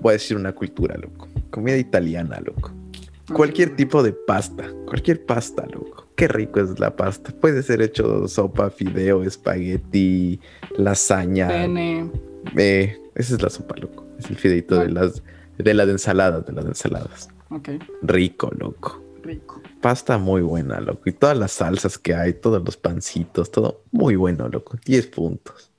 voy 0.00 0.10
a 0.10 0.12
decir 0.14 0.36
una 0.36 0.52
cultura, 0.54 0.96
loco. 0.96 1.28
Comida 1.50 1.76
italiana, 1.76 2.40
loco. 2.44 2.72
Cualquier 3.32 3.76
tipo 3.76 4.02
de 4.02 4.12
pasta, 4.12 4.70
cualquier 4.86 5.24
pasta, 5.24 5.66
loco. 5.66 6.06
Qué 6.16 6.26
rico 6.28 6.60
es 6.60 6.80
la 6.80 6.96
pasta. 6.96 7.30
Puede 7.32 7.62
ser 7.62 7.80
hecho 7.82 8.26
sopa, 8.26 8.70
fideo, 8.70 9.22
espagueti, 9.22 10.40
lasaña. 10.76 11.46
Pene. 11.48 12.10
Eh, 12.56 12.96
esa 13.14 13.34
es 13.36 13.42
la 13.42 13.50
sopa, 13.50 13.76
loco. 13.76 14.04
Es 14.18 14.28
el 14.30 14.36
fideito 14.36 14.80
de 14.80 14.90
las 14.90 15.22
de 15.58 15.74
las 15.74 15.88
ensaladas, 15.88 16.46
de 16.46 16.52
las 16.52 16.64
ensaladas. 16.64 17.28
Rico, 18.02 18.50
loco. 18.56 19.02
Rico. 19.22 19.60
Pasta 19.80 20.18
muy 20.18 20.42
buena, 20.42 20.80
loco. 20.80 21.02
Y 21.06 21.12
todas 21.12 21.36
las 21.38 21.52
salsas 21.52 21.98
que 21.98 22.14
hay, 22.14 22.32
todos 22.34 22.62
los 22.64 22.76
pancitos, 22.76 23.50
todo 23.50 23.82
muy 23.90 24.16
bueno, 24.16 24.48
loco. 24.48 24.76
10 24.84 25.06
puntos. 25.08 25.70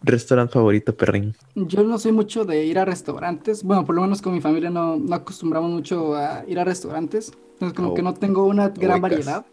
Restaurante 0.00 0.52
favorito, 0.52 0.96
perrín. 0.96 1.34
Yo 1.56 1.82
no 1.82 1.98
soy 1.98 2.12
mucho 2.12 2.44
de 2.44 2.64
ir 2.64 2.78
a 2.78 2.84
restaurantes. 2.84 3.64
Bueno, 3.64 3.84
por 3.84 3.96
lo 3.96 4.02
menos 4.02 4.22
con 4.22 4.32
mi 4.32 4.40
familia 4.40 4.70
no, 4.70 4.96
no 4.96 5.14
acostumbramos 5.14 5.70
mucho 5.72 6.14
a 6.14 6.44
ir 6.46 6.58
a 6.60 6.64
restaurantes. 6.64 7.32
Entonces, 7.54 7.76
como 7.76 7.90
Oh. 7.90 7.94
que 7.94 8.02
no 8.02 8.14
tengo 8.14 8.44
una 8.44 8.68
gran 8.68 9.02
Huecas. 9.02 9.26
variedad. 9.26 9.46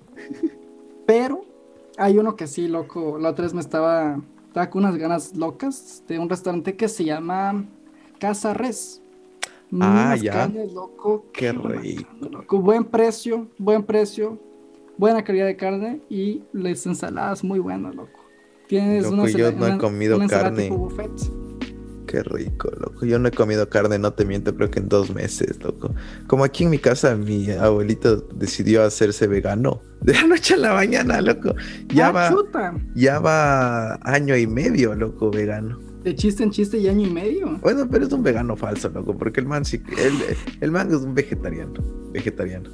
Pero 1.07 1.45
hay 1.97 2.17
uno 2.19 2.35
que 2.35 2.45
sí, 2.47 2.67
loco. 2.67 3.17
La 3.19 3.29
otra 3.29 3.43
vez 3.43 3.53
me 3.55 3.61
estaba, 3.61 4.21
estaba 4.47 4.69
con 4.69 4.83
unas 4.85 4.97
ganas 4.97 5.35
locas 5.35 6.03
de 6.07 6.19
un 6.19 6.29
restaurante 6.29 6.75
que 6.75 6.87
se 6.89 7.03
llama 7.05 7.65
Casa 8.19 8.53
Res. 8.53 9.01
Ah, 9.81 10.15
ya. 10.15 10.31
carnes, 10.33 10.73
loco. 10.73 11.25
Qué 11.33 11.51
rico. 11.51 12.09
loco. 12.31 12.59
Buen 12.59 12.83
precio, 12.85 13.47
buen 13.57 13.83
precio, 13.83 14.39
buena 14.97 15.23
calidad 15.23 15.45
de 15.45 15.55
carne 15.55 16.01
y 16.09 16.43
las 16.53 16.85
ensaladas 16.85 17.43
muy 17.43 17.59
buenas, 17.59 17.95
loco. 17.95 18.19
Tienes 18.67 19.03
Loco, 19.03 19.15
una 19.23 19.29
yo 19.29 19.51
no 19.51 19.67
he 19.67 19.77
comido 19.77 20.15
una 20.17 20.27
carne. 20.27 20.69
buffet. 20.69 21.11
Qué 22.07 22.23
rico, 22.23 22.69
loco. 22.79 23.05
Yo 23.05 23.19
no 23.19 23.27
he 23.27 23.31
comido 23.31 23.67
carne, 23.69 23.97
no 23.99 24.13
te 24.13 24.25
miento, 24.25 24.55
creo 24.55 24.69
que 24.71 24.79
en 24.79 24.87
dos 24.89 25.13
meses, 25.13 25.61
loco. 25.63 25.93
Como 26.27 26.43
aquí 26.43 26.63
en 26.63 26.69
mi 26.69 26.77
casa, 26.79 27.15
mi 27.15 27.49
abuelito 27.51 28.17
decidió 28.35 28.83
hacerse 28.83 29.27
vegano. 29.27 29.81
De 30.01 30.13
la 30.13 30.23
noche 30.27 30.53
a 30.53 30.57
la 30.57 30.73
mañana, 30.73 31.19
loco. 31.21 31.53
Ya 31.89 32.07
Ah, 32.07 32.11
va, 32.11 32.29
chuta. 32.29 32.73
ya 32.95 33.19
va 33.19 33.95
año 34.03 34.35
y 34.37 34.47
medio, 34.47 34.95
loco, 34.95 35.29
vegano. 35.31 35.79
De 36.05 36.15
chiste 36.15 36.43
en 36.43 36.51
chiste 36.51 36.77
y 36.77 36.87
año 36.87 37.07
y 37.07 37.09
medio. 37.09 37.57
Bueno, 37.61 37.87
pero 37.89 38.05
es 38.05 38.13
un 38.13 38.21
vegano 38.23 38.55
falso, 38.55 38.89
loco, 38.89 39.17
porque 39.17 39.39
el 39.39 39.47
man 39.47 39.65
sí, 39.65 39.81
el, 39.97 40.13
el 40.61 40.71
man 40.71 40.87
es 40.93 40.97
un 41.01 41.15
vegetariano, 41.15 41.73
vegetariano, 42.13 42.69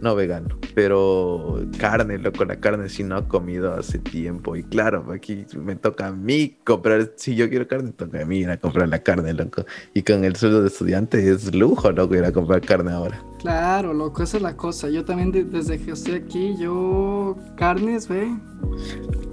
no 0.00 0.14
vegano, 0.14 0.56
pero 0.76 1.60
carne, 1.76 2.18
loco, 2.18 2.44
la 2.44 2.60
carne 2.60 2.88
sí 2.88 3.02
no 3.02 3.16
ha 3.16 3.26
comido 3.26 3.74
hace 3.74 3.98
tiempo 3.98 4.54
y 4.54 4.62
claro, 4.62 5.04
aquí 5.12 5.44
me 5.60 5.74
toca 5.74 6.06
a 6.06 6.12
mí 6.12 6.56
comprar, 6.64 7.12
si 7.16 7.34
yo 7.34 7.48
quiero 7.50 7.66
carne, 7.66 7.90
toca 7.90 8.22
a 8.22 8.24
mí 8.24 8.38
ir 8.38 8.48
a 8.50 8.56
comprar 8.58 8.88
la 8.88 9.02
carne, 9.02 9.32
loco, 9.34 9.64
y 9.92 10.02
con 10.02 10.24
el 10.24 10.36
sueldo 10.36 10.62
de 10.62 10.68
estudiante 10.68 11.28
es 11.30 11.52
lujo, 11.54 11.90
loco, 11.90 12.14
ir 12.14 12.24
a 12.24 12.32
comprar 12.32 12.60
carne 12.60 12.92
ahora. 12.92 13.20
Claro, 13.40 13.92
loco, 13.92 14.22
esa 14.22 14.36
es 14.36 14.42
la 14.44 14.56
cosa. 14.56 14.88
Yo 14.88 15.04
también 15.04 15.32
de- 15.32 15.42
desde 15.44 15.78
que 15.80 15.90
estoy 15.90 16.14
aquí, 16.14 16.54
yo 16.58 17.36
carnes, 17.56 18.06
ve. 18.08 18.28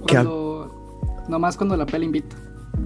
¿Qué 0.08 0.16
ha- 0.16 0.24
Cuando, 0.24 1.24
nomás 1.28 1.56
cuando 1.56 1.76
la 1.76 1.86
pela 1.86 2.04
invita. 2.04 2.34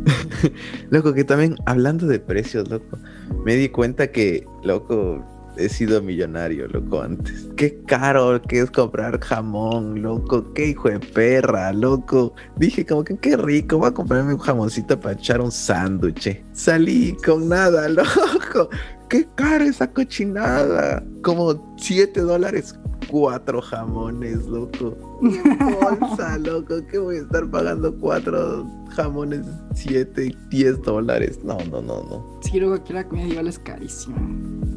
Loco, 0.90 1.12
que 1.12 1.24
también 1.24 1.56
hablando 1.66 2.06
de 2.06 2.18
precios, 2.18 2.68
loco, 2.68 2.98
me 3.44 3.54
di 3.56 3.68
cuenta 3.68 4.10
que, 4.10 4.46
loco, 4.64 5.24
he 5.56 5.68
sido 5.68 6.00
millonario, 6.02 6.66
loco, 6.68 7.02
antes. 7.02 7.48
Qué 7.56 7.80
caro 7.86 8.40
que 8.42 8.60
es 8.60 8.70
comprar 8.70 9.20
jamón, 9.20 10.02
loco, 10.02 10.52
qué 10.54 10.68
hijo 10.68 10.88
de 10.88 11.00
perra, 11.00 11.72
loco. 11.72 12.34
Dije 12.56 12.86
como 12.86 13.04
que 13.04 13.16
qué 13.18 13.36
rico, 13.36 13.78
voy 13.78 13.88
a 13.88 13.94
comprarme 13.94 14.34
un 14.34 14.40
jamoncito 14.40 14.98
para 14.98 15.14
echar 15.14 15.40
un 15.40 15.52
sándwich. 15.52 16.42
Salí 16.52 17.16
con 17.24 17.48
nada, 17.48 17.88
loco. 17.88 18.70
Qué 19.08 19.26
caro 19.34 19.64
esa 19.64 19.90
cochinada. 19.90 21.04
Como 21.22 21.76
7 21.78 22.20
dólares, 22.20 22.76
cuatro 23.10 23.60
jamones, 23.60 24.46
loco. 24.46 24.96
Bolsa, 25.20 26.38
loco, 26.38 26.86
que 26.86 26.98
voy 26.98 27.16
a 27.16 27.20
estar 27.20 27.50
pagando 27.50 27.94
cuatro 27.98 28.66
jamones, 28.90 29.46
7, 29.74 30.34
10 30.48 30.82
dólares. 30.82 31.40
No, 31.42 31.58
no, 31.70 31.82
no, 31.82 32.02
no. 32.04 32.40
Sí, 32.42 32.58
luego 32.58 32.74
aquí 32.74 32.92
la 32.92 33.06
comida 33.06 33.28
igual 33.28 33.48
es 33.48 33.58
carísima. 33.58 34.16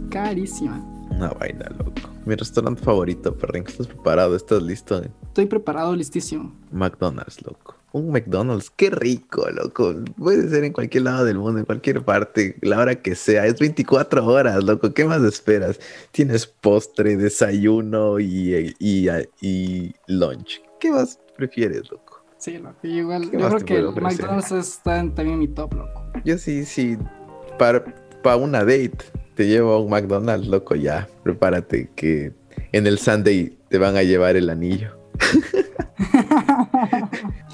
Carísima. 0.10 0.84
Una 1.12 1.30
vaina, 1.30 1.70
loco. 1.78 2.10
Mi 2.26 2.36
restaurante 2.36 2.82
favorito, 2.82 3.36
perrín. 3.36 3.66
¿Estás 3.68 3.88
preparado? 3.88 4.36
¿Estás 4.36 4.64
listo? 4.64 5.02
Estoy 5.28 5.46
preparado, 5.46 5.96
listísimo. 5.96 6.54
McDonald's, 6.72 7.46
loco. 7.46 7.76
Un 7.94 8.10
McDonald's, 8.12 8.72
qué 8.76 8.90
rico, 8.90 9.48
loco. 9.52 9.94
Puede 10.18 10.50
ser 10.50 10.64
en 10.64 10.74
cualquier 10.74 11.04
lado 11.04 11.26
del 11.26 11.38
mundo, 11.38 11.60
en 11.60 11.66
cualquier 11.66 12.04
parte, 12.04 12.58
la 12.62 12.80
hora 12.80 12.96
que 12.96 13.14
sea. 13.14 13.46
Es 13.46 13.60
24 13.60 14.26
horas, 14.26 14.64
loco. 14.64 14.92
¿Qué 14.96 15.06
más 15.06 15.22
esperas? 15.22 15.80
Tienes 16.12 16.48
postre, 16.48 17.16
desayuno 17.16 18.20
y, 18.20 18.74
y, 18.80 19.08
y 19.42 19.94
lunch. 20.08 20.64
¿Qué 20.80 20.90
más 20.90 21.20
prefieres, 21.38 21.92
loco? 21.92 22.26
Sí, 22.40 22.58
loco. 22.58 22.76
y 22.82 22.98
igual, 22.98 23.30
¿Qué 23.30 23.38
yo 23.40 23.48
creo 23.48 23.60
que 23.64 23.78
el? 23.78 23.92
McDonald's 24.02 24.52
está 24.52 25.00
en- 25.00 25.14
también 25.14 25.36
en 25.36 25.40
mi 25.42 25.48
top, 25.50 25.76
loco. 25.76 26.04
Yo 26.26 26.40
sí, 26.40 26.66
sí. 26.66 26.98
Para, 27.60 27.86
para 28.24 28.38
una 28.38 28.62
date, 28.62 28.98
te 29.36 29.46
llevo 29.46 29.72
a 29.74 29.80
un 29.80 29.92
McDonald's, 29.92 30.48
loco, 30.48 30.74
ya. 30.74 31.08
Prepárate 31.22 31.92
que 31.96 32.34
en 32.72 32.88
el 32.88 32.98
Sunday 32.98 33.56
te 33.70 33.78
van 33.78 33.96
a 33.98 34.02
llevar 34.02 34.36
el 34.36 34.50
anillo. 34.50 34.98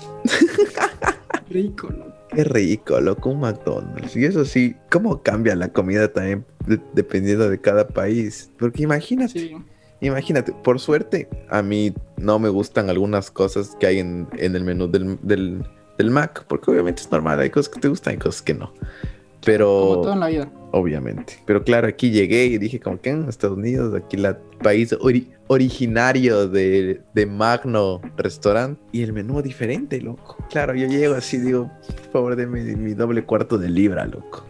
Rico, 1.50 1.90
loco. 1.90 2.14
Qué 2.30 2.44
rico, 2.44 3.02
loco, 3.02 3.30
un 3.32 3.40
McDonald's. 3.40 4.16
Y 4.16 4.24
eso 4.26 4.46
sí, 4.46 4.76
¿cómo 4.92 5.24
cambia 5.24 5.56
la 5.56 5.70
comida 5.70 6.08
también 6.14 6.46
de- 6.68 6.80
dependiendo 6.94 7.50
de 7.50 7.60
cada 7.60 7.88
país? 7.88 8.52
Porque 8.60 8.84
imagínate, 8.84 9.40
Sí. 9.40 9.56
imagínate, 10.02 10.52
por 10.52 10.80
suerte, 10.80 11.28
a 11.50 11.64
mí 11.64 11.94
no 12.18 12.38
me 12.38 12.50
gustan 12.50 12.90
algunas 12.90 13.32
cosas 13.32 13.76
que 13.80 13.88
hay 13.88 14.00
en, 14.00 14.28
en 14.38 14.56
el 14.56 14.64
menú 14.64 14.88
del, 14.88 15.18
del, 15.24 15.64
del 15.98 16.12
Mac, 16.12 16.46
porque 16.48 16.70
obviamente 16.70 17.02
es 17.02 17.12
normal, 17.12 17.40
hay 17.40 17.50
cosas 17.50 17.70
que 17.74 17.80
te 17.80 17.88
gustan 17.88 18.14
y 18.14 18.18
cosas 18.18 18.44
que 18.44 18.54
no. 18.54 18.68
Como 18.68 19.42
Pero 19.44 19.68
todo 20.04 20.14
en 20.14 20.20
la 20.20 20.28
vida. 20.28 20.52
Obviamente. 20.72 21.34
Pero 21.46 21.64
claro, 21.64 21.88
aquí 21.88 22.12
llegué 22.12 22.46
y 22.46 22.58
dije 22.58 22.80
como 22.80 23.00
que 23.02 23.10
en 23.12 23.28
Estados 23.30 23.58
Unidos, 23.58 23.94
aquí 23.96 24.18
la 24.18 24.38
país 24.62 24.92
ori- 25.00 25.28
originario 25.48 26.48
de, 26.48 27.02
de 27.14 27.26
Magno 27.26 28.02
Restaurant 28.18 28.78
y 28.92 29.02
el 29.04 29.14
menú 29.14 29.42
diferente, 29.42 30.00
loco. 30.02 30.38
Claro, 30.50 30.76
yo 30.76 30.88
llego 30.88 31.16
así, 31.16 31.38
digo, 31.38 31.72
por 32.04 32.12
favor, 32.12 32.36
deme 32.36 32.64
mi 32.76 32.94
doble 32.94 33.24
cuarto 33.24 33.58
de 33.58 33.70
libra, 33.70 34.06
loco. 34.06 34.46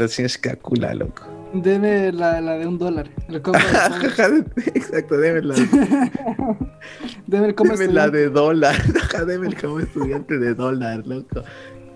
Así 0.00 0.22
es 0.22 0.38
cacula, 0.38 0.94
loco. 0.94 1.22
Deme 1.52 2.12
la, 2.12 2.40
la 2.40 2.58
de 2.58 2.66
un 2.66 2.76
dólar. 2.78 3.08
El. 3.28 3.36
Exacto, 4.74 5.16
deme 5.16 5.42
la, 5.42 5.54
Deme 7.26 7.48
el 7.48 7.54
deme 7.54 7.88
la 7.92 8.08
de 8.10 8.28
dólar. 8.28 8.74
Deme 9.26 9.48
el 9.48 9.60
como 9.60 9.80
estudiante 9.80 10.38
de 10.38 10.54
dólar, 10.54 11.06
loco. 11.06 11.42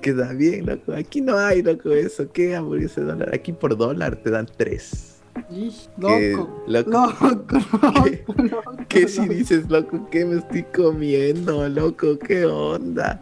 Queda 0.00 0.32
bien, 0.32 0.66
loco. 0.66 0.92
Aquí 0.92 1.20
no 1.20 1.36
hay, 1.38 1.62
loco, 1.62 1.90
eso. 1.90 2.30
¿Qué 2.32 2.54
hamburguesa 2.56 3.00
de 3.02 3.08
dólar? 3.08 3.34
Aquí 3.34 3.52
por 3.52 3.76
dólar 3.76 4.16
te 4.16 4.30
dan 4.30 4.46
tres. 4.56 5.20
Ih, 5.50 5.70
¿Qué, 6.00 6.32
Loco. 6.32 6.64
loco? 6.66 6.90
Loco, 6.90 7.58
¿Qué? 8.04 8.24
loco. 8.50 8.76
¿Qué 8.88 9.08
si 9.08 9.28
dices, 9.28 9.68
loco? 9.70 10.08
¿Qué 10.10 10.24
me 10.24 10.38
estoy 10.38 10.64
comiendo, 10.64 11.68
loco? 11.68 12.18
¿Qué 12.18 12.44
onda? 12.46 13.20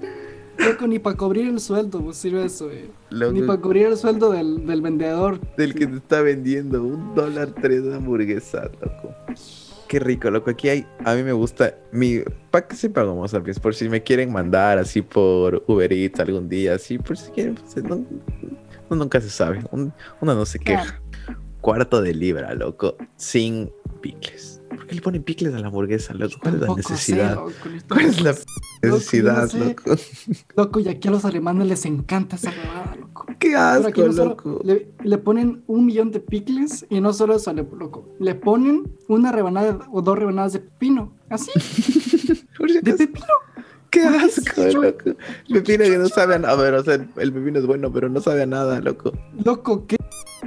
Loco, 0.59 0.87
ni 0.87 0.99
para 0.99 1.17
cubrir 1.17 1.49
el 1.49 1.61
sueldo 1.61 2.01
pues, 2.03 2.17
sirve 2.17 2.45
eso, 2.45 2.71
eh. 2.71 2.91
Ni 3.11 3.43
para 3.43 3.61
cubrir 3.61 3.87
el 3.87 3.97
sueldo 3.97 4.31
del, 4.31 4.67
del 4.67 4.81
vendedor. 4.83 5.39
del 5.57 5.75
que 5.75 5.87
te 5.87 5.97
está 5.97 6.23
vendiendo 6.23 6.83
un 6.83 7.15
dólar 7.15 7.53
tres 7.61 7.83
hamburguesas, 7.93 8.71
loco. 8.81 9.15
Qué 9.89 9.99
rico, 9.99 10.31
loco. 10.31 10.51
Aquí 10.51 10.69
hay, 10.69 10.87
a 11.05 11.15
mí 11.15 11.23
me 11.23 11.33
gusta, 11.33 11.75
mi, 11.93 12.21
para 12.51 12.69
que 12.69 12.77
sepa 12.77 13.05
cómo 13.07 13.27
sabes, 13.27 13.59
por 13.59 13.75
si 13.75 13.89
me 13.89 14.03
quieren 14.03 14.31
mandar 14.33 14.77
así 14.79 15.01
por 15.01 15.65
Uber 15.67 15.91
Eats 15.93 16.21
algún 16.21 16.49
día, 16.49 16.75
así, 16.75 16.99
por 16.99 17.17
si 17.17 17.31
quieren, 17.31 17.55
pues, 17.55 17.83
no- 17.85 18.05
uno 18.91 19.05
nunca 19.05 19.21
se 19.21 19.31
sabe, 19.31 19.61
un- 19.71 19.93
uno 20.21 20.35
no 20.35 20.45
se 20.47 20.59
queja. 20.59 21.01
Cuarto 21.63 22.03
de 22.03 22.15
libra, 22.15 22.55
loco, 22.55 22.97
sin 23.17 23.73
picles. 24.03 24.58
¿Por 24.89 24.93
qué 24.93 24.95
le 24.95 25.03
ponen 25.03 25.23
picles 25.23 25.55
a 25.55 25.59
la 25.59 25.67
hamburguesa, 25.67 26.15
loco? 26.15 26.37
¿Cuál 26.41 26.55
es 26.55 26.61
la 26.63 26.69
sé, 26.69 26.75
necesidad? 26.77 27.35
loco, 27.35 27.53
¿Cuál 27.89 28.05
es 28.07 28.23
la 28.23 28.33
tampoco 28.33 28.47
yo 28.83 28.89
no 28.89 28.95
necesidad, 28.97 29.49
sé. 29.49 29.59
loco? 29.59 29.95
Loco, 30.57 30.81
y 30.81 30.89
aquí 30.89 31.09
a 31.09 31.11
los 31.11 31.25
alemanes 31.27 31.67
les 31.69 31.85
encanta 31.85 32.37
esa 32.37 32.51
huevada, 32.51 32.97
loco. 32.97 33.27
Qué 33.39 33.49
Pero 33.49 33.59
asco, 33.59 33.89
aquí 33.89 34.01
no 34.01 34.13
loco. 34.25 34.61
le, 34.65 34.89
le 35.05 35.19
ponen 35.19 35.63
un 35.67 35.85
millón 35.85 36.11
de 36.11 36.21
picles 36.21 36.87
y 36.89 37.03
no 37.03 37.13
solo 37.13 37.37
eso, 37.37 37.53
loco. 37.53 38.09
Le 38.19 38.35
ponen 38.35 38.91
una 39.09 39.31
rebanada 39.31 39.79
o 39.93 40.01
dos 40.01 40.19
rebanadas 40.19 40.55
de 40.55 40.61
pepino. 40.61 41.13
Así, 41.29 41.51
de 42.83 42.93
pepino. 42.95 43.27
Qué 43.91 44.01
¿Por 44.03 44.13
qué 44.13 44.25
asco, 44.25 44.65
loco. 44.83 45.19
Pepino 45.53 45.85
que 45.85 45.99
no 45.99 46.09
sabe 46.09 46.37
a 46.37 46.39
nada. 46.39 46.55
A 46.55 46.57
ver, 46.57 46.73
o 46.75 46.83
sea, 46.83 46.95
el, 46.95 47.09
el 47.19 47.33
pepino 47.33 47.59
es 47.59 47.67
bueno, 47.67 47.93
pero 47.93 48.09
no 48.09 48.21
sabe 48.21 48.43
a 48.43 48.47
nada, 48.47 48.81
loco. 48.81 49.13
Loco, 49.45 49.87
¿qué 49.87 49.97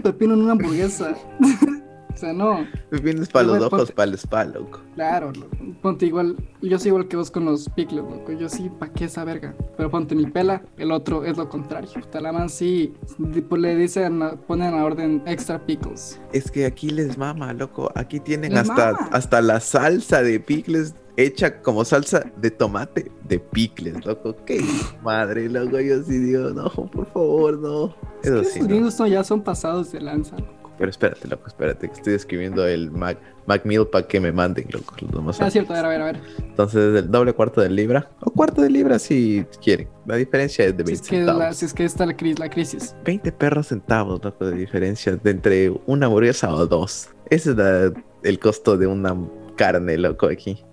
pepino 0.02 0.34
en 0.34 0.42
una 0.42 0.54
hamburguesa? 0.54 1.16
o 2.14 2.18
sea, 2.18 2.34
no. 2.34 2.66
Pepino 2.90 3.22
es 3.24 3.30
para 3.30 3.48
los 3.48 3.58
ojos, 3.64 3.82
ponte- 3.82 3.94
para 3.94 4.10
el 4.12 4.18
spa, 4.18 4.46
loco. 4.46 4.82
Claro, 4.96 5.32
loco. 5.34 5.56
ponte 5.82 6.06
igual. 6.06 6.36
Yo 6.62 6.78
soy 6.80 6.90
igual 6.90 7.08
que 7.08 7.18
vos 7.18 7.32
con 7.32 7.46
los 7.46 7.68
picles, 7.70 8.04
loco. 8.04 8.32
Yo 8.32 8.50
sí, 8.50 8.70
¿pa' 8.80 8.90
qué 8.90 9.06
esa 9.06 9.24
verga? 9.24 9.56
Pero 9.78 9.90
ponte 9.90 10.16
mi 10.16 10.26
pela, 10.28 10.62
el 10.78 10.92
otro 10.92 11.24
es 11.26 11.38
lo 11.38 11.50
contrario. 11.50 11.90
Puta, 11.94 12.20
la 12.22 12.32
man 12.32 12.50
sí, 12.50 12.94
tipo, 13.34 13.58
le 13.58 13.76
dicen, 13.76 14.20
ponen 14.48 14.74
a 14.74 14.84
orden 14.86 15.22
extra 15.26 15.66
pickles. 15.66 16.20
Es 16.34 16.52
que 16.52 16.66
aquí 16.66 16.90
les 16.90 17.18
mama, 17.18 17.54
loco. 17.54 17.92
Aquí 17.96 18.20
tienen 18.20 18.52
Les 18.54 18.70
hasta, 18.70 18.94
mama. 18.94 19.10
hasta 19.12 19.42
la 19.42 19.60
salsa 19.60 20.22
de 20.22 20.40
picles 20.40 20.96
hecha 21.18 21.62
como 21.62 21.84
salsa 21.84 22.24
de 22.38 22.50
tomate 22.52 23.12
de 23.28 23.38
picles, 23.40 24.06
loco. 24.06 24.36
Qué 24.46 24.62
madre, 25.04 25.50
loco. 25.50 25.80
Yo 25.80 26.02
sí 26.04 26.18
digo, 26.18 26.50
no, 26.52 26.70
por 26.70 27.06
favor, 27.08 27.58
no. 27.60 27.96
Eso 28.24 28.42
Es 28.42 28.54
que 28.54 28.62
sí, 28.64 28.78
esos 28.78 29.00
no. 29.00 29.08
ya 29.08 29.24
son 29.24 29.42
pasados 29.42 29.92
de 29.92 30.00
lanza. 30.02 30.36
Pero 30.82 30.90
espérate, 30.90 31.28
loco, 31.28 31.46
espérate, 31.46 31.88
que 31.88 31.94
estoy 31.94 32.14
escribiendo 32.16 32.66
el 32.66 32.90
Mac, 32.90 33.20
Macmeal 33.46 33.88
para 33.88 34.08
que 34.08 34.20
me 34.20 34.32
manden, 34.32 34.66
loco. 34.72 34.96
los 35.14 35.40
Ah, 35.40 35.52
cierto, 35.52 35.74
a 35.74 35.76
ver, 35.76 35.86
a 35.86 35.90
ver, 35.90 36.02
a 36.02 36.06
ver. 36.06 36.20
Entonces, 36.40 36.96
el 37.04 37.12
doble 37.12 37.34
cuarto 37.34 37.62
de 37.62 37.70
libra. 37.70 38.10
O 38.22 38.32
cuarto 38.32 38.64
de 38.64 38.70
libra 38.72 38.98
si 38.98 39.46
quieren. 39.64 39.88
La 40.08 40.16
diferencia 40.16 40.66
es 40.66 40.76
de 40.76 40.84
Si 40.84 40.92
20 40.92 40.94
es, 40.94 41.02
que 41.10 41.16
centavos. 41.18 41.40
la, 41.40 41.54
si 41.54 41.66
es 41.66 41.74
que 41.76 41.86
está 41.86 42.08
la, 42.08 42.18
cris- 42.18 42.40
la 42.40 42.50
crisis. 42.50 42.96
20 43.06 43.32
perros 43.32 43.68
centavos, 43.68 44.20
loco, 44.24 44.44
de 44.44 44.56
diferencia 44.58 45.16
de 45.16 45.30
entre 45.30 45.70
una 45.86 46.08
hamburguesa 46.08 46.52
o 46.52 46.66
dos. 46.66 47.10
Ese 47.30 47.52
es 47.52 47.56
la- 47.58 47.94
el 48.24 48.40
costo 48.40 48.76
de 48.76 48.88
una 48.88 49.16
carne, 49.58 50.00
loco, 50.00 50.26
aquí. 50.30 50.64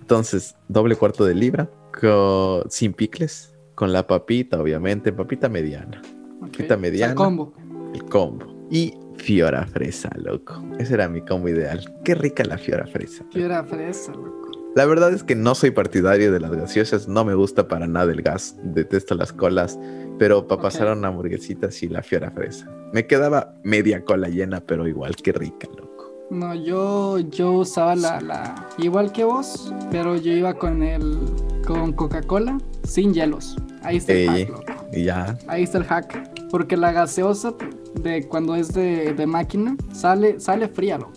Entonces, 0.00 0.56
doble 0.66 0.96
cuarto 0.96 1.24
de 1.24 1.34
libra, 1.36 1.70
con, 2.00 2.68
sin 2.68 2.92
picles, 2.94 3.54
con 3.76 3.92
la 3.92 4.06
papita, 4.08 4.60
obviamente, 4.60 5.12
papita 5.12 5.48
mediana, 5.48 6.02
ok. 6.42 6.48
Pita 6.50 6.64
O 6.64 6.66
sea, 6.66 6.76
mediana. 6.78 7.14
combo. 7.14 7.52
el 7.94 8.04
combo. 8.06 8.66
Y 8.70 8.94
fiora 9.16 9.66
fresa, 9.66 10.10
loco. 10.16 10.62
Ese 10.78 10.94
era 10.94 11.08
mi 11.08 11.20
combo 11.22 11.48
ideal. 11.48 11.92
Qué 12.04 12.14
rica 12.14 12.44
la 12.44 12.58
fiora 12.58 12.86
fresa. 12.86 13.24
Era 13.34 13.64
fresa, 13.64 14.12
loco. 14.12 14.50
La 14.74 14.86
verdad 14.86 15.12
es 15.12 15.22
que 15.22 15.34
no 15.34 15.54
soy 15.54 15.70
partidario 15.70 16.32
de 16.32 16.40
las 16.40 16.50
gaseosas, 16.50 17.06
no 17.06 17.26
me 17.26 17.34
gusta 17.34 17.68
para 17.68 17.86
nada 17.86 18.10
el 18.10 18.22
gas, 18.22 18.56
detesto 18.62 19.14
las 19.14 19.30
colas, 19.30 19.78
pero 20.18 20.48
para 20.48 20.62
pasar 20.62 20.88
a 20.88 20.94
una 20.94 21.08
hamburguesita 21.08 21.70
sí 21.70 21.88
la 21.88 22.02
fiora 22.02 22.30
fresa. 22.30 22.70
Me 22.92 23.06
quedaba 23.06 23.54
media 23.64 24.02
cola 24.02 24.28
llena, 24.28 24.60
pero 24.60 24.88
igual 24.88 25.14
que 25.16 25.32
rica, 25.32 25.68
loco. 25.76 25.92
No, 26.30 26.54
yo, 26.54 27.18
yo 27.18 27.52
usaba 27.52 27.94
la, 27.94 28.18
la. 28.22 28.68
Igual 28.78 29.12
que 29.12 29.24
vos, 29.24 29.74
pero 29.90 30.16
yo 30.16 30.32
iba 30.32 30.54
con 30.54 30.82
el. 30.82 31.18
Con 31.66 31.92
Coca-Cola 31.92 32.56
sin 32.84 33.12
hielos. 33.12 33.56
Ahí 33.82 33.98
está 33.98 34.14
el 34.14 34.48
loco. 34.48 34.81
Y 34.92 35.04
ya, 35.04 35.36
Ahí 35.46 35.62
está 35.62 35.78
el 35.78 35.84
hack. 35.84 36.48
Porque 36.50 36.76
la 36.76 36.92
gaseosa 36.92 37.54
de 37.94 38.26
cuando 38.28 38.54
es 38.54 38.72
de, 38.74 39.14
de 39.14 39.26
máquina 39.26 39.76
sale, 39.92 40.38
sale 40.40 40.68
fría, 40.68 40.98
loco. 40.98 41.12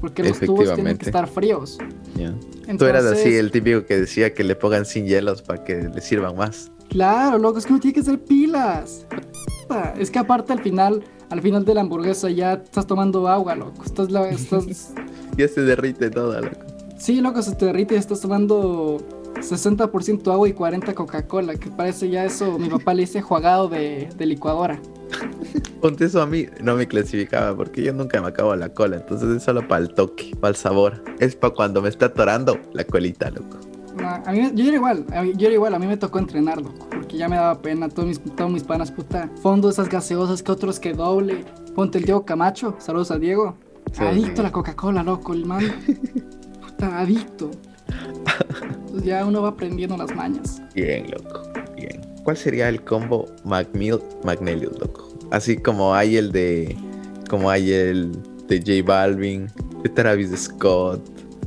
Porque 0.00 0.22
los 0.22 0.38
tubos 0.40 0.72
tienen 0.74 0.96
que 0.98 1.06
estar 1.06 1.26
fríos. 1.26 1.78
ya. 2.14 2.32
Tú 2.78 2.84
eras 2.84 3.04
así 3.04 3.34
el 3.36 3.50
típico 3.50 3.84
que 3.86 3.96
decía 4.00 4.34
que 4.34 4.42
le 4.44 4.54
pongan 4.56 4.84
sin 4.84 5.06
hielos 5.06 5.40
para 5.42 5.62
que 5.64 5.88
le 5.92 6.00
sirvan 6.00 6.36
más. 6.36 6.70
Claro, 6.88 7.38
loco, 7.38 7.58
es 7.58 7.66
que 7.66 7.72
no 7.72 7.80
tiene 7.80 7.94
que 7.94 8.02
ser 8.02 8.18
pilas. 8.22 9.06
Es 9.98 10.10
que 10.10 10.18
aparte 10.18 10.52
al 10.52 10.60
final, 10.60 11.02
al 11.30 11.40
final 11.42 11.64
de 11.64 11.74
la 11.74 11.80
hamburguesa 11.80 12.30
ya 12.30 12.54
estás 12.54 12.86
tomando 12.86 13.26
agua, 13.28 13.54
loco. 13.56 13.82
Estás, 13.84 14.10
la- 14.10 14.28
estás, 14.28 14.92
Ya 15.36 15.48
se 15.48 15.62
derrite 15.62 16.10
todo, 16.10 16.40
loco. 16.40 16.56
sí, 16.98 17.20
loco, 17.20 17.42
se 17.42 17.54
te 17.56 17.66
derrite 17.66 17.94
y 17.94 17.98
estás 17.98 18.20
tomando 18.20 18.98
60% 19.40 20.32
agua 20.32 20.48
y 20.48 20.52
40 20.52 20.94
Coca-Cola, 20.94 21.56
que 21.56 21.70
parece 21.70 22.08
ya 22.08 22.24
eso, 22.24 22.58
mi 22.58 22.68
papá 22.68 22.94
le 22.94 23.02
dice 23.02 23.22
jugado 23.22 23.68
de, 23.68 24.08
de 24.16 24.26
licuadora. 24.26 24.80
Ponte 25.80 26.06
eso 26.06 26.20
a 26.20 26.26
mí, 26.26 26.46
no 26.62 26.74
me 26.74 26.86
clasificaba 26.86 27.56
porque 27.56 27.82
yo 27.82 27.92
nunca 27.92 28.20
me 28.20 28.28
acabo 28.28 28.54
la 28.56 28.70
cola, 28.70 28.96
entonces 28.96 29.28
es 29.36 29.42
solo 29.42 29.66
para 29.68 29.82
el 29.82 29.94
toque, 29.94 30.32
para 30.40 30.50
el 30.50 30.56
sabor. 30.56 31.04
Es 31.20 31.36
para 31.36 31.54
cuando 31.54 31.82
me 31.82 31.88
está 31.88 32.06
atorando 32.06 32.58
la 32.72 32.84
colita, 32.84 33.30
loco. 33.30 33.58
No, 33.96 34.08
a 34.08 34.32
mí, 34.32 34.50
yo 34.54 34.64
era 34.64 34.76
igual, 34.76 35.06
yo 35.36 35.46
era 35.46 35.54
igual, 35.54 35.74
a 35.74 35.78
mí 35.78 35.86
me 35.86 35.96
tocó 35.96 36.18
entrenar, 36.18 36.60
loco, 36.60 36.86
porque 36.90 37.16
ya 37.16 37.28
me 37.28 37.36
daba 37.36 37.60
pena, 37.62 37.88
todos 37.88 38.08
mis, 38.08 38.20
todos 38.20 38.50
mis 38.50 38.62
panas, 38.62 38.90
puta, 38.90 39.30
fondo 39.40 39.70
esas 39.70 39.88
gaseosas, 39.88 40.42
que 40.42 40.52
otros 40.52 40.80
que 40.80 40.92
doble. 40.92 41.44
Ponte 41.74 41.98
el 41.98 42.04
Diego 42.04 42.24
Camacho, 42.24 42.76
saludos 42.78 43.10
a 43.10 43.18
Diego. 43.18 43.56
Sí. 43.92 44.02
Adicto 44.02 44.40
a 44.40 44.44
la 44.44 44.52
Coca-Cola, 44.52 45.02
loco, 45.02 45.32
el 45.32 45.46
man. 45.46 45.62
Puta, 46.60 46.98
adicto. 46.98 47.50
Entonces 48.70 49.04
ya 49.04 49.24
uno 49.24 49.42
va 49.42 49.50
aprendiendo 49.50 49.96
las 49.96 50.14
mañas. 50.14 50.62
Bien, 50.74 51.10
loco. 51.10 51.42
Bien. 51.76 52.00
¿Cuál 52.22 52.36
sería 52.36 52.68
el 52.68 52.82
combo 52.82 53.26
McMill 53.44 54.00
Magnelius, 54.24 54.78
loco? 54.78 55.08
Así 55.30 55.56
como 55.56 55.94
hay 55.94 56.16
el 56.16 56.32
de. 56.32 56.76
Como 57.28 57.50
hay 57.50 57.72
el 57.72 58.12
de 58.48 58.58
J 58.58 58.86
Balvin, 58.86 59.48
de 59.82 59.88
Travis 59.90 60.30
Scott, 60.36 61.00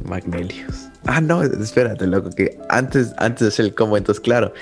Magnelius. 0.06 0.90
Ah, 1.06 1.22
no, 1.22 1.42
espérate, 1.42 2.06
loco, 2.06 2.30
que 2.30 2.60
antes, 2.70 3.14
antes 3.18 3.42
de 3.42 3.48
hacer 3.48 3.66
el 3.66 3.74
combo, 3.74 3.98
entonces, 3.98 4.20
claro, 4.22 4.54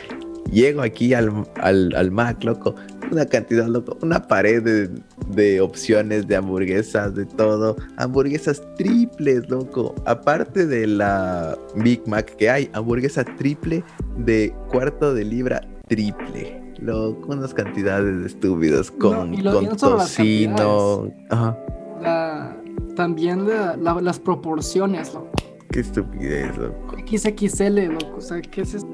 llego 0.52 0.82
aquí 0.82 1.14
al, 1.14 1.48
al, 1.56 1.94
al 1.96 2.12
Mac, 2.12 2.44
loco, 2.44 2.76
una 3.12 3.26
cantidad, 3.26 3.68
loco, 3.68 3.98
una 4.02 4.28
pared 4.28 4.62
de, 4.62 4.90
de 5.30 5.62
opciones 5.62 6.28
de 6.28 6.36
hamburguesas, 6.36 7.14
de 7.16 7.26
todo. 7.26 7.76
Hamburguesas 7.98 8.62
triples, 8.78 9.50
loco. 9.50 9.94
Aparte 10.06 10.66
de 10.66 10.88
la 10.88 11.58
Big 11.76 12.02
Mac 12.08 12.36
que 12.38 12.50
hay, 12.50 12.70
hamburguesa 12.74 13.24
triple 13.24 13.84
de 14.18 14.54
cuarto 14.70 15.14
de 15.14 15.24
libra 15.26 15.62
triple. 15.88 16.62
Loco, 16.80 17.32
unas 17.34 17.54
cantidades 17.54 18.26
estúpidas 18.26 18.92
con, 18.92 19.34
y 19.34 19.42
lo- 19.42 19.52
y 19.52 19.56
con 19.56 19.66
no 19.66 19.76
tocino. 19.76 21.12
Ajá. 21.30 21.58
La, 22.02 22.56
también 22.96 23.48
la- 23.48 23.76
la- 23.78 24.00
las 24.02 24.20
proporciones, 24.20 25.14
loco. 25.14 25.32
Qué 25.72 25.80
estupidez, 25.82 26.56
loco. 26.58 26.96
XXL, 27.06 27.88
loco. 27.94 28.18
O 28.18 28.22
sea, 28.22 28.42
¿qué 28.42 28.62
es 28.62 28.76
esto? 28.76 28.90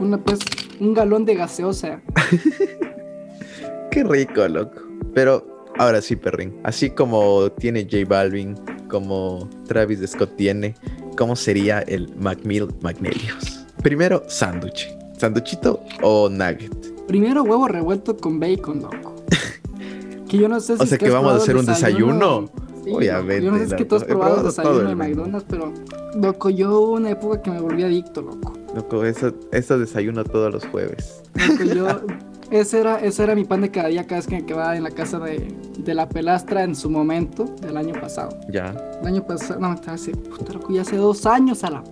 Una, 0.00 0.18
pues, 0.22 0.40
un 0.80 0.92
galón 0.92 1.24
de 1.24 1.34
gaseosa. 1.36 2.00
Qué 3.90 4.04
rico, 4.04 4.46
loco. 4.48 4.80
Pero 5.14 5.49
ahora 5.80 6.02
sí, 6.02 6.14
perrín. 6.14 6.54
Así 6.62 6.90
como 6.90 7.50
tiene 7.52 7.84
J 7.90 8.04
Balvin, 8.06 8.54
como 8.88 9.48
Travis 9.66 10.00
Scott 10.06 10.36
tiene, 10.36 10.74
¿cómo 11.16 11.34
sería 11.34 11.80
el 11.80 12.14
McMill 12.16 12.68
Magnelius? 12.82 13.66
Primero, 13.82 14.22
sándwich. 14.28 14.94
¿Sanduchito 15.16 15.82
o 16.02 16.28
nugget? 16.28 16.74
Primero 17.06 17.42
huevo 17.42 17.66
revuelto 17.66 18.16
con 18.16 18.38
bacon, 18.38 18.82
loco. 18.82 19.16
Que 20.28 20.38
yo 20.38 20.48
no 20.48 20.60
sé 20.60 20.76
si 20.76 20.82
O 20.82 20.86
sea, 20.86 20.96
que 20.96 21.10
vamos 21.10 21.32
a 21.32 21.36
hacer 21.36 21.56
un 21.56 21.66
desayuno. 21.66 22.48
Sí, 22.84 22.92
Obviamente, 22.92 23.44
Yo 23.44 23.50
no 23.50 23.58
sé 23.58 23.66
si 23.66 23.72
es 23.72 23.76
que 23.76 23.84
tú 23.84 23.96
has 23.96 24.04
probado 24.04 24.44
desayuno 24.44 24.88
de. 24.88 24.94
McDonald's, 24.94 25.44
pero 25.48 25.72
loco, 26.14 26.50
yo 26.50 26.78
hubo 26.78 26.92
una 26.92 27.10
época 27.10 27.42
que 27.42 27.50
me 27.50 27.60
volví 27.60 27.82
adicto, 27.82 28.22
loco. 28.22 28.54
Loco, 28.74 29.04
eso, 29.04 29.34
eso 29.50 29.78
desayuno 29.78 30.24
todos 30.24 30.52
los 30.52 30.64
jueves. 30.66 31.22
Loco, 31.34 31.64
yo, 31.64 32.00
ese 32.50 32.80
era, 32.80 32.98
ese 33.00 33.22
era 33.22 33.34
mi 33.34 33.44
pan 33.44 33.60
de 33.62 33.70
cada 33.70 33.88
día 33.88 34.04
cada 34.04 34.16
vez 34.16 34.26
que 34.26 34.36
me 34.36 34.46
quedaba 34.46 34.76
en 34.76 34.82
la 34.82 34.90
casa 34.90 35.18
de, 35.18 35.54
de 35.78 35.94
la 35.94 36.08
pelastra 36.08 36.64
en 36.64 36.74
su 36.74 36.90
momento 36.90 37.44
del 37.60 37.76
año 37.76 37.94
pasado. 38.00 38.36
Ya. 38.50 38.74
El 39.00 39.06
año 39.06 39.26
pasado, 39.26 39.60
no, 39.60 39.72
estaba 39.72 39.94
hace, 39.94 40.12
puta 40.12 40.52
loco, 40.52 40.72
ya 40.72 40.82
hace 40.82 40.96
dos 40.96 41.26
años 41.26 41.64
a 41.64 41.70
la. 41.70 41.84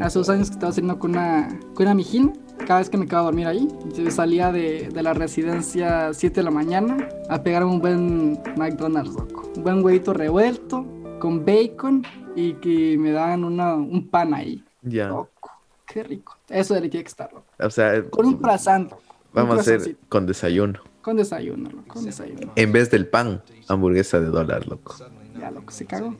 Hace 0.00 0.18
dos 0.18 0.28
años 0.28 0.48
que 0.48 0.54
estaba 0.54 0.72
saliendo 0.72 0.98
con 0.98 1.12
una, 1.12 1.48
con 1.74 1.86
una 1.86 1.94
mijina. 1.94 2.32
Cada 2.66 2.78
vez 2.80 2.88
que 2.88 2.96
me 2.96 3.06
quedaba 3.06 3.22
a 3.22 3.24
dormir 3.26 3.46
ahí, 3.46 3.68
yo 3.94 4.10
salía 4.10 4.50
de, 4.50 4.88
de 4.92 5.02
la 5.02 5.12
residencia 5.12 6.08
a 6.08 6.14
7 6.14 6.40
de 6.40 6.44
la 6.44 6.50
mañana 6.50 7.08
a 7.28 7.42
pegarme 7.42 7.70
un 7.70 7.80
buen 7.80 8.40
McDonald's, 8.56 9.14
loco. 9.14 9.50
Un 9.56 9.62
buen 9.62 9.84
huevito 9.84 10.14
revuelto 10.14 10.86
con 11.20 11.44
bacon 11.44 12.04
y 12.34 12.54
que 12.54 12.96
me 12.98 13.12
daban 13.12 13.44
una, 13.44 13.74
un 13.74 14.08
pan 14.08 14.32
ahí. 14.34 14.64
Ya. 14.82 15.08
Loco, 15.08 15.50
qué 15.86 16.02
rico. 16.04 16.36
Eso 16.48 16.74
de 16.74 16.88
que 16.88 17.00
estar, 17.00 17.32
loco. 17.32 17.44
O 17.60 17.70
sea, 17.70 18.02
Con 18.10 18.26
un 18.26 18.38
croissant. 18.38 18.90
loco. 18.90 19.02
Vamos 19.34 19.58
a 19.58 19.60
hacer 19.60 19.96
con 20.08 20.26
desayuno. 20.26 20.80
Con 21.02 21.16
desayuno, 21.16 21.70
loco. 21.70 21.84
Con 21.88 22.04
desayuno. 22.04 22.52
En 22.56 22.72
vez 22.72 22.90
del 22.90 23.06
pan, 23.06 23.42
hamburguesa 23.68 24.20
de 24.20 24.26
dólar, 24.26 24.66
loco. 24.68 24.94
Ya, 25.38 25.50
loco, 25.50 25.70
se 25.72 25.84
cagó. 25.84 26.16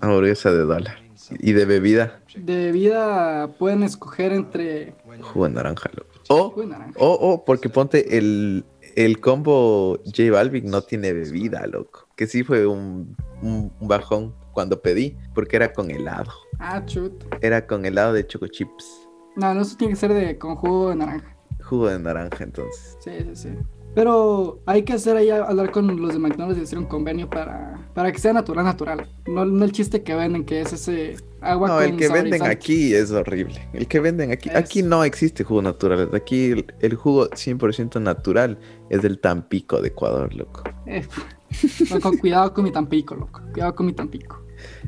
Hamburguesa 0.00 0.50
de 0.52 0.58
dólar. 0.58 0.98
Y 1.40 1.52
de 1.52 1.64
bebida, 1.64 2.20
De 2.36 2.56
bebida 2.66 3.48
pueden 3.58 3.82
escoger 3.82 4.32
entre 4.32 4.94
jugo 5.20 5.46
de 5.48 5.54
naranja, 5.54 5.90
loco. 5.94 6.10
O, 6.28 6.50
jugo 6.50 6.62
de 6.62 6.66
naranja. 6.68 6.92
o, 6.98 7.12
o, 7.12 7.44
porque 7.44 7.68
ponte 7.68 8.16
el, 8.16 8.64
el 8.96 9.20
combo 9.20 9.98
J 10.04 10.30
Balvin 10.30 10.70
no 10.70 10.82
tiene 10.82 11.12
bebida, 11.12 11.66
loco. 11.66 12.08
Que 12.16 12.26
sí 12.26 12.44
fue 12.44 12.66
un, 12.66 13.16
un- 13.42 13.72
un 13.80 13.88
bajón 13.88 14.34
cuando 14.52 14.80
pedí, 14.80 15.16
porque 15.34 15.56
era 15.56 15.72
con 15.72 15.90
helado. 15.90 16.32
Ah, 16.58 16.84
chut. 16.86 17.12
Era 17.40 17.66
con 17.66 17.84
helado 17.84 18.12
de 18.12 18.26
choco 18.26 18.46
chips. 18.48 19.08
No, 19.36 19.54
no, 19.54 19.62
eso 19.62 19.76
tiene 19.76 19.92
que 19.94 20.00
ser 20.00 20.12
de 20.12 20.38
con 20.38 20.56
jugo 20.56 20.90
de 20.90 20.96
naranja. 20.96 21.36
Jugo 21.68 21.88
de 21.88 21.98
naranja, 21.98 22.44
entonces. 22.44 22.96
Sí, 23.00 23.10
sí, 23.20 23.30
sí. 23.34 23.48
Pero 23.94 24.60
hay 24.66 24.82
que 24.84 24.92
hacer 24.92 25.16
ahí 25.16 25.30
hablar 25.30 25.70
con 25.72 26.00
los 26.00 26.12
de 26.12 26.18
McDonald's 26.18 26.60
y 26.60 26.62
hacer 26.62 26.78
un 26.78 26.84
convenio 26.86 27.28
para, 27.28 27.90
para 27.94 28.12
que 28.12 28.18
sea 28.18 28.32
natural, 28.32 28.64
natural. 28.64 29.08
No, 29.26 29.44
no 29.44 29.64
el 29.64 29.72
chiste 29.72 30.02
que 30.02 30.14
venden, 30.14 30.44
que 30.44 30.60
es 30.60 30.72
ese 30.72 31.16
agua 31.40 31.68
No, 31.68 31.74
con 31.76 31.84
el 31.84 31.96
que 31.96 32.08
venden 32.08 32.42
aquí 32.44 32.94
es 32.94 33.10
horrible. 33.10 33.68
El 33.72 33.88
que 33.88 33.98
venden 33.98 34.30
aquí, 34.30 34.50
Es- 34.50 34.56
aquí 34.56 34.82
no 34.82 35.02
existe 35.04 35.42
jugo 35.42 35.62
natural. 35.62 36.10
Aquí 36.14 36.50
el, 36.52 36.74
el 36.80 36.94
jugo 36.94 37.28
100% 37.30 38.00
natural 38.00 38.58
es 38.90 39.02
del 39.02 39.18
Tampico 39.18 39.80
de 39.82 39.88
Ecuador, 39.88 40.32
loco. 40.34 40.62
Eh, 40.86 41.04
loco, 41.90 42.12
cuidado 42.18 42.52
con 42.54 42.64
mi 42.64 42.70
Tampico, 42.70 43.14
loco. 43.16 43.40
Cuidado 43.52 43.74
con 43.74 43.86
mi 43.86 43.94
Tampico. 43.94 44.44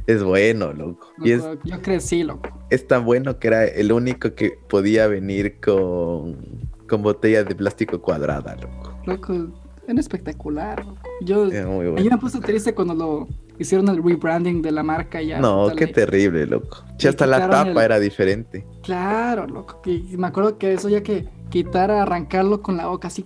Es 0.06 0.22
bueno, 0.22 0.72
loco. 0.72 1.12
Y 1.24 1.32
es, 1.32 1.42
Loco, 1.42 1.60
Yo 1.64 1.80
crecí, 1.82 2.22
loco. 2.22 2.48
es 2.70 2.86
tan 2.86 3.04
bueno 3.04 3.38
que 3.38 3.48
era 3.48 3.64
el 3.64 3.92
único 3.92 4.34
que 4.34 4.52
podía 4.68 5.06
venir 5.06 5.58
con, 5.60 6.69
con 6.90 7.02
botella 7.02 7.44
de 7.44 7.54
plástico 7.54 8.00
cuadrada, 8.02 8.56
loco. 8.56 8.92
Loco, 9.06 9.48
era 9.86 10.00
espectacular, 10.00 10.84
loco. 10.84 10.98
Yo, 11.22 11.46
Era 11.46 11.66
muy 11.66 11.84
yo 11.86 11.92
bueno. 11.92 12.10
me 12.10 12.18
puse 12.18 12.40
triste 12.40 12.74
cuando 12.74 12.94
lo 12.94 13.28
hicieron 13.58 13.88
el 13.88 14.02
rebranding 14.02 14.60
de 14.60 14.72
la 14.72 14.82
marca 14.82 15.22
ya. 15.22 15.38
No, 15.38 15.70
qué 15.76 15.86
le- 15.86 15.92
terrible, 15.92 16.46
loco. 16.46 16.84
Le 17.00 17.08
hasta 17.08 17.26
la 17.26 17.48
tapa 17.48 17.70
el- 17.70 17.78
era 17.78 18.00
diferente. 18.00 18.66
Claro, 18.82 19.46
loco. 19.46 19.80
Y 19.86 20.16
me 20.16 20.26
acuerdo 20.26 20.58
que 20.58 20.72
eso 20.72 20.88
ya 20.88 21.02
que 21.02 21.28
quitar, 21.50 21.90
arrancarlo 21.90 22.60
con 22.60 22.76
la 22.76 22.86
boca 22.88 23.06
así. 23.08 23.24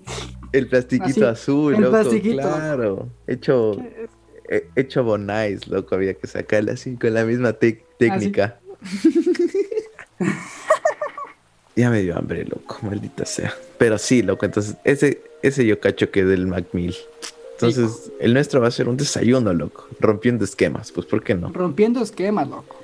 El 0.53 0.69
plastiquito 0.69 1.27
Así, 1.27 1.43
azul, 1.43 1.75
el 1.75 1.81
loco. 1.81 1.93
plastiquito. 1.93 2.43
Claro. 2.43 3.09
Hecho, 3.27 3.73
he- 4.49 4.69
hecho 4.77 5.03
Bonais, 5.03 5.67
loco. 5.69 5.95
Había 5.95 6.15
que 6.15 6.27
sacarle 6.27 6.73
así 6.73 6.97
con 6.97 7.15
la 7.15 7.25
misma 7.25 7.55
técnica. 7.55 8.61
ya 11.77 11.91
me 11.91 12.03
dio 12.03 12.17
hambre, 12.17 12.45
loco. 12.45 12.79
Maldita 12.83 13.25
sea. 13.25 13.55
Pero 13.79 13.99
sí, 13.99 14.23
loco. 14.23 14.45
Entonces, 14.47 14.77
ese, 14.85 15.23
ese 15.43 15.67
yo 15.67 15.81
cacho 15.81 16.11
que 16.11 16.21
es 16.21 16.27
del 16.29 16.47
Macmill. 16.47 16.95
Entonces, 17.53 18.11
el 18.19 18.35
nuestro 18.35 18.61
va 18.61 18.69
a 18.69 18.71
ser 18.73 18.89
un 18.89 18.97
desayuno, 18.97 19.53
loco. 19.53 19.87
Rompiendo 20.01 20.45
esquemas. 20.45 20.91
Pues, 20.93 21.07
¿por 21.07 21.23
qué 21.23 21.35
no? 21.35 21.51
Rompiendo 21.53 22.01
esquemas, 22.01 22.49
loco. 22.49 22.77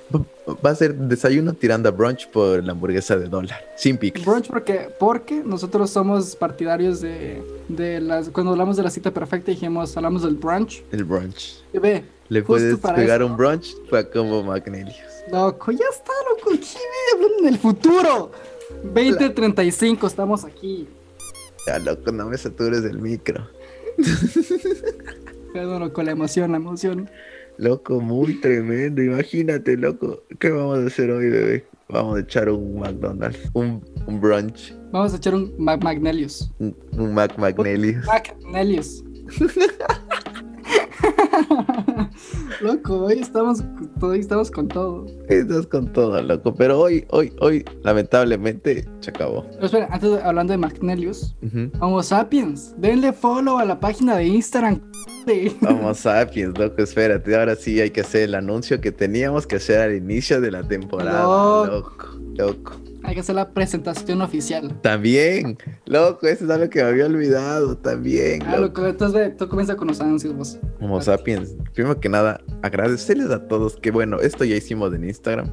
Va 0.64 0.70
a 0.70 0.74
ser 0.74 0.94
desayuno 0.94 1.52
tirando 1.54 1.88
a 1.88 1.92
brunch 1.92 2.28
por 2.30 2.64
la 2.64 2.72
hamburguesa 2.72 3.16
de 3.16 3.28
dólar. 3.28 3.58
Sin 3.76 3.96
pickles. 3.98 4.24
Brunch 4.26 4.48
porque, 4.48 4.88
porque 4.98 5.42
nosotros 5.44 5.90
somos 5.90 6.34
partidarios 6.34 7.00
de, 7.00 7.42
de 7.68 8.00
las... 8.00 8.28
Cuando 8.30 8.52
hablamos 8.52 8.76
de 8.76 8.82
la 8.82 8.90
cita 8.90 9.12
perfecta 9.12 9.50
dijimos, 9.52 9.96
hablamos 9.96 10.22
del 10.22 10.34
brunch. 10.34 10.82
El 10.92 11.04
brunch. 11.04 11.62
Y 11.72 11.78
ve, 11.78 12.04
Le 12.28 12.42
puedes 12.42 12.78
pegar 12.78 13.20
eso. 13.22 13.30
un 13.30 13.36
brunch 13.36 13.74
para 13.88 14.08
como 14.08 14.42
Magnelius. 14.42 14.96
loco, 15.30 15.70
ya 15.72 15.84
está, 15.92 16.12
loco. 16.28 16.50
¿Qué 16.58 16.78
hablando 17.14 17.38
en 17.40 17.46
el 17.48 17.58
futuro? 17.58 18.32
2035 18.82 20.06
estamos 20.06 20.44
aquí. 20.44 20.88
Ya, 21.66 21.78
loco, 21.78 22.10
no 22.12 22.26
me 22.26 22.38
satures 22.38 22.82
del 22.82 22.98
micro. 23.00 23.46
Perdón, 25.52 25.80
loco, 25.80 26.02
la 26.02 26.12
emoción, 26.12 26.52
la 26.52 26.56
emoción. 26.58 27.10
Loco, 27.58 28.00
muy 28.00 28.40
tremendo. 28.40 29.02
Imagínate, 29.02 29.76
loco. 29.76 30.22
¿Qué 30.38 30.50
vamos 30.50 30.78
a 30.78 30.86
hacer 30.86 31.10
hoy, 31.10 31.28
bebé? 31.28 31.66
Vamos 31.88 32.16
a 32.16 32.20
echar 32.20 32.48
un 32.48 32.78
McDonald's, 32.78 33.38
un, 33.52 33.84
un 34.06 34.20
brunch, 34.20 34.72
Vamos 34.92 35.12
a 35.12 35.16
echar 35.16 35.34
un 35.34 35.52
Mac 35.58 35.82
Magnelius. 35.82 36.50
un, 36.58 36.76
un 36.92 37.14
Mac 37.14 37.36
Magnelius. 37.36 38.04
Magnelius. 38.06 39.04
Loco, 42.60 43.04
hoy 43.06 43.20
estamos, 43.20 43.64
hoy 44.02 44.18
estamos 44.20 44.50
con 44.50 44.68
todo. 44.68 45.06
Estás 45.28 45.66
con 45.66 45.90
todo, 45.92 46.20
loco. 46.22 46.54
Pero 46.54 46.78
hoy, 46.78 47.06
hoy, 47.10 47.32
hoy, 47.40 47.64
lamentablemente, 47.82 48.86
se 49.00 49.10
acabó. 49.10 49.46
Pero 49.52 49.66
espera, 49.66 49.88
antes 49.90 50.10
de, 50.10 50.22
hablando 50.22 50.52
de 50.52 50.58
Magnelius, 50.58 51.34
Ujú. 51.42 51.70
Homo 51.80 52.02
sapiens, 52.02 52.74
denle 52.76 53.14
follow 53.14 53.58
a 53.58 53.64
la 53.64 53.80
página 53.80 54.16
de 54.16 54.26
Instagram. 54.26 54.80
Vamos, 55.60 55.98
sapiens, 55.98 56.58
loco, 56.58 56.82
espérate. 56.82 57.34
Ahora 57.34 57.54
sí 57.56 57.80
hay 57.80 57.90
que 57.90 58.00
hacer 58.02 58.22
el 58.22 58.34
anuncio 58.34 58.80
que 58.80 58.92
teníamos 58.92 59.46
que 59.46 59.56
hacer 59.56 59.80
al 59.80 59.94
inicio 59.94 60.40
de 60.40 60.50
la 60.50 60.62
temporada. 60.62 61.22
Loco. 61.66 61.66
Loco, 61.66 62.06
loco. 62.36 62.72
Hay 63.02 63.14
que 63.14 63.20
hacer 63.20 63.34
la 63.34 63.52
presentación 63.52 64.20
oficial. 64.22 64.78
También, 64.82 65.56
loco, 65.86 66.26
eso 66.26 66.44
es 66.44 66.50
algo 66.50 66.68
que 66.70 66.82
me 66.82 66.88
había 66.90 67.06
olvidado. 67.06 67.76
También, 67.78 68.42
Ah, 68.46 68.56
loco. 68.58 68.86
entonces 68.86 69.36
tú 69.36 69.48
comienza 69.48 69.74
con 69.76 69.88
los 69.88 70.00
anuncios 70.00 70.34
vos. 70.36 70.58
Homo 70.80 71.00
sapiens, 71.00 71.56
primero 71.74 71.98
que 71.98 72.08
nada, 72.08 72.40
agradecerles 72.62 73.30
a 73.30 73.46
todos 73.48 73.76
que, 73.76 73.90
bueno, 73.90 74.20
esto 74.20 74.44
ya 74.44 74.56
hicimos 74.56 74.94
en 74.94 75.04
Instagram, 75.04 75.48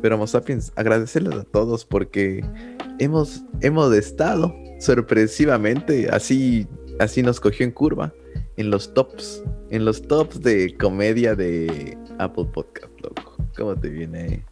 pero 0.00 0.14
Homo 0.16 0.26
sapiens, 0.26 0.72
agradecerles 0.76 1.34
a 1.34 1.44
todos 1.44 1.84
porque 1.84 2.44
hemos, 2.98 3.42
hemos 3.60 3.92
estado 3.94 4.54
sorpresivamente, 4.80 6.08
así, 6.10 6.66
así 6.98 7.22
nos 7.22 7.40
cogió 7.40 7.64
en 7.66 7.72
curva, 7.72 8.12
en 8.56 8.70
los 8.70 8.94
tops, 8.94 9.42
en 9.70 9.84
los 9.84 10.02
tops 10.02 10.40
de 10.40 10.76
comedia 10.78 11.34
de 11.34 11.96
Apple 12.18 12.46
Podcast, 12.52 12.92
loco. 13.00 13.36
¿Cómo 13.56 13.74
te 13.76 13.88
viene? 13.88 14.44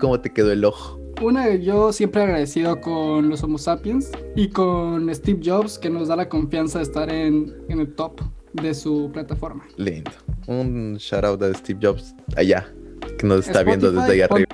¿Cómo 0.00 0.20
te 0.20 0.32
quedó 0.32 0.52
el 0.52 0.64
ojo? 0.64 1.00
Una, 1.22 1.54
yo 1.54 1.92
siempre 1.92 2.22
agradecido 2.22 2.80
con 2.80 3.28
los 3.28 3.42
Homo 3.42 3.56
sapiens 3.56 4.10
y 4.34 4.48
con 4.48 5.12
Steve 5.14 5.40
Jobs 5.42 5.78
que 5.78 5.88
nos 5.88 6.08
da 6.08 6.16
la 6.16 6.28
confianza 6.28 6.78
de 6.78 6.84
estar 6.84 7.10
en, 7.10 7.54
en 7.68 7.80
el 7.80 7.94
top 7.94 8.20
de 8.52 8.74
su 8.74 9.10
plataforma. 9.12 9.66
Lindo. 9.76 10.10
Un 10.46 10.96
shout 10.98 11.24
out 11.24 11.42
a 11.42 11.54
Steve 11.54 11.80
Jobs 11.82 12.14
allá, 12.36 12.70
que 13.18 13.26
nos 13.26 13.46
está 13.46 13.62
viendo 13.62 13.90
desde 13.90 14.12
allá 14.12 14.26
arriba. 14.26 14.48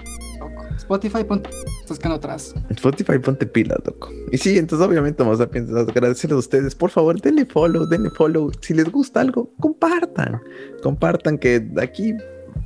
Spotify, 0.77 1.25
ponte 1.25 1.51
estás 1.81 1.99
quedando 1.99 2.17
atrás. 2.17 2.55
Spotify, 2.71 3.19
ponte 3.19 3.47
pilas, 3.47 3.79
loco. 3.85 4.11
Y 4.31 4.39
sí, 4.39 4.57
entonces 4.57 4.87
obviamente 4.87 5.23
vamos 5.23 5.41
a 5.41 5.49
pensar, 5.49 5.79
agradecerles 5.79 6.37
a 6.37 6.39
ustedes. 6.39 6.75
Por 6.75 6.91
favor, 6.91 7.21
denle 7.21 7.45
follow, 7.45 7.87
denle 7.87 8.11
follow. 8.11 8.51
Si 8.61 8.73
les 8.73 8.91
gusta 8.91 9.21
algo, 9.21 9.53
compartan. 9.59 10.41
Compartan 10.83 11.39
que 11.39 11.69
aquí 11.81 12.15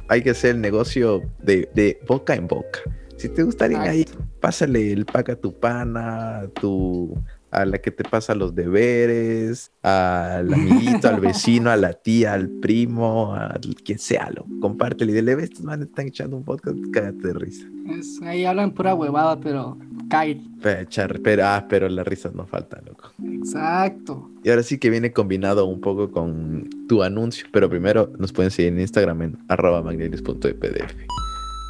hay 0.09 0.23
que 0.23 0.31
hacer 0.31 0.57
el 0.57 0.61
negocio 0.61 1.23
de, 1.43 1.69
de 1.75 1.99
boca 2.07 2.35
en 2.35 2.47
boca. 2.47 2.81
Si 3.17 3.29
te 3.29 3.43
gustaría 3.43 3.81
ahí, 3.83 4.05
pásale 4.41 4.93
el 4.93 5.07
pack 5.07 5.31
a 5.31 5.37
tu 5.37 5.59
pana, 5.59 6.41
a 6.41 6.49
tu 6.49 7.17
a 7.53 7.65
la 7.65 7.79
que 7.79 7.91
te 7.91 8.05
pasa 8.05 8.35
los 8.35 8.55
deberes, 8.55 9.73
al 9.83 10.53
amiguito, 10.53 11.09
al 11.09 11.21
vecino, 11.21 11.71
a 11.71 11.77
la 11.77 11.95
tía, 11.95 12.35
al 12.35 12.49
primo, 12.51 13.35
a 13.35 13.59
quien 13.83 13.99
sea, 13.99 14.31
lo 14.31 14.45
compártele 14.61 15.13
y 15.13 15.15
dile, 15.15 15.37
"Ve, 15.37 15.45
estos 15.45 15.63
manes 15.63 15.87
están 15.89 16.09
echando 16.09 16.37
un 16.37 16.45
podcast, 16.45 16.77
cágate 16.93 17.29
de 17.29 17.33
risa. 17.35 17.67
Es- 17.99 18.21
ahí 18.23 18.45
hablan 18.45 18.73
pura 18.73 18.95
huevada, 18.95 19.41
pero 19.41 19.79
cae. 20.11 20.39
Echar, 20.63 21.21
pero, 21.21 21.47
ah, 21.47 21.65
pero 21.67 21.89
las 21.89 22.07
risas 22.07 22.35
no 22.35 22.47
faltan, 22.47 22.85
loco. 22.85 23.13
Exacto. 23.25 24.29
Y 24.45 24.51
ahora 24.51 24.63
sí 24.63 24.77
que 24.79 24.91
viene 24.91 25.13
combinado 25.13 25.65
un 25.67 25.81
poco 25.81 26.11
con 26.11 26.69
tu 26.89 27.03
anuncio, 27.03 27.47
pero 27.53 27.71
primero 27.71 28.13
nos 28.19 28.33
pueden 28.35 28.51
seguir 28.51 28.73
en 28.75 28.81
Instagram 28.81 29.23
en 29.23 29.39
arroba 29.49 29.81
magnelius.epdf. 29.83 30.95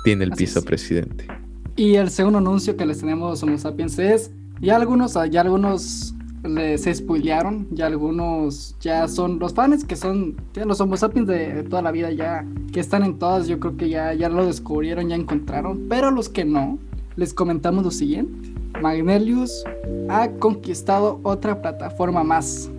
Tiene 0.06 0.22
el 0.24 0.32
Así 0.34 0.44
piso 0.44 0.60
es. 0.60 0.64
presidente. 0.64 1.26
Y 1.74 1.96
el 1.96 2.10
segundo 2.10 2.38
anuncio 2.38 2.76
que 2.76 2.86
les 2.86 3.00
tenemos 3.00 3.42
Homo 3.42 3.58
sapiens 3.58 3.98
es 3.98 4.30
ya 4.60 4.76
algunos, 4.76 5.18
ya 5.32 5.40
algunos 5.40 6.14
le- 6.44 6.78
se 6.78 6.94
spoilearon. 6.94 7.66
Ya 7.72 7.86
algunos 7.86 8.76
ya 8.80 9.08
son 9.08 9.40
los 9.40 9.52
fans 9.52 9.84
que 9.84 9.96
son 9.96 10.36
ya 10.54 10.64
los 10.64 10.80
Homo 10.80 10.96
sapiens 10.96 11.26
de, 11.26 11.52
de 11.54 11.62
toda 11.64 11.82
la 11.82 11.90
vida, 11.90 12.12
ya 12.12 12.46
que 12.72 12.78
están 12.78 13.02
en 13.02 13.18
todas. 13.18 13.48
Yo 13.48 13.58
creo 13.58 13.76
que 13.76 13.88
ya, 13.88 14.14
ya 14.14 14.28
lo 14.28 14.46
descubrieron, 14.46 15.08
ya 15.08 15.16
encontraron. 15.16 15.86
Pero 15.88 16.12
los 16.12 16.28
que 16.28 16.44
no, 16.44 16.78
les 17.16 17.34
comentamos 17.34 17.84
lo 17.84 17.90
siguiente: 17.90 18.48
Magnelius 18.80 19.64
ha 20.08 20.28
conquistado 20.38 21.18
otra 21.24 21.60
plataforma 21.60 22.22
más. 22.22 22.70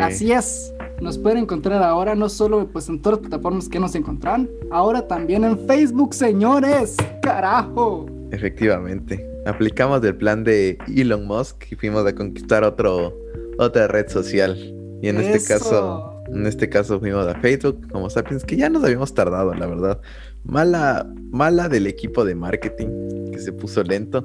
Así 0.00 0.32
es. 0.32 0.72
Nos 1.00 1.18
pueden 1.18 1.38
encontrar 1.38 1.82
ahora 1.82 2.14
no 2.14 2.28
solo 2.28 2.68
pues 2.72 2.88
en 2.88 3.00
todas 3.02 3.18
las 3.18 3.28
plataformas 3.28 3.68
que 3.68 3.80
nos 3.80 3.94
encontrarán, 3.94 4.48
ahora 4.70 5.06
también 5.06 5.44
en 5.44 5.58
Facebook, 5.66 6.14
señores. 6.14 6.96
Carajo. 7.22 8.06
Efectivamente. 8.30 9.24
Aplicamos 9.46 10.00
del 10.00 10.16
plan 10.16 10.44
de 10.44 10.78
Elon 10.88 11.26
Musk 11.26 11.70
y 11.70 11.74
fuimos 11.74 12.06
a 12.06 12.14
conquistar 12.14 12.64
otro, 12.64 13.14
otra 13.58 13.86
red 13.88 14.08
social. 14.08 14.56
Y 15.02 15.08
en 15.08 15.18
este 15.18 15.46
caso, 15.46 16.22
en 16.28 16.46
este 16.46 16.68
caso 16.70 16.98
fuimos 16.98 17.26
a 17.26 17.34
Facebook 17.40 17.86
como 17.92 18.08
Sapiens, 18.08 18.44
que 18.44 18.56
ya 18.56 18.70
nos 18.70 18.82
habíamos 18.84 19.12
tardado, 19.12 19.52
la 19.52 19.66
verdad. 19.66 20.00
Mala, 20.44 21.06
mala 21.30 21.68
del 21.68 21.86
equipo 21.86 22.24
de 22.24 22.34
marketing, 22.34 23.30
que 23.32 23.38
se 23.38 23.52
puso 23.52 23.82
lento. 23.82 24.24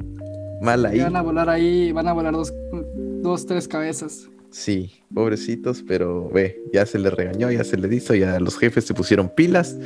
Mala 0.62 0.90
ahí. 0.90 1.02
Van 1.02 1.16
a 1.16 1.22
volar 1.22 1.50
ahí, 1.50 1.92
van 1.92 2.08
a 2.08 2.14
volar 2.14 2.34
dos, 2.34 2.54
dos 3.22 3.46
tres 3.46 3.68
cabezas. 3.68 4.30
Sí, 4.52 5.04
pobrecitos, 5.14 5.84
pero 5.88 6.30
ve, 6.30 6.60
ya 6.74 6.86
se 6.86 6.98
les 6.98 7.14
regañó, 7.14 7.52
ya 7.52 7.64
se 7.64 7.78
les 7.78 7.92
hizo, 7.92 8.16
ya 8.16 8.40
los 8.40 8.58
jefes 8.58 8.86
se 8.86 8.94
pusieron 8.94 9.30
pilas. 9.30 9.78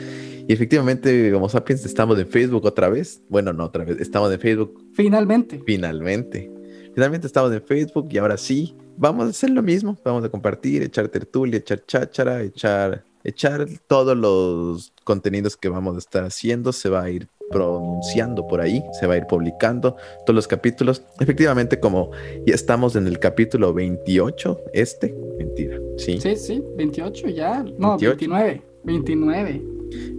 Y 0.48 0.54
efectivamente, 0.54 1.32
como 1.32 1.50
Sapiens, 1.50 1.86
estamos 1.86 2.18
en 2.20 2.28
Facebook 2.28 2.66
otra 2.66 2.90
vez. 2.90 3.22
Bueno, 3.30 3.54
no 3.54 3.66
otra 3.66 3.84
vez, 3.86 4.00
estamos 4.00 4.32
en 4.32 4.40
Facebook 4.40 4.86
Finalmente. 4.94 5.62
finalmente. 5.66 6.52
Finalmente 6.94 7.28
estamos 7.28 7.52
en 7.52 7.62
Facebook 7.62 8.08
y 8.12 8.18
ahora 8.18 8.38
sí, 8.38 8.76
vamos 8.98 9.26
a 9.26 9.30
hacer 9.30 9.50
lo 9.50 9.64
mismo. 9.64 9.98
Vamos 10.06 10.24
a 10.24 10.30
compartir, 10.30 10.82
echar 10.84 11.08
tertulia, 11.10 11.58
echar 11.58 11.86
cháchara, 11.86 12.42
echar, 12.42 13.04
echar 13.24 13.68
todos 13.88 14.16
los 14.16 14.94
contenidos 15.04 15.58
que 15.58 15.70
vamos 15.70 15.96
a 15.96 16.00
estar 16.00 16.24
haciendo. 16.24 16.72
Se 16.72 16.90
va 16.90 17.04
a 17.04 17.10
ir 17.10 17.28
pronunciando 17.54 18.46
por 18.48 18.60
ahí, 18.62 18.84
se 19.00 19.08
va 19.08 19.14
a 19.14 19.18
ir 19.18 19.26
publicando 19.28 19.96
todos 20.26 20.36
los 20.36 20.48
capítulos. 20.48 21.04
Efectivamente, 21.20 21.80
como 21.80 22.12
ya 22.46 22.54
estamos 22.56 22.96
en 22.96 23.08
el 23.08 23.20
capítulo 23.20 23.74
28, 23.74 24.60
este, 24.74 25.16
mentira, 25.38 25.78
sí, 25.98 26.20
Sí, 26.20 26.36
sí, 26.36 26.64
28 26.76 27.30
ya. 27.30 27.64
No, 27.78 27.98
28. 27.98 28.18
29. 28.18 28.62
29. 28.84 29.62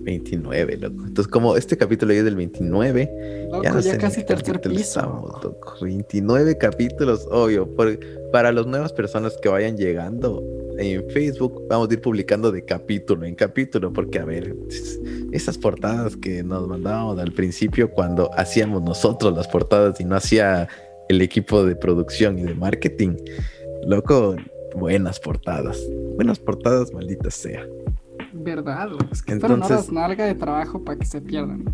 29, 0.04 0.76
loco. 0.76 0.94
Entonces, 1.06 1.26
como 1.30 1.56
este 1.56 1.76
capítulo 1.76 2.12
ya 2.12 2.20
es 2.20 2.24
del 2.24 2.36
29, 2.36 3.46
Loco, 3.50 3.62
ya 3.64 3.82
sé 3.82 3.98
casi 3.98 4.22
tercer 4.24 4.60
piso. 4.60 4.80
estamos, 5.00 5.42
loco. 5.42 5.74
29 5.82 6.56
capítulos, 6.58 7.26
obvio. 7.30 7.66
por- 7.74 7.98
para 8.30 8.52
las 8.52 8.66
nuevas 8.66 8.92
personas 8.92 9.36
que 9.42 9.48
vayan 9.48 9.76
llegando 9.76 10.42
en 10.78 11.08
Facebook, 11.10 11.66
vamos 11.68 11.88
a 11.90 11.94
ir 11.94 12.00
publicando 12.00 12.50
de 12.50 12.64
capítulo 12.64 13.24
en 13.24 13.34
capítulo, 13.34 13.92
porque 13.92 14.18
a 14.18 14.24
ver, 14.24 14.54
esas 15.32 15.58
portadas 15.58 16.16
que 16.16 16.42
nos 16.42 16.66
mandábamos 16.68 17.18
al 17.18 17.32
principio 17.32 17.90
cuando 17.90 18.30
hacíamos 18.34 18.82
nosotros 18.82 19.34
las 19.36 19.48
portadas 19.48 20.00
y 20.00 20.04
no 20.04 20.16
hacía 20.16 20.68
el 21.08 21.20
equipo 21.20 21.64
de 21.64 21.76
producción 21.76 22.38
y 22.38 22.42
de 22.44 22.54
marketing, 22.54 23.16
loco, 23.86 24.36
buenas 24.74 25.20
portadas. 25.20 25.78
Buenas 26.16 26.38
portadas, 26.38 26.92
maldita 26.92 27.30
sea. 27.30 27.66
Verdad, 28.44 28.88
es 29.10 29.22
que 29.22 29.32
Entonces- 29.32 29.70
horas 29.70 29.92
nalga 29.92 30.26
de 30.26 30.34
trabajo 30.34 30.82
para 30.84 30.98
que 30.98 31.06
se 31.06 31.20
pierdan. 31.20 31.64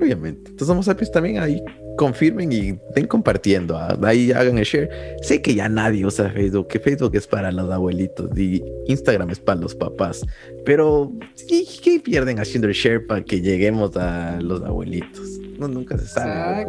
Obviamente. 0.00 0.50
Entonces, 0.50 0.68
Homo 0.68 0.82
sapiens 0.82 1.10
también 1.12 1.38
ahí 1.38 1.62
confirmen 1.96 2.50
y 2.52 2.68
estén 2.88 3.06
compartiendo. 3.06 3.76
ah, 3.76 3.96
Ahí 4.04 4.32
hagan 4.32 4.58
el 4.58 4.64
share. 4.64 4.88
Sé 5.22 5.42
que 5.42 5.54
ya 5.54 5.68
nadie 5.68 6.04
usa 6.06 6.30
Facebook, 6.30 6.68
que 6.68 6.78
Facebook 6.80 7.14
es 7.14 7.26
para 7.26 7.52
los 7.52 7.70
abuelitos 7.70 8.36
y 8.36 8.62
Instagram 8.86 9.30
es 9.30 9.38
para 9.40 9.60
los 9.60 9.74
papás. 9.74 10.24
Pero, 10.64 11.12
¿qué, 11.48 11.64
qué 11.82 12.00
pierden 12.00 12.38
haciendo 12.38 12.68
el 12.68 12.74
share 12.74 13.06
para 13.06 13.22
que 13.22 13.40
lleguemos 13.40 13.96
a 13.96 14.40
los 14.40 14.62
abuelitos? 14.62 15.38
No, 15.58 15.68
nunca 15.68 15.96
se 15.98 16.06
sabe. 16.06 16.66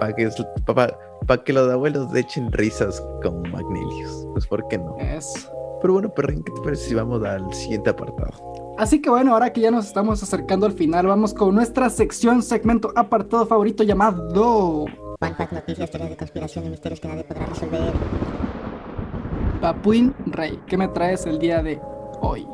Para 0.00 0.12
que, 0.14 0.28
para, 0.66 0.98
para 1.26 1.44
que 1.44 1.52
los 1.52 1.70
abuelos 1.70 2.14
echen 2.16 2.50
risas 2.52 3.00
con 3.22 3.42
Magnelius. 3.50 4.26
Pues, 4.32 4.46
¿por 4.46 4.66
qué 4.68 4.78
no? 4.78 4.96
Eso. 4.98 5.50
Pero 5.80 5.92
bueno, 5.94 6.12
perrín, 6.14 6.42
¿qué 6.42 6.50
te 6.52 6.60
parece 6.62 6.88
si 6.88 6.94
vamos 6.94 7.22
al 7.24 7.52
siguiente 7.52 7.90
apartado? 7.90 8.53
Así 8.76 9.00
que 9.00 9.08
bueno, 9.08 9.32
ahora 9.32 9.52
que 9.52 9.60
ya 9.60 9.70
nos 9.70 9.86
estamos 9.86 10.22
acercando 10.22 10.66
al 10.66 10.72
final, 10.72 11.06
vamos 11.06 11.32
con 11.32 11.54
nuestra 11.54 11.88
sección, 11.90 12.42
segmento 12.42 12.92
apartado 12.96 13.46
favorito 13.46 13.84
llamado 13.84 14.86
Fun 15.20 15.36
fact, 15.36 15.52
noticias, 15.52 15.90
teorías 15.90 16.10
de 16.10 16.16
conspiración 16.16 16.66
y 16.66 16.70
misterios 16.70 17.00
que 17.00 17.08
nadie 17.08 17.24
podrá 17.24 17.46
resolver. 17.46 17.92
Papuín 19.60 20.14
Rey. 20.26 20.60
¿Qué 20.66 20.76
me 20.76 20.88
traes 20.88 21.24
el 21.24 21.38
día 21.38 21.62
de 21.62 21.80
hoy? 22.20 22.46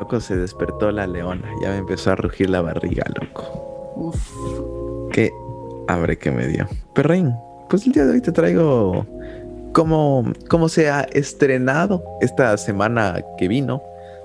Loco, 0.00 0.18
se 0.18 0.36
despertó 0.36 0.90
la 0.90 1.06
leona. 1.06 1.48
Ya 1.62 1.70
me 1.70 1.76
empezó 1.76 2.12
a 2.12 2.16
rugir 2.16 2.50
la 2.50 2.62
barriga, 2.62 3.04
loco. 3.20 3.92
Uf. 3.96 4.32
Qué 5.12 5.30
hambre 5.88 6.16
que 6.18 6.30
me 6.30 6.46
dio. 6.46 6.66
Perrín, 6.94 7.34
pues 7.68 7.86
el 7.86 7.92
día 7.92 8.04
de 8.06 8.12
hoy 8.12 8.20
te 8.20 8.32
traigo 8.32 9.06
cómo, 9.72 10.24
cómo 10.48 10.68
se 10.68 10.90
ha 10.90 11.02
estrenado 11.02 12.02
esta 12.20 12.56
semana 12.56 13.20
que 13.36 13.46
vino. 13.46 13.82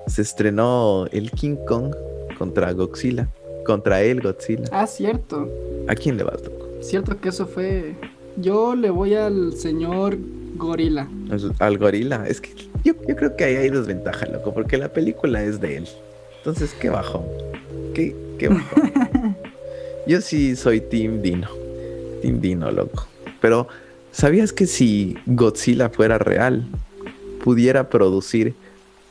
Se 0.07 0.21
estrenó 0.21 1.07
el 1.11 1.31
King 1.31 1.55
Kong 1.67 1.95
contra 2.37 2.71
Godzilla. 2.73 3.27
Contra 3.65 4.01
el 4.01 4.21
Godzilla. 4.21 4.65
Ah, 4.71 4.85
cierto. 4.85 5.49
¿A 5.87 5.95
quién 5.95 6.17
le 6.17 6.23
vas, 6.23 6.43
loco? 6.43 6.67
Cierto 6.81 7.19
que 7.19 7.29
eso 7.29 7.47
fue. 7.47 7.95
Yo 8.37 8.75
le 8.75 8.89
voy 8.89 9.15
al 9.15 9.53
señor 9.53 10.17
Gorila. 10.55 11.09
Al, 11.59 11.77
gorila. 11.77 12.27
Es 12.27 12.39
que 12.41 12.53
yo, 12.83 12.93
yo 13.07 13.15
creo 13.15 13.35
que 13.35 13.43
ahí 13.43 13.55
hay 13.55 13.69
desventaja, 13.69 14.25
loco, 14.27 14.53
porque 14.53 14.77
la 14.77 14.89
película 14.89 15.43
es 15.43 15.59
de 15.59 15.77
él. 15.77 15.87
Entonces, 16.37 16.75
qué 16.79 16.89
bajón. 16.89 17.23
Qué, 17.93 18.15
qué 18.37 18.49
bajón. 18.49 18.91
yo 20.07 20.21
sí 20.21 20.55
soy 20.55 20.81
Team 20.81 21.21
Dino. 21.21 21.49
Team 22.21 22.39
Dino, 22.39 22.71
loco. 22.71 23.07
Pero, 23.41 23.67
¿sabías 24.11 24.53
que 24.53 24.67
si 24.67 25.17
Godzilla 25.25 25.89
fuera 25.89 26.17
real, 26.17 26.67
pudiera 27.43 27.89
producir 27.89 28.53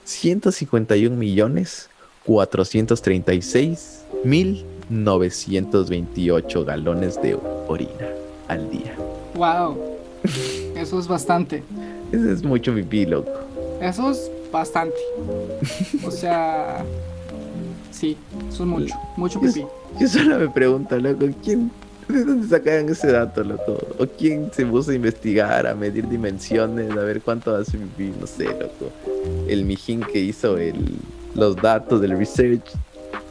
151 0.04 1.16
millones 1.16 1.88
436 2.24 4.04
mil 4.24 4.64
928 4.90 6.64
galones 6.64 7.20
de 7.20 7.38
orina 7.68 8.08
al 8.48 8.70
día? 8.70 8.94
Wow. 9.34 9.76
Eso 10.76 10.98
es 10.98 11.08
bastante. 11.08 11.62
Ese 12.12 12.32
es 12.32 12.42
mucho 12.42 12.74
pipí, 12.74 13.06
loco. 13.06 13.30
Eso 13.80 14.10
es 14.10 14.30
bastante. 14.52 14.96
O 16.04 16.10
sea. 16.10 16.84
Sí, 17.90 18.16
eso 18.48 18.62
es 18.62 18.68
mucho. 18.68 18.94
Mucho 19.16 19.40
pipí. 19.40 19.64
Yo 20.00 20.08
solo 20.08 20.38
me 20.38 20.48
pregunto, 20.48 20.98
loco, 20.98 21.26
¿quién, 21.42 21.70
¿de 22.08 22.24
dónde 22.24 22.48
sacaron 22.48 22.88
ese 22.88 23.10
dato, 23.12 23.42
loco? 23.44 23.78
¿O 23.98 24.06
quién 24.06 24.50
se 24.52 24.64
puso 24.66 24.90
a 24.90 24.94
investigar, 24.94 25.66
a 25.66 25.74
medir 25.74 26.08
dimensiones, 26.08 26.90
a 26.90 26.96
ver 27.00 27.20
cuánto 27.22 27.54
hace? 27.54 27.78
No 27.78 28.26
sé, 28.26 28.44
loco. 28.44 28.90
El 29.48 29.64
mijín 29.64 30.00
que 30.02 30.18
hizo 30.18 30.56
el, 30.58 30.96
los 31.34 31.56
datos 31.56 32.00
del 32.00 32.16
research. 32.18 32.64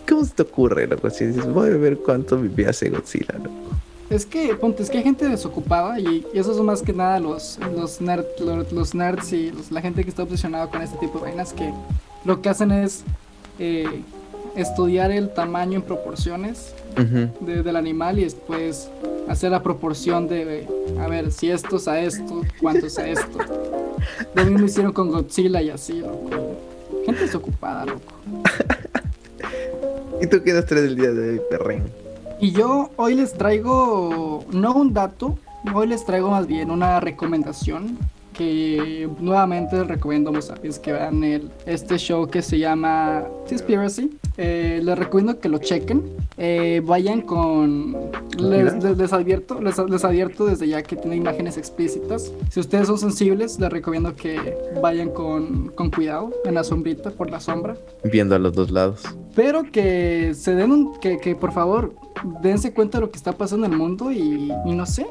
¿Cómo 0.07 0.26
se 0.26 0.34
te 0.34 0.41
ocurre, 0.43 0.88
loco? 0.88 1.09
Si 1.09 1.26
dices, 1.26 1.45
voy 1.47 1.69
a 1.71 1.78
ver 1.78 1.97
cuánto 1.97 2.39
pipí 2.39 2.65
hace 2.65 2.89
Godzilla, 2.89 3.36
loco. 3.38 3.51
Es 4.09 4.26
que, 4.26 4.53
ponte, 4.55 4.84
es 4.84 4.89
que 4.89 4.97
hay 4.97 5.03
gente 5.03 5.28
desocupada 5.28 5.99
y, 5.99 6.26
y 6.34 6.43
son 6.43 6.65
más 6.65 6.82
que 6.82 6.93
nada 6.93 7.19
los, 7.19 7.57
los, 7.76 7.99
nerd- 8.01 8.26
los, 8.39 8.71
los 8.71 8.93
nerds 8.93 9.32
y 9.34 9.49
los- 9.51 9.71
la 9.71 9.82
gente 9.82 10.03
que 10.03 10.09
está 10.09 10.24
obsesionada 10.24 10.67
con 10.67 10.82
este 10.82 10.97
tipo 10.97 11.17
de 11.19 11.26
vainas 11.26 11.53
que 11.53 11.74
lo 12.26 12.41
que 12.41 12.49
hacen 12.49 12.71
es 12.71 13.03
eh, 13.59 14.03
estudiar 14.56 15.12
el 15.12 15.30
tamaño 15.30 15.76
en 15.78 15.82
proporciones 15.82 16.74
Ujú. 16.97 17.45
de- 17.45 17.64
del 17.64 17.76
animal 17.76 18.20
y 18.20 18.24
después 18.24 18.89
hacer 19.28 19.51
la 19.51 19.64
proporción 19.64 20.28
de, 20.28 20.68
a 20.99 21.08
ver, 21.08 21.32
si 21.32 21.49
esto 21.49 21.78
es 21.78 21.88
a 21.88 21.99
esto, 21.99 22.41
cuánto 22.62 22.86
es 22.88 22.97
a 22.99 23.08
esto. 23.08 23.39
Lo 24.36 24.45
mismo 24.45 24.66
hicieron 24.66 24.91
con 24.91 25.10
Godzilla 25.10 25.62
y 25.62 25.70
así, 25.70 25.99
loco. 25.99 26.30
Gente 27.06 27.22
desocupada, 27.22 27.86
loco. 27.86 28.01
¿Y 30.22 30.28
tú 30.28 30.41
qué 30.43 30.54
nos 30.54 30.66
traes 30.66 30.86
el 30.86 30.95
día 30.95 31.12
de 31.12 31.32
hoy, 31.32 31.41
perren? 31.49 31.84
Y 32.39 32.51
yo 32.51 32.89
hoy 32.97 33.16
les 33.16 33.34
traigo, 33.34 34.43
no 34.51 34.74
un 34.76 34.93
dato, 34.93 35.38
hoy 35.74 35.88
les 35.88 36.06
traigo 36.06 36.30
más 36.32 36.47
bien 36.47 36.70
una 36.72 36.99
recomendación 36.99 37.97
que 38.34 39.08
nuevamente 39.20 39.78
les 39.78 39.88
recomiendo 39.88 40.32
a 40.32 40.80
que 40.80 40.91
vean 40.91 41.24
el, 41.24 41.51
este 41.66 41.97
show 41.97 42.28
que 42.28 42.41
se 42.41 42.58
llama 42.60 43.24
Conspiracy. 43.47 44.18
Eh, 44.38 44.82
les 44.84 44.98
recomiendo 44.98 45.40
que 45.40 45.48
lo 45.50 45.60
chequen. 45.60 46.04
Eh, 46.38 46.82
vayan 46.84 47.22
con... 47.22 47.96
Les, 48.38 48.84
les- 48.84 48.98
les 48.98 49.14
advierto, 49.14 49.62
les, 49.62 49.78
les 49.78 50.04
advierto 50.04 50.46
desde 50.46 50.68
ya 50.68 50.82
que 50.82 50.96
tiene 50.96 51.16
imágenes 51.16 51.58
explícitas. 51.58 52.32
Si 52.50 52.60
ustedes 52.60 52.88
son 52.88 52.98
sensibles, 52.98 53.60
les 53.60 53.70
recomiendo 53.70 54.16
que 54.16 54.58
vayan 54.82 55.10
con, 55.12 55.68
con 55.76 55.92
cuidado 55.92 56.32
en 56.46 56.56
la 56.56 56.64
sombrita, 56.64 57.12
por 57.12 57.30
la 57.30 57.40
sombra. 57.40 57.76
Viendo 58.04 58.36
a 58.36 58.40
los 58.40 58.54
dos 58.54 58.72
lados. 58.72 59.04
Pero 59.36 59.64
que 59.72 60.34
se 60.36 60.54
den 60.54 60.72
un. 60.72 61.00
Que, 61.00 61.18
que 61.18 61.36
por 61.36 61.52
favor 61.52 61.96
dense 62.42 62.72
cuenta 62.74 63.00
de 63.00 63.06
lo 63.06 63.12
que 63.12 63.18
está 63.18 63.34
pasando 63.34 63.66
en 63.66 63.74
el 63.74 63.78
mundo 63.80 64.12
y, 64.12 64.52
y 64.66 64.76
no 64.76 64.86
sé, 64.86 65.06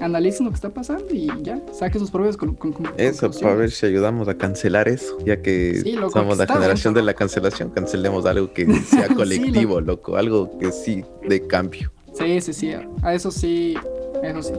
analicen 0.00 0.44
lo 0.46 0.50
que 0.50 0.56
está 0.56 0.70
pasando 0.70 1.06
y 1.14 1.30
ya, 1.42 1.60
saquen 1.72 2.00
sus 2.00 2.10
propias 2.10 2.36
con, 2.36 2.54
con- 2.56 2.72
con- 2.72 2.90
Eso, 2.96 3.30
para 3.30 3.54
ver 3.54 3.70
si 3.70 3.86
ayudamos 3.86 4.26
a 4.28 4.36
cancelar 4.36 4.88
eso, 4.88 5.16
ya 5.24 5.40
que 5.40 5.80
Sí, 5.82 5.92
loco, 5.92 6.10
somos 6.12 6.34
que 6.34 6.38
la 6.38 6.44
está 6.44 6.54
generación 6.54 6.92
de 6.94 7.02
la 7.02 7.14
cancelación, 7.14 7.70
cancelemos 7.70 8.26
algo 8.26 8.52
que 8.52 8.66
sea 8.82 9.06
Sí, 9.08 9.14
colectivo, 9.14 9.80
loco, 9.80 10.16
algo 10.16 10.58
que 10.58 10.72
sí 10.72 11.04
de 11.28 11.46
cambio. 11.46 11.92
Sí, 12.12 12.40
sí, 12.40 12.52
sí, 12.52 12.72
a 13.02 13.14
eso 13.14 13.30
sí, 13.30 13.76
eso 14.22 14.42
sí, 14.42 14.52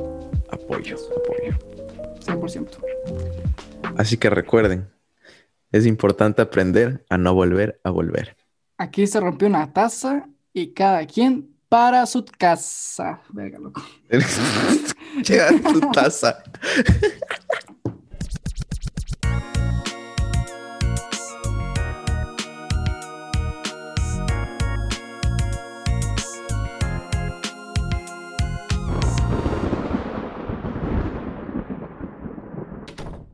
Apoyo, 0.50 0.96
apoyo. 0.96 1.58
100%. 2.26 2.68
Así 3.98 4.18
que 4.18 4.30
recuerden, 4.30 4.88
es 5.72 5.86
importante 5.86 6.42
aprender 6.42 7.06
a 7.10 7.18
no 7.18 7.34
volver 7.36 7.80
a 7.84 7.90
volver. 7.92 8.36
Aquí 8.80 9.06
se 9.08 9.20
rompió 9.20 9.50
una 9.50 9.74
taza 9.74 10.30
y 10.54 10.72
cada 10.72 11.06
quien 11.06 11.54
para 11.68 12.06
su 12.06 12.24
casa. 12.24 13.22
Verga, 13.28 13.60
loco. 13.60 13.84
Llega 14.10 15.50
tu 15.74 15.82
taza. 15.92 16.42